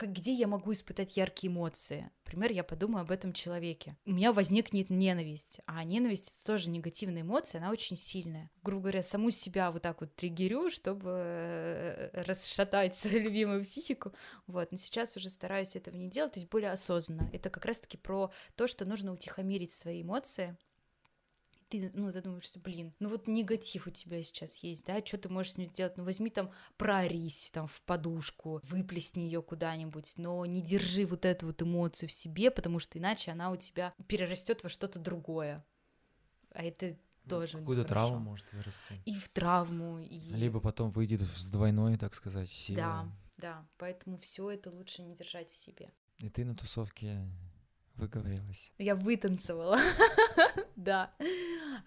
где 0.00 0.32
я 0.32 0.46
могу 0.46 0.72
испытать 0.72 1.16
яркие 1.16 1.52
эмоции. 1.52 2.10
Например, 2.28 2.52
я 2.52 2.62
подумаю 2.62 3.00
об 3.00 3.10
этом 3.10 3.32
человеке. 3.32 3.96
У 4.04 4.12
меня 4.12 4.34
возникнет 4.34 4.90
ненависть, 4.90 5.60
а 5.64 5.82
ненависть— 5.82 6.28
это 6.36 6.46
тоже 6.46 6.68
негативная 6.68 7.22
эмоция, 7.22 7.58
она 7.58 7.70
очень 7.70 7.96
сильная. 7.96 8.50
Грубо 8.62 8.82
говоря, 8.82 9.02
саму 9.02 9.30
себя 9.30 9.70
вот 9.70 9.80
так 9.80 10.02
вот 10.02 10.14
триггерю, 10.14 10.68
чтобы 10.68 11.08
э, 11.08 12.22
расшатать 12.26 12.94
свою 12.98 13.20
любимую 13.20 13.62
психику. 13.62 14.12
Вот, 14.46 14.70
но 14.70 14.76
сейчас 14.76 15.16
уже 15.16 15.30
стараюсь 15.30 15.74
этого 15.74 15.96
не 15.96 16.10
делать, 16.10 16.32
то 16.32 16.38
есть 16.38 16.50
более 16.50 16.70
осознанно. 16.70 17.30
Это 17.32 17.48
как 17.48 17.64
раз-таки 17.64 17.96
про 17.96 18.30
то, 18.56 18.66
что 18.66 18.84
нужно 18.84 19.14
утихомирить 19.14 19.72
свои 19.72 20.02
эмоции, 20.02 20.54
ты, 21.68 21.90
ну, 21.94 22.10
задумываешься, 22.10 22.58
блин, 22.58 22.94
ну 22.98 23.08
вот 23.08 23.28
негатив 23.28 23.86
у 23.86 23.90
тебя 23.90 24.22
сейчас 24.22 24.58
есть, 24.58 24.86
да, 24.86 25.04
что 25.04 25.18
ты 25.18 25.28
можешь 25.28 25.52
с 25.52 25.56
ним 25.58 25.70
сделать? 25.70 25.96
Ну, 25.96 26.04
возьми 26.04 26.30
там, 26.30 26.50
прорись 26.76 27.50
там 27.52 27.66
в 27.66 27.82
подушку, 27.82 28.60
выплесни 28.64 29.22
ее 29.22 29.42
куда-нибудь, 29.42 30.14
но 30.16 30.44
не 30.46 30.62
держи 30.62 31.04
вот 31.06 31.24
эту 31.24 31.46
вот 31.46 31.62
эмоцию 31.62 32.08
в 32.08 32.12
себе, 32.12 32.50
потому 32.50 32.78
что 32.78 32.98
иначе 32.98 33.30
она 33.30 33.50
у 33.50 33.56
тебя 33.56 33.92
перерастет 34.06 34.62
во 34.62 34.68
что-то 34.68 34.98
другое. 34.98 35.64
А 36.52 36.64
это 36.64 36.96
ну, 37.24 37.30
тоже 37.30 37.58
Какую-то 37.58 37.84
травму 37.84 38.18
может 38.18 38.52
вырасти. 38.52 39.00
И 39.04 39.14
в 39.14 39.28
травму, 39.28 39.98
и... 39.98 40.18
Либо 40.30 40.60
потом 40.60 40.90
выйдет 40.90 41.22
с 41.22 41.48
двойной, 41.48 41.96
так 41.98 42.14
сказать, 42.14 42.50
силой. 42.50 42.82
Да, 42.82 43.08
да, 43.36 43.66
поэтому 43.76 44.18
все 44.18 44.50
это 44.50 44.70
лучше 44.70 45.02
не 45.02 45.14
держать 45.14 45.50
в 45.50 45.56
себе. 45.56 45.92
И 46.18 46.30
ты 46.30 46.44
на 46.44 46.56
тусовке 46.56 47.20
Выговорилась. 47.98 48.72
Я 48.78 48.94
вытанцевала. 48.94 49.80
Да. 50.78 51.10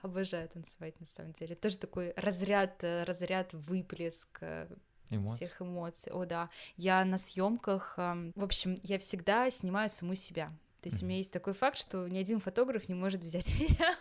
Обожаю 0.02 0.50
танцевать, 0.50 1.00
на 1.00 1.06
самом 1.06 1.32
деле. 1.32 1.56
Тоже 1.56 1.78
такой 1.78 2.14
разряд, 2.18 2.84
э, 2.84 3.04
разряд, 3.04 3.54
выплеск 3.54 4.40
э, 4.42 4.68
Эмоций. 5.10 5.48
всех 5.48 5.62
эмоций. 5.62 6.12
О, 6.12 6.26
да. 6.26 6.50
Я 6.76 7.06
на 7.06 7.18
съемках, 7.18 7.96
эм, 7.98 8.34
в 8.36 8.44
общем, 8.44 8.78
я 8.84 9.00
всегда 9.00 9.50
снимаю 9.50 9.88
саму 9.88 10.16
себя. 10.16 10.50
То 10.82 10.90
есть 10.90 10.98
mm-hmm. 10.98 11.06
у 11.06 11.08
меня 11.08 11.18
есть 11.18 11.32
такой 11.32 11.54
факт, 11.54 11.78
что 11.78 12.06
ни 12.10 12.18
один 12.18 12.42
фотограф 12.42 12.90
не 12.90 12.96
может 12.96 13.22
взять 13.22 13.54
меня. 13.60 13.96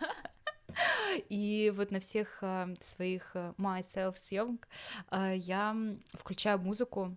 И 1.29 1.71
вот 1.73 1.91
на 1.91 2.01
всех 2.01 2.39
э, 2.41 2.73
своих 2.81 3.33
myself 3.33 4.17
съемках 4.17 4.67
я 5.09 5.73
включаю 6.17 6.59
музыку, 6.59 7.15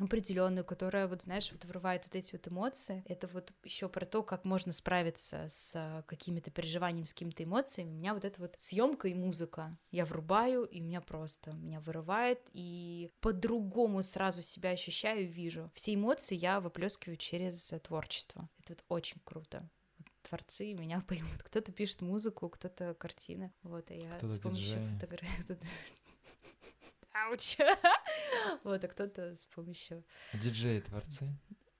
определенную, 0.00 0.64
которая, 0.64 1.06
вот 1.08 1.22
знаешь, 1.22 1.50
вот 1.52 1.64
вырывает 1.64 2.04
вот 2.04 2.14
эти 2.14 2.32
вот 2.32 2.46
эмоции. 2.48 3.02
Это 3.06 3.26
вот 3.28 3.52
еще 3.64 3.88
про 3.88 4.06
то, 4.06 4.22
как 4.22 4.44
можно 4.44 4.72
справиться 4.72 5.46
с 5.48 6.04
какими-то 6.06 6.50
переживаниями, 6.50 7.06
с 7.06 7.12
какими-то 7.12 7.44
эмоциями. 7.44 7.90
У 7.90 7.94
меня 7.94 8.14
вот 8.14 8.24
эта 8.24 8.40
вот 8.40 8.54
съемка 8.58 9.08
и 9.08 9.14
музыка. 9.14 9.76
Я 9.90 10.04
врубаю, 10.04 10.64
и 10.64 10.80
меня 10.80 11.00
просто 11.00 11.52
меня 11.52 11.80
вырывает, 11.80 12.40
и 12.52 13.10
по-другому 13.20 14.02
сразу 14.02 14.42
себя 14.42 14.70
ощущаю, 14.70 15.28
вижу. 15.28 15.70
Все 15.74 15.94
эмоции 15.94 16.36
я 16.36 16.60
выплескиваю 16.60 17.16
через 17.16 17.72
творчество. 17.82 18.48
Это 18.60 18.74
вот 18.74 18.84
очень 18.88 19.20
круто 19.24 19.68
творцы 20.28 20.74
меня 20.74 21.00
поймут. 21.08 21.42
Кто-то 21.42 21.72
пишет 21.72 22.02
музыку, 22.02 22.48
кто-то 22.48 22.94
картины. 22.94 23.52
Вот, 23.62 23.90
а 23.90 23.94
я 23.94 24.10
кто 24.10 24.28
с 24.28 24.38
помощью 24.38 24.80
фотографии 24.82 25.56
ауч. 27.24 27.56
Вот, 28.64 28.84
а 28.84 28.88
кто-то 28.88 29.34
с 29.36 29.46
помощью... 29.46 30.04
Диджеи, 30.32 30.80
творцы? 30.80 31.28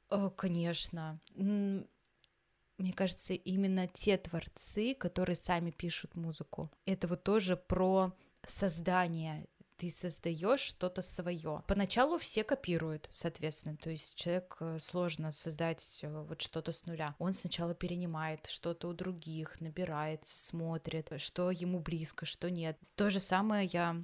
О, 0.08 0.30
конечно. 0.30 1.20
Мне 1.34 2.92
кажется, 2.94 3.34
именно 3.34 3.88
те 3.88 4.16
творцы, 4.18 4.94
которые 4.94 5.36
сами 5.36 5.70
пишут 5.70 6.14
музыку. 6.14 6.70
Это 6.84 7.08
вот 7.08 7.22
тоже 7.22 7.56
про 7.56 8.12
создание 8.44 9.46
ты 9.76 9.90
создаешь 9.90 10.60
что-то 10.60 11.02
свое. 11.02 11.62
Поначалу 11.66 12.18
все 12.18 12.44
копируют, 12.44 13.08
соответственно, 13.12 13.76
то 13.76 13.90
есть 13.90 14.14
человек 14.14 14.56
э, 14.60 14.78
сложно 14.78 15.32
создать 15.32 16.00
э, 16.02 16.22
вот 16.22 16.40
что-то 16.40 16.72
с 16.72 16.86
нуля. 16.86 17.14
Он 17.18 17.32
сначала 17.32 17.74
перенимает 17.74 18.46
что-то 18.46 18.88
у 18.88 18.94
других, 18.94 19.60
набирается, 19.60 20.38
смотрит, 20.46 21.10
что 21.18 21.50
ему 21.50 21.80
близко, 21.80 22.24
что 22.24 22.50
нет. 22.50 22.78
То 22.94 23.10
же 23.10 23.20
самое 23.20 23.66
я 23.66 24.02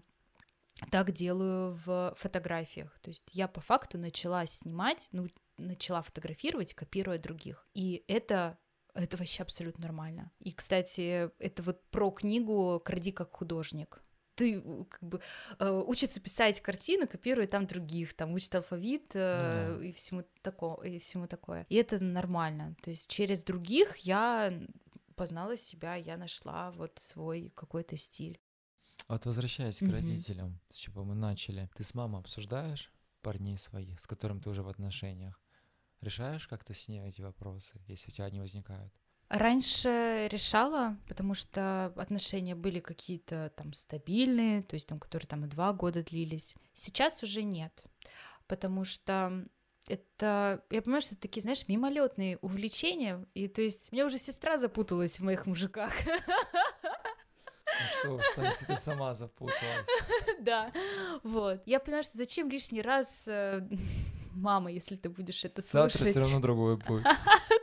так 0.90 1.12
делаю 1.12 1.78
в 1.84 2.14
фотографиях. 2.16 2.98
То 3.00 3.10
есть 3.10 3.30
я 3.32 3.48
по 3.48 3.60
факту 3.60 3.98
начала 3.98 4.46
снимать, 4.46 5.08
ну, 5.12 5.28
начала 5.58 6.02
фотографировать, 6.02 6.74
копируя 6.74 7.18
других. 7.18 7.66
И 7.74 8.04
это 8.08 8.58
это 8.94 9.16
вообще 9.16 9.42
абсолютно 9.42 9.84
нормально. 9.84 10.30
И, 10.38 10.52
кстати, 10.52 11.30
это 11.38 11.62
вот 11.62 11.82
про 11.90 12.10
книгу 12.10 12.80
«Кради 12.84 13.10
как 13.10 13.34
художник». 13.34 14.02
Ты 14.34 14.62
как 14.88 15.02
бы 15.02 15.20
э, 15.58 15.70
учится 15.86 16.20
писать 16.20 16.60
картины, 16.60 17.06
копируя 17.06 17.46
там 17.46 17.66
других, 17.66 18.14
там 18.14 18.32
учит 18.32 18.54
алфавит 18.54 19.10
э, 19.14 19.78
mm 19.78 19.84
и 19.84 19.92
всему 19.92 20.24
такого, 20.40 20.82
и 20.82 20.98
всему 20.98 21.26
такое. 21.26 21.66
И 21.68 21.76
это 21.76 22.02
нормально. 22.02 22.74
То 22.82 22.90
есть 22.90 23.10
через 23.10 23.44
других 23.44 23.96
я 23.98 24.52
познала 25.16 25.56
себя, 25.56 25.96
я 25.96 26.16
нашла 26.16 26.70
вот 26.72 26.98
свой 26.98 27.52
какой-то 27.54 27.96
стиль. 27.96 28.40
Вот 29.08 29.26
возвращаясь 29.26 29.78
к 29.78 29.88
родителям, 29.88 30.60
с 30.68 30.78
чего 30.78 31.04
мы 31.04 31.14
начали, 31.14 31.68
ты 31.74 31.84
с 31.84 31.94
мамой 31.94 32.20
обсуждаешь 32.20 32.92
парней 33.20 33.58
своих, 33.58 34.00
с 34.00 34.06
которым 34.06 34.40
ты 34.40 34.50
уже 34.50 34.62
в 34.62 34.68
отношениях? 34.68 35.40
Решаешь 36.00 36.48
как-то 36.48 36.74
с 36.74 36.88
ней 36.88 37.00
эти 37.08 37.20
вопросы, 37.20 37.80
если 37.86 38.10
у 38.10 38.14
тебя 38.14 38.26
они 38.26 38.40
возникают? 38.40 38.92
Раньше 39.28 40.28
решала, 40.30 40.98
потому 41.08 41.34
что 41.34 41.86
отношения 41.96 42.54
были 42.54 42.80
какие-то 42.80 43.50
там 43.56 43.72
стабильные, 43.72 44.62
то 44.62 44.74
есть 44.74 44.86
там, 44.88 44.98
которые 44.98 45.26
там 45.26 45.48
два 45.48 45.72
года 45.72 46.02
длились. 46.04 46.54
Сейчас 46.74 47.22
уже 47.22 47.42
нет, 47.42 47.86
потому 48.46 48.84
что 48.84 49.46
это, 49.88 50.62
я 50.70 50.82
понимаю, 50.82 51.00
что 51.00 51.14
это 51.14 51.22
такие, 51.22 51.40
знаешь, 51.40 51.66
мимолетные 51.66 52.36
увлечения, 52.38 53.24
и 53.34 53.48
то 53.48 53.62
есть 53.62 53.90
у 53.90 53.94
меня 53.94 54.06
уже 54.06 54.18
сестра 54.18 54.58
запуталась 54.58 55.18
в 55.18 55.24
моих 55.24 55.46
мужиках. 55.46 55.92
Ну 57.80 58.18
что, 58.18 58.32
что 58.32 58.42
если 58.42 58.64
ты 58.64 58.76
сама 58.76 59.14
запуталась? 59.14 59.86
Да, 60.40 60.72
вот. 61.22 61.62
Я 61.66 61.78
понимаю, 61.78 62.04
что 62.04 62.18
зачем 62.18 62.50
лишний 62.50 62.82
раз 62.82 63.28
э, 63.28 63.66
мама, 64.34 64.70
если 64.70 64.96
ты 64.96 65.08
будешь 65.08 65.44
это 65.44 65.62
слушать. 65.62 65.92
Завтра 65.92 66.10
все 66.10 66.20
равно 66.20 66.40
другой 66.40 66.76
будет. 66.88 67.06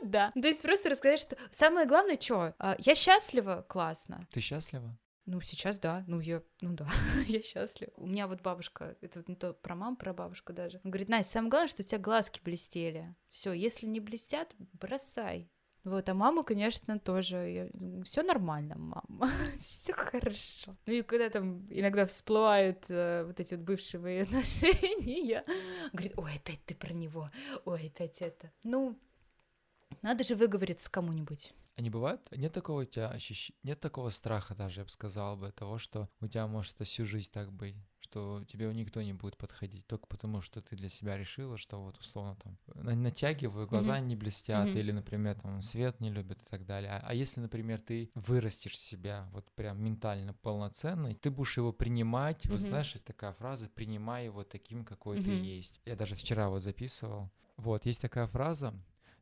Да. 0.02 0.32
То 0.32 0.48
есть 0.48 0.62
просто 0.62 0.88
рассказать, 0.88 1.20
что 1.20 1.36
самое 1.50 1.86
главное, 1.86 2.18
что 2.18 2.54
а, 2.58 2.76
я 2.78 2.94
счастлива, 2.94 3.64
классно. 3.68 4.26
Ты 4.30 4.40
счастлива? 4.40 4.96
Ну, 5.26 5.40
сейчас 5.40 5.78
да. 5.78 6.04
Ну, 6.06 6.20
я, 6.20 6.42
ну 6.60 6.72
да, 6.72 6.88
я 7.26 7.42
счастлива. 7.42 7.92
У 7.96 8.06
меня 8.06 8.26
вот 8.26 8.40
бабушка, 8.40 8.96
это 9.00 9.20
вот 9.20 9.28
не 9.28 9.36
то 9.36 9.52
про 9.52 9.74
маму, 9.74 9.96
про 9.96 10.12
бабушку 10.12 10.52
даже. 10.52 10.80
Он 10.84 10.90
говорит, 10.90 11.08
Настя, 11.08 11.32
самое 11.32 11.50
главное, 11.50 11.68
что 11.68 11.82
у 11.82 11.84
тебя 11.84 11.98
глазки 11.98 12.40
блестели. 12.42 13.14
Все, 13.28 13.52
если 13.52 13.86
не 13.86 14.00
блестят, 14.00 14.52
бросай. 14.58 15.50
Вот, 15.84 16.08
а 16.08 16.14
мама, 16.14 16.44
конечно, 16.44 16.98
тоже. 16.98 17.70
Все 18.04 18.22
нормально, 18.22 18.76
мама. 18.76 19.32
Все 19.58 19.92
хорошо. 19.92 20.76
Ну 20.86 20.92
и 20.92 21.02
когда 21.02 21.30
там 21.30 21.66
иногда 21.70 22.04
всплывают 22.04 22.84
э, 22.88 23.24
вот 23.24 23.40
эти 23.40 23.54
вот 23.54 23.64
бывшие 23.64 24.22
отношения, 24.22 25.44
говорит, 25.92 26.12
ой, 26.18 26.34
опять 26.34 26.64
ты 26.66 26.74
про 26.74 26.92
него, 26.92 27.30
ой, 27.64 27.86
опять 27.86 28.20
это. 28.20 28.52
Ну, 28.64 28.98
надо 30.02 30.22
же 30.22 30.34
выговориться 30.34 30.90
кому-нибудь. 30.90 31.54
А 31.76 31.82
не 31.82 31.88
бывает? 31.88 32.20
Нет 32.32 32.52
такого 32.52 32.82
у 32.82 32.84
тебя 32.84 33.08
ощущения, 33.08 33.58
нет 33.62 33.80
такого 33.80 34.10
страха 34.10 34.54
даже, 34.54 34.80
я 34.80 34.84
бы 34.84 34.90
сказал 34.90 35.38
бы, 35.38 35.50
того, 35.50 35.78
что 35.78 36.10
у 36.20 36.28
тебя 36.28 36.46
может 36.46 36.74
это 36.74 36.84
всю 36.84 37.06
жизнь 37.06 37.30
так 37.32 37.50
быть, 37.52 37.76
что 38.00 38.42
тебе 38.48 38.72
никто 38.74 39.02
не 39.02 39.12
будет 39.12 39.36
подходить, 39.36 39.86
только 39.86 40.06
потому 40.06 40.40
что 40.40 40.60
ты 40.60 40.76
для 40.76 40.88
себя 40.88 41.16
решила, 41.16 41.56
что 41.56 41.80
вот 41.82 41.98
условно 41.98 42.36
там 42.36 42.58
натягиваю, 43.02 43.66
глаза 43.66 43.98
mm-hmm. 43.98 44.06
не 44.06 44.16
блестят, 44.16 44.68
mm-hmm. 44.68 44.78
или, 44.78 44.92
например, 44.92 45.38
там 45.38 45.62
свет 45.62 46.00
не 46.00 46.10
любят 46.10 46.42
и 46.42 46.44
так 46.46 46.64
далее. 46.66 46.90
А, 46.90 47.02
а 47.06 47.14
если, 47.14 47.40
например, 47.40 47.80
ты 47.80 48.10
вырастешь 48.14 48.78
себя 48.78 49.28
вот 49.32 49.50
прям 49.52 49.82
ментально 49.82 50.34
полноценный, 50.34 51.14
ты 51.14 51.30
будешь 51.30 51.56
его 51.56 51.72
принимать, 51.72 52.46
mm-hmm. 52.46 52.52
вот 52.52 52.60
знаешь, 52.60 52.92
есть 52.92 53.04
такая 53.04 53.32
фраза, 53.34 53.68
принимай 53.68 54.24
его 54.24 54.44
таким, 54.44 54.84
какой 54.84 55.18
mm-hmm. 55.18 55.24
ты 55.24 55.30
есть. 55.30 55.80
Я 55.84 55.96
даже 55.96 56.16
вчера 56.16 56.48
вот 56.48 56.62
записывал. 56.62 57.30
Вот, 57.56 57.84
есть 57.84 58.00
такая 58.00 58.26
фраза, 58.26 58.74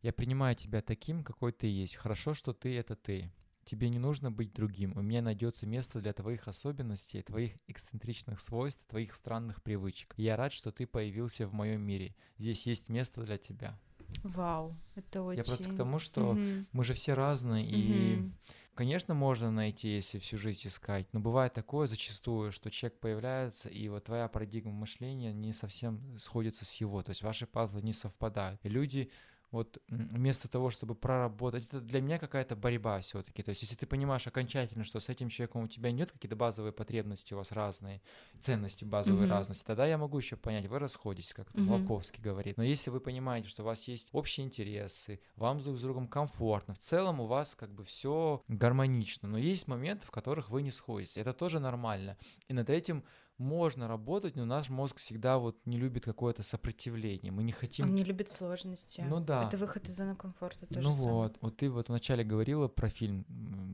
я 0.02 0.12
принимаю 0.12 0.54
тебя 0.54 0.80
таким, 0.80 1.24
какой 1.24 1.52
ты 1.52 1.66
есть. 1.66 1.96
Хорошо, 1.96 2.34
что 2.34 2.52
ты— 2.52 2.76
это 2.78 2.94
ты. 2.94 3.32
Тебе 3.68 3.90
не 3.90 3.98
нужно 3.98 4.30
быть 4.32 4.54
другим. 4.54 4.94
У 4.96 5.02
меня 5.02 5.20
найдется 5.20 5.66
место 5.66 6.00
для 6.00 6.14
твоих 6.14 6.48
особенностей, 6.48 7.20
твоих 7.20 7.52
эксцентричных 7.66 8.40
свойств, 8.40 8.80
твоих 8.86 9.14
странных 9.14 9.62
привычек. 9.62 10.14
Я 10.16 10.36
рад, 10.36 10.54
что 10.54 10.72
ты 10.72 10.86
появился 10.86 11.46
в 11.46 11.52
моем 11.52 11.82
мире. 11.82 12.14
Здесь 12.38 12.66
есть 12.66 12.88
место 12.88 13.20
для 13.24 13.36
тебя. 13.36 13.78
Вау, 14.22 14.74
это 14.94 15.22
очень... 15.22 15.40
Я 15.40 15.44
просто 15.44 15.68
к 15.68 15.74
тому, 15.74 15.98
что 15.98 16.32
Мгм. 16.32 16.66
мы 16.72 16.82
же 16.82 16.94
все 16.94 17.12
разные, 17.12 17.66
и, 17.68 18.16
Мгм. 18.16 18.34
конечно, 18.74 19.12
можно 19.12 19.50
найти, 19.50 19.88
если 19.96 20.18
всю 20.18 20.38
жизнь 20.38 20.66
искать, 20.66 21.06
но 21.12 21.20
бывает 21.20 21.52
такое 21.52 21.86
зачастую, 21.86 22.52
что 22.52 22.70
человек 22.70 22.98
появляется, 23.00 23.68
и 23.68 23.86
вот 23.90 24.04
твоя 24.04 24.28
парадигма 24.28 24.72
мышления 24.72 25.34
не 25.34 25.52
совсем 25.52 26.18
сходится 26.18 26.64
с 26.64 26.74
его, 26.76 27.02
то 27.02 27.10
есть 27.10 27.22
ваши 27.22 27.46
пазлы 27.46 27.82
не 27.82 27.92
совпадают. 27.92 28.64
И 28.64 28.70
люди 28.70 29.10
вот 29.50 29.78
вместо 29.88 30.48
того, 30.48 30.70
чтобы 30.70 30.94
проработать, 30.94 31.66
это 31.66 31.80
для 31.80 32.00
меня 32.00 32.18
какая-то 32.18 32.54
борьба 32.56 33.00
все-таки. 33.00 33.42
То 33.42 33.50
есть, 33.50 33.62
если 33.62 33.76
ты 33.76 33.86
понимаешь 33.86 34.26
окончательно, 34.26 34.84
что 34.84 35.00
с 35.00 35.08
этим 35.08 35.28
человеком 35.28 35.62
у 35.64 35.68
тебя 35.68 35.90
нет 35.90 36.12
какие-то 36.12 36.36
базовые 36.36 36.72
потребности, 36.72 37.34
у 37.34 37.38
вас 37.38 37.52
разные, 37.52 38.02
ценности 38.40 38.84
базовые 38.84 39.26
Мгм. 39.26 39.28
разности, 39.28 39.64
тогда 39.64 39.86
я 39.86 39.98
могу 39.98 40.18
еще 40.18 40.36
понять, 40.36 40.66
вы 40.66 40.78
расходитесь, 40.78 41.32
как 41.34 41.48
Мгм. 41.54 41.66
Лаковский 41.66 42.22
говорит. 42.22 42.56
Но 42.56 42.62
если 42.62 42.90
вы 42.90 43.00
понимаете, 43.00 43.48
что 43.48 43.62
у 43.62 43.66
вас 43.66 43.88
есть 43.88 44.08
общие 44.12 44.46
интересы, 44.46 45.20
вам 45.36 45.58
друг 45.60 45.76
с 45.78 45.80
другом 45.80 46.08
комфортно, 46.08 46.74
в 46.74 46.78
целом 46.78 47.20
у 47.20 47.26
вас 47.26 47.54
как 47.54 47.72
бы 47.72 47.84
все 47.84 48.42
гармонично, 48.48 49.28
но 49.28 49.38
есть 49.38 49.66
моменты, 49.68 50.06
в 50.06 50.10
которых 50.10 50.50
вы 50.50 50.62
не 50.62 50.70
сходитесь. 50.70 51.16
Это 51.16 51.32
тоже 51.32 51.58
нормально. 51.58 52.16
И 52.48 52.52
над 52.52 52.70
этим 52.70 53.04
можно 53.38 53.86
работать, 53.88 54.36
но 54.36 54.44
наш 54.44 54.68
мозг 54.68 54.98
всегда 54.98 55.38
вот 55.38 55.64
не 55.64 55.78
любит 55.78 56.04
какое-то 56.04 56.42
сопротивление. 56.42 57.32
Мы 57.32 57.44
не 57.44 57.52
хотим 57.52 57.86
Он 57.86 57.94
не 57.94 58.04
любит 58.04 58.30
сложности. 58.30 59.04
Ну 59.08 59.20
да. 59.20 59.46
Это 59.46 59.56
выход 59.56 59.88
из 59.88 59.96
зоны 59.96 60.16
комфорта 60.16 60.66
тоже 60.66 60.80
ну 60.80 60.90
вот, 60.90 61.38
вот 61.40 61.56
ты 61.56 61.70
вот 61.70 61.88
вначале 61.88 62.24
говорила 62.24 62.68
про 62.68 62.90
фильм, 62.90 63.24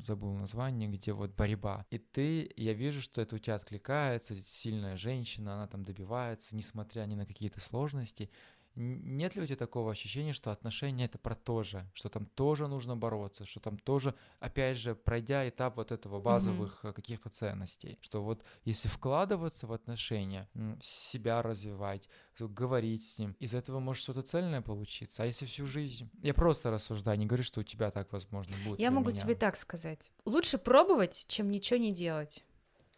забыл 0.03 0.35
название, 0.35 0.89
где 0.89 1.13
вот 1.13 1.35
борьба. 1.35 1.87
И 1.91 1.99
ты, 1.99 2.53
я 2.57 2.75
вижу, 2.75 3.01
что 3.01 3.21
это 3.21 3.37
у 3.37 3.39
тебя 3.39 3.57
откликается, 3.57 4.35
сильная 4.45 4.97
женщина, 4.97 5.55
она 5.55 5.67
там 5.67 5.85
добивается, 5.85 6.55
несмотря 6.55 7.03
ни 7.07 7.15
на 7.15 7.27
какие-то 7.27 7.61
сложности. 7.61 8.31
Нет 8.77 9.37
ли 9.37 9.43
у 9.43 9.47
тебя 9.47 9.57
такого 9.57 9.93
ощущения, 9.93 10.33
что 10.33 10.51
отношения 10.51 11.05
это 11.05 11.19
про 11.19 11.35
то 11.35 11.63
же, 11.63 11.89
что 11.95 12.09
там 12.09 12.27
тоже 12.27 12.67
нужно 12.67 12.97
бороться, 12.97 13.47
что 13.47 13.61
там 13.61 13.79
тоже, 13.79 14.15
опять 14.41 14.77
же, 14.77 14.95
пройдя 14.95 15.49
этап 15.49 15.77
вот 15.77 15.93
этого 15.93 16.21
базовых 16.21 16.81
э, 16.85 16.93
каких-то 16.93 17.31
ценностей, 17.31 17.99
что 18.01 18.23
вот 18.23 18.43
если 18.65 18.89
вкладываться 18.89 19.67
в 19.67 19.73
отношения, 19.73 20.49
себя 20.81 21.43
развивать, 21.43 22.09
говорить 22.39 23.05
с 23.05 23.19
ним, 23.19 23.37
из 23.39 23.55
этого 23.55 23.81
может 23.81 24.03
что-то 24.03 24.23
цельное 24.23 24.61
получиться. 24.61 25.23
А 25.23 25.27
если 25.27 25.47
всю 25.47 25.67
жизнь? 25.67 26.11
Я 26.23 26.35
просто 26.35 26.71
рассуждаю, 26.71 27.19
не 27.19 27.27
говорю, 27.27 27.45
что 27.45 27.61
у 27.61 27.65
тебя 27.65 27.91
так 27.91 28.13
возможно 28.13 28.55
будет. 28.65 28.81
Я 28.81 28.91
могу 28.91 29.11
меня. 29.11 29.21
тебе 29.21 29.35
так 29.35 29.57
сказать. 29.57 30.13
Лучше 30.25 30.59
пробовать, 30.59 31.27
чем 31.29 31.51
ничего 31.51 31.79
не 31.79 31.93
делать. 31.93 32.45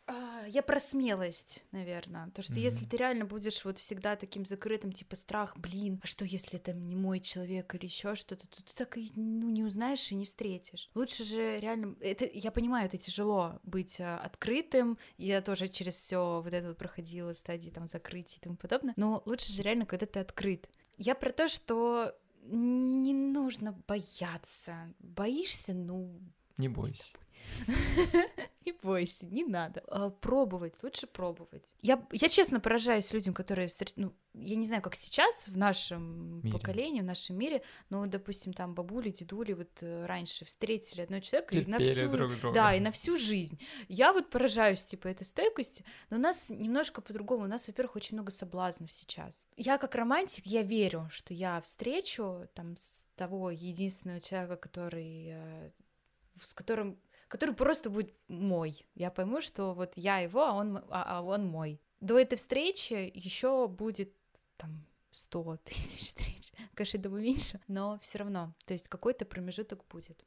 А, 0.09 0.45
Я 0.47 0.63
про 0.63 0.79
смелость, 0.79 1.65
наверное. 1.73 2.31
То, 2.31 2.41
что 2.41 2.55
если 2.61 2.83
Мгм. 2.83 2.91
ты 2.91 2.97
реально 2.97 3.25
будешь 3.25 3.65
вот 3.65 3.79
всегда 3.79 4.15
таким 4.15 4.45
закрытым, 4.47 4.93
типа 4.93 5.17
страх, 5.17 5.57
блин, 5.59 6.01
а 6.03 6.07
что 6.07 6.25
если 6.25 6.61
это 6.61 6.73
не 6.73 6.95
мой 6.95 7.19
человек 7.19 7.75
или 7.75 7.87
еще 7.87 8.15
что-то, 8.15 8.47
то 8.47 8.63
ты 8.63 8.73
так 8.75 8.97
и 8.97 9.11
ну, 9.17 9.49
не 9.51 9.65
узнаешь 9.65 10.13
и 10.13 10.15
не 10.15 10.25
встретишь. 10.25 10.89
Лучше 10.95 11.25
же 11.25 11.59
реально, 11.59 11.97
это, 12.01 12.25
я 12.33 12.53
понимаю, 12.53 12.87
это 12.87 12.97
тяжело 12.99 13.59
быть 13.65 14.01
а, 14.01 14.19
открытым, 14.19 14.99
я 15.19 15.43
тоже 15.43 15.69
через 15.69 15.97
все 15.97 16.41
вот 16.43 16.53
это 16.53 16.69
вот 16.69 16.79
проходила 16.79 17.33
стадии 17.33 17.71
там 17.71 17.89
закрытия 17.89 18.39
и 18.39 18.43
тому 18.45 18.57
подобное, 18.57 18.95
но 18.97 19.23
лучше 19.27 19.53
же 19.53 19.63
реально, 19.63 19.87
когда 19.87 20.07
ты 20.07 20.21
открыт. 20.21 20.69
Я 20.97 21.17
про 21.17 21.31
то, 21.33 21.49
что 21.49 22.17
не 22.45 23.13
нужно 23.13 23.73
бояться. 23.89 24.95
Боишься, 25.01 25.75
ну, 25.75 26.21
Не 26.59 26.69
бойся. 26.69 27.17
не 28.67 28.73
бойся, 28.73 29.27
не 29.27 29.45
надо. 29.45 29.83
А, 29.89 30.11
Пробовать, 30.11 30.83
лучше 30.83 31.07
пробовать. 31.07 31.75
Я, 31.83 32.05
я 32.13 32.29
честно 32.29 32.61
поражаюсь 32.61 33.13
людям, 33.13 33.35
которые, 33.35 33.69
ну, 33.97 34.13
я 34.35 34.57
не 34.57 34.67
знаю, 34.67 34.83
как 34.83 34.95
сейчас 34.95 35.49
в 35.49 35.57
нашем 35.57 36.41
Мире. 36.41 36.53
поколении, 36.53 37.01
в 37.01 37.05
нашем 37.05 37.39
мире, 37.39 37.63
но, 37.91 38.07
допустим, 38.07 38.53
там 38.53 38.75
бабули, 38.75 39.11
дедули 39.11 39.55
вот 39.55 39.71
э, 39.81 40.05
раньше 40.07 40.45
встретили 40.45 41.03
одного 41.03 41.23
человека 41.23 41.59
и 41.59 41.65
на 41.65 41.79
всю... 41.79 42.09
друг 42.09 42.39
друга. 42.41 42.55
Да, 42.55 42.75
и 42.75 42.81
на 42.81 42.91
всю 42.91 43.17
жизнь. 43.17 43.59
Я 43.89 44.13
вот 44.13 44.29
поражаюсь, 44.31 44.85
типа, 44.85 45.09
этой 45.09 45.25
стойкости, 45.25 45.85
но 46.11 46.19
у 46.19 46.21
нас 46.21 46.51
немножко 46.51 47.01
по-другому. 47.01 47.45
У 47.45 47.49
нас, 47.49 47.67
во-первых, 47.67 47.97
очень 47.97 48.17
много 48.17 48.31
соблазнов 48.31 48.93
сейчас. 48.93 49.47
Я 49.57 49.79
как 49.79 49.95
романтик, 49.95 50.47
я 50.47 50.63
верю, 50.63 51.09
что 51.11 51.33
я 51.33 51.61
встречу 51.61 52.49
там 52.55 52.77
с 52.77 53.07
того 53.17 53.51
единственного 53.51 54.21
человека, 54.21 54.57
который... 54.57 55.29
э, 55.31 55.71
с 56.43 56.53
которым 56.53 56.99
который 57.29 57.55
просто 57.55 57.91
будет 57.91 58.15
мой. 58.29 58.87
Я 58.95 59.11
пойму, 59.11 59.41
что 59.41 59.75
вот 59.75 59.93
я 59.97 60.19
его, 60.19 60.43
а 60.45 60.53
он, 60.53 60.79
а, 60.91 61.19
а 61.19 61.23
он 61.23 61.47
мой. 61.47 61.81
До 62.01 62.19
этой 62.19 62.37
встречи 62.37 63.11
еще 63.15 63.69
будет 63.69 64.15
там 64.57 64.87
100 65.11 65.57
тысяч 65.65 66.07
встреч. 66.07 66.53
Конечно, 66.75 66.97
я 66.99 67.03
думаю, 67.03 67.23
меньше, 67.23 67.61
но 67.69 67.99
все 68.01 68.19
равно. 68.19 68.55
То 68.65 68.73
есть 68.75 68.89
какой-то 68.89 69.25
промежуток 69.25 69.85
будет. 69.89 70.25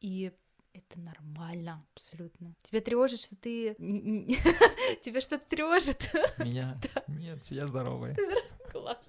И 0.00 0.32
это 0.72 0.98
нормально, 0.98 1.84
абсолютно. 1.92 2.54
Тебя 2.62 2.80
тревожит, 2.80 3.20
что 3.20 3.36
ты... 3.36 3.74
Тебя 5.02 5.20
что-то 5.20 5.46
тревожит? 5.46 6.10
Меня? 6.38 6.80
Нет, 7.08 7.42
я 7.50 7.66
здоровый. 7.66 8.16
Класс. 8.72 9.08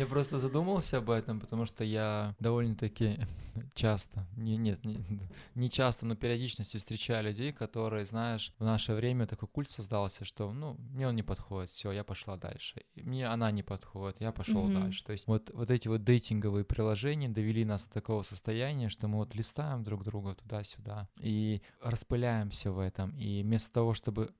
Я 0.00 0.06
просто 0.06 0.38
задумался 0.38 0.96
об 0.96 1.10
этом, 1.10 1.40
потому 1.40 1.66
что 1.66 1.84
я 1.84 2.34
довольно-таки 2.40 3.18
часто, 3.74 4.26
не, 4.34 4.56
нет, 4.56 4.82
не, 4.82 5.04
не 5.54 5.68
часто, 5.68 6.06
но 6.06 6.16
периодичностью 6.16 6.80
встречаю 6.80 7.22
людей, 7.24 7.52
которые, 7.52 8.06
знаешь, 8.06 8.54
в 8.58 8.64
наше 8.64 8.94
время 8.94 9.26
такой 9.26 9.46
культ 9.46 9.70
создался, 9.70 10.24
что, 10.24 10.50
ну, 10.54 10.74
мне 10.78 11.06
он 11.06 11.16
не 11.16 11.22
подходит, 11.22 11.70
все, 11.70 11.92
я 11.92 12.02
пошла 12.02 12.38
дальше. 12.38 12.80
Мне 12.94 13.26
она 13.26 13.50
не 13.50 13.62
подходит, 13.62 14.22
я 14.22 14.32
пошел 14.32 14.62
Мгм. 14.62 14.80
дальше. 14.80 15.04
То 15.04 15.12
есть 15.12 15.26
вот, 15.26 15.50
вот 15.52 15.70
эти 15.70 15.86
вот 15.88 16.02
дейтинговые 16.02 16.64
приложения 16.64 17.28
довели 17.28 17.66
нас 17.66 17.84
до 17.84 17.90
такого 17.90 18.22
состояния, 18.22 18.88
что 18.88 19.06
мы 19.06 19.18
вот 19.18 19.34
листаем 19.34 19.84
друг 19.84 20.02
друга 20.02 20.34
туда-сюда 20.34 21.10
и 21.18 21.60
распыляемся 21.82 22.72
в 22.72 22.78
этом. 22.78 23.14
И 23.18 23.42
вместо 23.42 23.70
того, 23.70 23.92
чтобы 23.92 24.32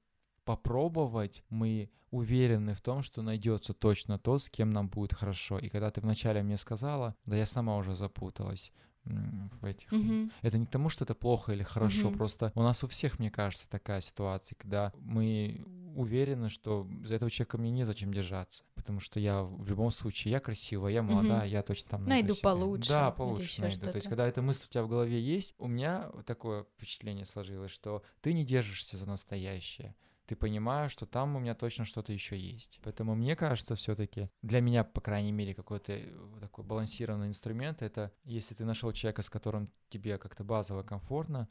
попробовать, 0.56 1.44
мы 1.48 1.90
уверены 2.10 2.74
в 2.74 2.80
том, 2.80 3.02
что 3.02 3.22
найдется 3.22 3.72
точно 3.72 4.18
тот, 4.18 4.42
с 4.42 4.50
кем 4.50 4.72
нам 4.72 4.88
будет 4.88 5.14
хорошо. 5.14 5.58
И 5.58 5.68
когда 5.68 5.90
ты 5.90 6.00
вначале 6.00 6.42
мне 6.42 6.56
сказала, 6.56 7.14
да 7.24 7.36
я 7.36 7.46
сама 7.46 7.76
уже 7.76 7.94
запуталась 7.94 8.72
в 9.04 9.64
этих. 9.64 9.90
Мгм. 9.92 10.30
Это 10.42 10.58
не 10.58 10.66
к 10.66 10.70
тому, 10.70 10.88
что 10.88 11.04
это 11.04 11.14
плохо 11.14 11.52
или 11.52 11.62
хорошо, 11.62 12.08
Мгм. 12.08 12.18
просто 12.18 12.52
у 12.54 12.62
нас 12.62 12.84
у 12.84 12.86
всех, 12.88 13.18
мне 13.18 13.30
кажется, 13.30 13.70
такая 13.70 14.00
ситуация, 14.00 14.56
когда 14.56 14.92
мы 15.00 15.64
уверены, 15.94 16.50
что 16.50 16.86
за 17.04 17.14
этого 17.14 17.30
человека 17.30 17.58
мне 17.58 17.70
незачем 17.70 18.12
держаться, 18.12 18.62
потому 18.74 19.00
что 19.00 19.18
я 19.18 19.42
в 19.42 19.66
любом 19.68 19.90
случае, 19.90 20.32
я 20.32 20.40
красивая, 20.40 20.92
я 20.92 21.02
молодая, 21.02 21.46
я 21.48 21.62
точно 21.62 21.88
там 21.90 22.04
найду, 22.04 22.10
Найду 22.28 22.34
себе. 22.34 22.42
получше 22.42 22.88
Да, 22.88 23.10
получше 23.10 23.60
найду. 23.62 23.80
То 23.80 23.86
есть, 23.86 23.98
что-то. 23.98 24.08
когда 24.08 24.26
эта 24.28 24.42
мысль 24.42 24.64
у 24.68 24.72
тебя 24.72 24.82
в 24.82 24.88
голове 24.88 25.20
есть, 25.20 25.54
у 25.58 25.66
меня 25.66 26.10
такое 26.26 26.64
впечатление 26.64 27.24
сложилось, 27.24 27.70
что 27.72 28.02
ты 28.20 28.32
не 28.34 28.44
держишься 28.44 28.96
за 28.98 29.06
настоящее, 29.06 29.94
ты 30.30 30.36
понимаешь, 30.36 30.92
что 30.92 31.06
там 31.06 31.34
у 31.34 31.40
меня 31.40 31.54
точно 31.56 31.84
что-то 31.84 32.12
еще 32.12 32.38
есть. 32.38 32.78
Поэтому 32.84 33.16
мне 33.16 33.34
кажется, 33.34 33.74
все-таки 33.74 34.30
для 34.42 34.60
меня, 34.60 34.84
по 34.84 35.00
крайней 35.00 35.32
мере, 35.32 35.54
какой-то 35.54 35.92
э, 35.92 36.08
такой 36.40 36.64
балансированный 36.64 37.26
инструмент 37.26 37.82
это 37.82 38.12
если 38.22 38.54
ты 38.54 38.64
нашел 38.64 38.92
человека, 38.92 39.22
с 39.22 39.28
которым 39.30 39.68
тебе 39.88 40.18
как-то 40.18 40.44
базово 40.44 40.84
комфортно, 40.84 41.48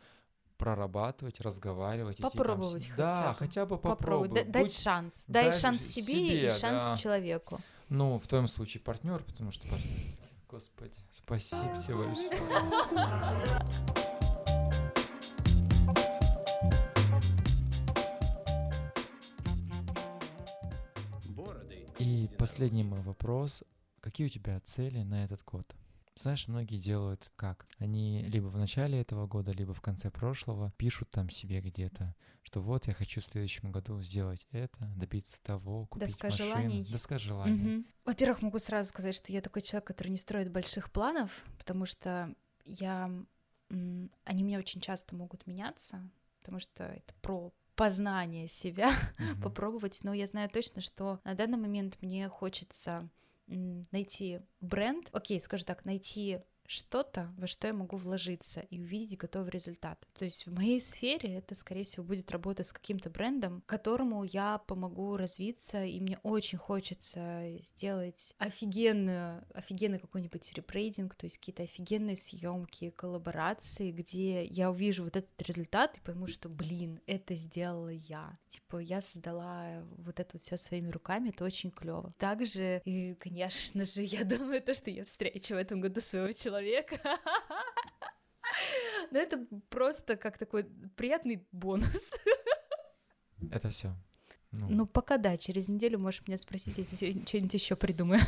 прорабатывать, 0.57 1.41
разговаривать. 1.41 2.15
идти 2.15 2.21
там 2.21 2.31
Попробовать 2.31 2.87
хотя 2.87 2.95
Да, 2.97 3.29
бы. 3.31 3.35
хотя 3.35 3.65
бы 3.65 3.77
Попробуй. 3.77 4.29
попробуй. 4.29 4.45
Да- 4.45 4.51
Дать 4.59 4.63
Будь, 4.63 4.79
шанс. 4.79 5.25
Дай 5.27 5.49
дай 5.51 5.59
шанс 5.59 5.79
ж- 5.81 5.91
себе, 5.91 6.13
и 6.13 6.37
себе, 6.39 6.51
шанс 6.51 6.83
да. 6.89 6.95
человеку. 6.95 7.59
ну, 7.89 8.17
в 8.17 8.27
твоем 8.27 8.47
случае 8.47 8.81
партнер, 8.81 9.21
потому 9.25 9.51
что 9.51 9.67
партнер. 9.67 10.15
Господи, 10.49 10.95
спасибо 11.11 11.75
тебе 11.75 11.95
большое. 11.95 12.29
последний 22.49 22.83
мой 22.83 23.01
вопрос. 23.01 23.63
Какие 24.01 24.27
у 24.27 24.29
тебя 24.29 24.59
цели 24.61 25.03
на 25.03 25.23
этот 25.23 25.43
год? 25.43 25.75
Знаешь, 26.15 26.47
многие 26.47 26.77
делают 26.77 27.31
как? 27.35 27.67
Они 27.77 28.23
либо 28.23 28.47
в 28.47 28.57
начале 28.57 28.99
этого 28.99 29.27
года, 29.27 29.51
либо 29.51 29.73
в 29.73 29.81
конце 29.81 30.09
прошлого 30.09 30.71
пишут 30.77 31.09
там 31.11 31.29
себе 31.29 31.61
где-то, 31.61 32.15
что 32.41 32.61
вот 32.61 32.87
я 32.87 32.93
хочу 32.93 33.21
в 33.21 33.25
следующем 33.25 33.71
году 33.71 34.01
сделать 34.01 34.45
это, 34.51 34.91
добиться 34.97 35.41
того, 35.43 35.85
купить 35.85 36.07
Доска 36.07 36.27
машину. 36.27 36.49
желаний. 36.49 36.87
Доска 36.89 37.19
желаний. 37.19 37.53
Мгм. 37.53 37.85
Во-первых, 38.03 38.41
могу 38.41 38.57
сразу 38.59 38.89
сказать, 38.89 39.15
что 39.15 39.31
я 39.31 39.41
такой 39.41 39.61
человек, 39.61 39.87
который 39.87 40.09
не 40.09 40.17
строит 40.17 40.51
больших 40.51 40.91
планов, 40.91 41.45
потому 41.57 41.85
что 41.85 42.33
я... 42.65 43.05
Они 43.69 44.43
у 44.43 44.45
меня 44.45 44.57
очень 44.57 44.81
часто 44.81 45.15
могут 45.15 45.45
меняться, 45.45 46.09
потому 46.39 46.59
что 46.59 46.83
это 46.83 47.13
про 47.21 47.53
познание 47.79 48.49
себя, 48.49 48.91
Мгм. 49.19 49.41
попробовать, 49.41 50.01
но 50.03 50.13
я 50.13 50.25
знаю 50.25 50.49
точно, 50.49 50.81
что 50.81 51.21
на 51.23 51.33
данный 51.33 51.57
момент 51.57 51.97
мне 52.01 52.27
хочется 52.27 53.09
найти 53.47 54.41
бренд, 54.59 55.07
окей, 55.13 55.39
скажу 55.39 55.63
так, 55.63 55.85
найти 55.85 56.41
что-то, 56.69 57.33
во 57.37 57.47
что 57.47 57.67
я 57.67 57.73
могу 57.73 57.97
вложиться 57.97 58.61
и 58.61 58.79
увидеть 58.79 59.17
готовый 59.17 59.49
результат. 59.49 60.07
То 60.13 60.25
есть 60.25 60.45
в 60.45 60.53
моей 60.53 60.79
сфере 60.79 61.35
это, 61.35 61.55
скорее 61.55 61.83
всего, 61.83 62.03
будет 62.03 62.29
работа 62.29 62.63
с 62.63 62.71
каким-то 62.71 63.09
брендом, 63.09 63.63
которому 63.65 64.23
я 64.23 64.59
помогу 64.59 65.17
развиться, 65.17 65.83
и 65.83 65.99
мне 65.99 66.19
очень 66.21 66.59
хочется 66.59 67.57
сделать 67.59 68.35
офигенную, 68.37 69.43
офигенный 69.53 69.97
какой-нибудь 69.97 70.53
репрейдинг, 70.53 71.15
то 71.15 71.25
есть 71.25 71.37
какие-то 71.37 71.63
офигенные 71.63 72.15
съемки, 72.15 72.91
коллаборации, 72.91 73.91
где 73.91 74.45
я 74.45 74.69
увижу 74.69 75.05
вот 75.05 75.15
этот 75.15 75.41
результат 75.41 75.97
и 75.97 76.01
пойму, 76.01 76.27
что, 76.27 76.49
блин, 76.49 77.01
это 77.07 77.33
сделала 77.33 77.89
я. 77.89 78.37
Типа, 78.49 78.77
я 78.77 79.01
создала 79.01 79.83
вот 79.97 80.19
это 80.19 80.37
все 80.37 80.55
своими 80.55 80.91
руками, 80.91 81.29
это 81.29 81.45
очень 81.45 81.71
клево. 81.71 82.13
Также, 82.19 82.81
и, 82.85 83.15
конечно 83.15 83.85
же, 83.85 84.03
я 84.03 84.23
думаю, 84.23 84.61
то, 84.61 84.75
что 84.75 84.91
я 84.91 85.03
встречу 85.05 85.55
в 85.55 85.57
этом 85.57 85.81
году 85.81 85.99
своего 85.99 86.31
человека. 86.31 86.58
Но 89.11 89.19
это 89.19 89.45
просто 89.69 90.17
как 90.17 90.37
такой 90.37 90.65
приятный 90.95 91.45
бонус. 91.51 92.13
Это 93.51 93.69
все. 93.69 93.95
Ну, 94.51 94.67
ну, 94.69 94.87
пока 94.87 95.17
да, 95.17 95.37
через 95.37 95.67
неделю 95.67 95.99
можешь 95.99 96.25
меня 96.27 96.37
спросить, 96.37 96.77
если 96.77 97.13
что-нибудь 97.25 97.53
еще 97.53 97.75
придумаю. 97.75 98.21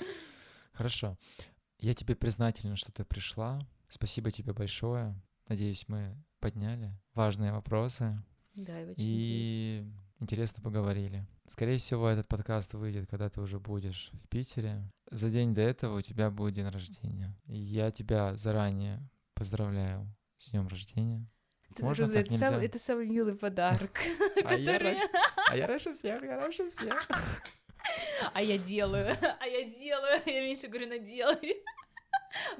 Хорошо. 0.72 1.18
Я 1.78 1.94
тебе 1.94 2.14
признателен, 2.14 2.76
что 2.76 2.92
ты 2.92 3.04
пришла. 3.04 3.60
Спасибо 3.88 4.30
тебе 4.30 4.52
большое. 4.52 5.14
Надеюсь, 5.48 5.88
мы 5.88 6.16
подняли 6.38 6.92
важные 7.14 7.52
вопросы. 7.52 8.22
Да, 8.54 8.80
и 8.80 8.84
очень 8.84 8.94
И 8.98 9.84
интересно 10.20 10.62
поговорили. 10.62 11.26
Скорее 11.50 11.78
всего, 11.78 12.08
этот 12.08 12.28
подкаст 12.28 12.74
выйдет, 12.74 13.10
когда 13.10 13.28
ты 13.28 13.40
уже 13.40 13.58
будешь 13.58 14.12
в 14.12 14.28
Питере. 14.28 14.88
За 15.10 15.28
день 15.30 15.52
до 15.52 15.62
этого 15.62 15.98
у 15.98 16.00
тебя 16.00 16.30
будет 16.30 16.54
день 16.54 16.68
рождения. 16.68 17.36
И 17.46 17.58
я 17.58 17.90
тебя 17.90 18.36
заранее 18.36 19.02
поздравляю 19.34 20.06
с 20.36 20.50
днем 20.50 20.68
рождения. 20.68 21.26
Это, 21.68 21.84
Можно 21.84 22.06
так, 22.06 22.18
это, 22.18 22.32
нельзя? 22.32 22.50
Сам, 22.50 22.60
это 22.60 22.78
самый 22.78 23.08
милый 23.08 23.34
подарок. 23.34 23.98
А 24.44 24.54
я 25.56 25.66
раньше 25.66 25.92
всех, 25.94 26.22
я 26.22 26.38
раньше 26.38 26.70
всех. 26.70 27.08
А 28.32 28.42
я 28.42 28.56
делаю, 28.56 29.16
а 29.40 29.46
я 29.46 29.64
делаю, 29.64 30.22
я 30.26 30.42
меньше 30.42 30.68
говорю, 30.68 30.86
на 30.86 30.98
делай. 31.00 31.64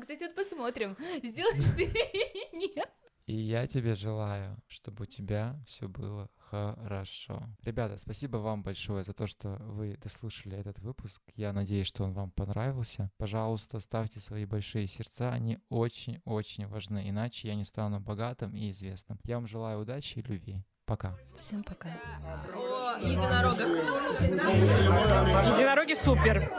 Кстати, 0.01 0.25
вот 0.25 0.35
посмотрим, 0.35 0.97
сделаешь 1.23 1.77
ты 1.77 1.85
или 1.85 2.75
нет. 2.75 2.91
И 3.27 3.37
я 3.37 3.69
тебе 3.69 3.95
желаю, 3.95 4.61
чтобы 4.67 5.05
у 5.05 5.07
тебя 5.07 5.55
все 5.65 5.87
было 5.87 6.29
хорошо. 6.51 7.43
Ребята, 7.63 7.97
спасибо 7.99 8.39
вам 8.39 8.63
большое 8.63 9.05
за 9.05 9.13
то, 9.13 9.27
что 9.27 9.57
вы 9.61 9.97
дослушали 10.03 10.57
этот 10.59 10.79
выпуск. 10.81 11.23
Я 11.37 11.53
надеюсь, 11.53 11.87
что 11.87 12.05
он 12.05 12.13
вам 12.13 12.31
понравился. 12.31 13.11
Пожалуйста, 13.17 13.81
ставьте 13.81 14.21
свои 14.21 14.45
большие 14.45 14.87
сердца, 14.87 15.31
они 15.31 15.59
очень-очень 15.69 16.67
важны, 16.67 17.09
иначе 17.09 17.49
я 17.49 17.55
не 17.55 17.65
стану 17.65 18.01
богатым 18.01 18.55
и 18.55 18.71
известным. 18.71 19.19
Я 19.25 19.37
вам 19.37 19.47
желаю 19.47 19.81
удачи 19.81 20.19
и 20.19 20.23
любви. 20.23 20.65
Пока. 20.85 21.17
Всем 21.37 21.63
пока. 21.63 21.89
О 22.53 22.99
единорогах. 22.99 23.69
Единороги 25.55 25.95
супер. 25.95 26.51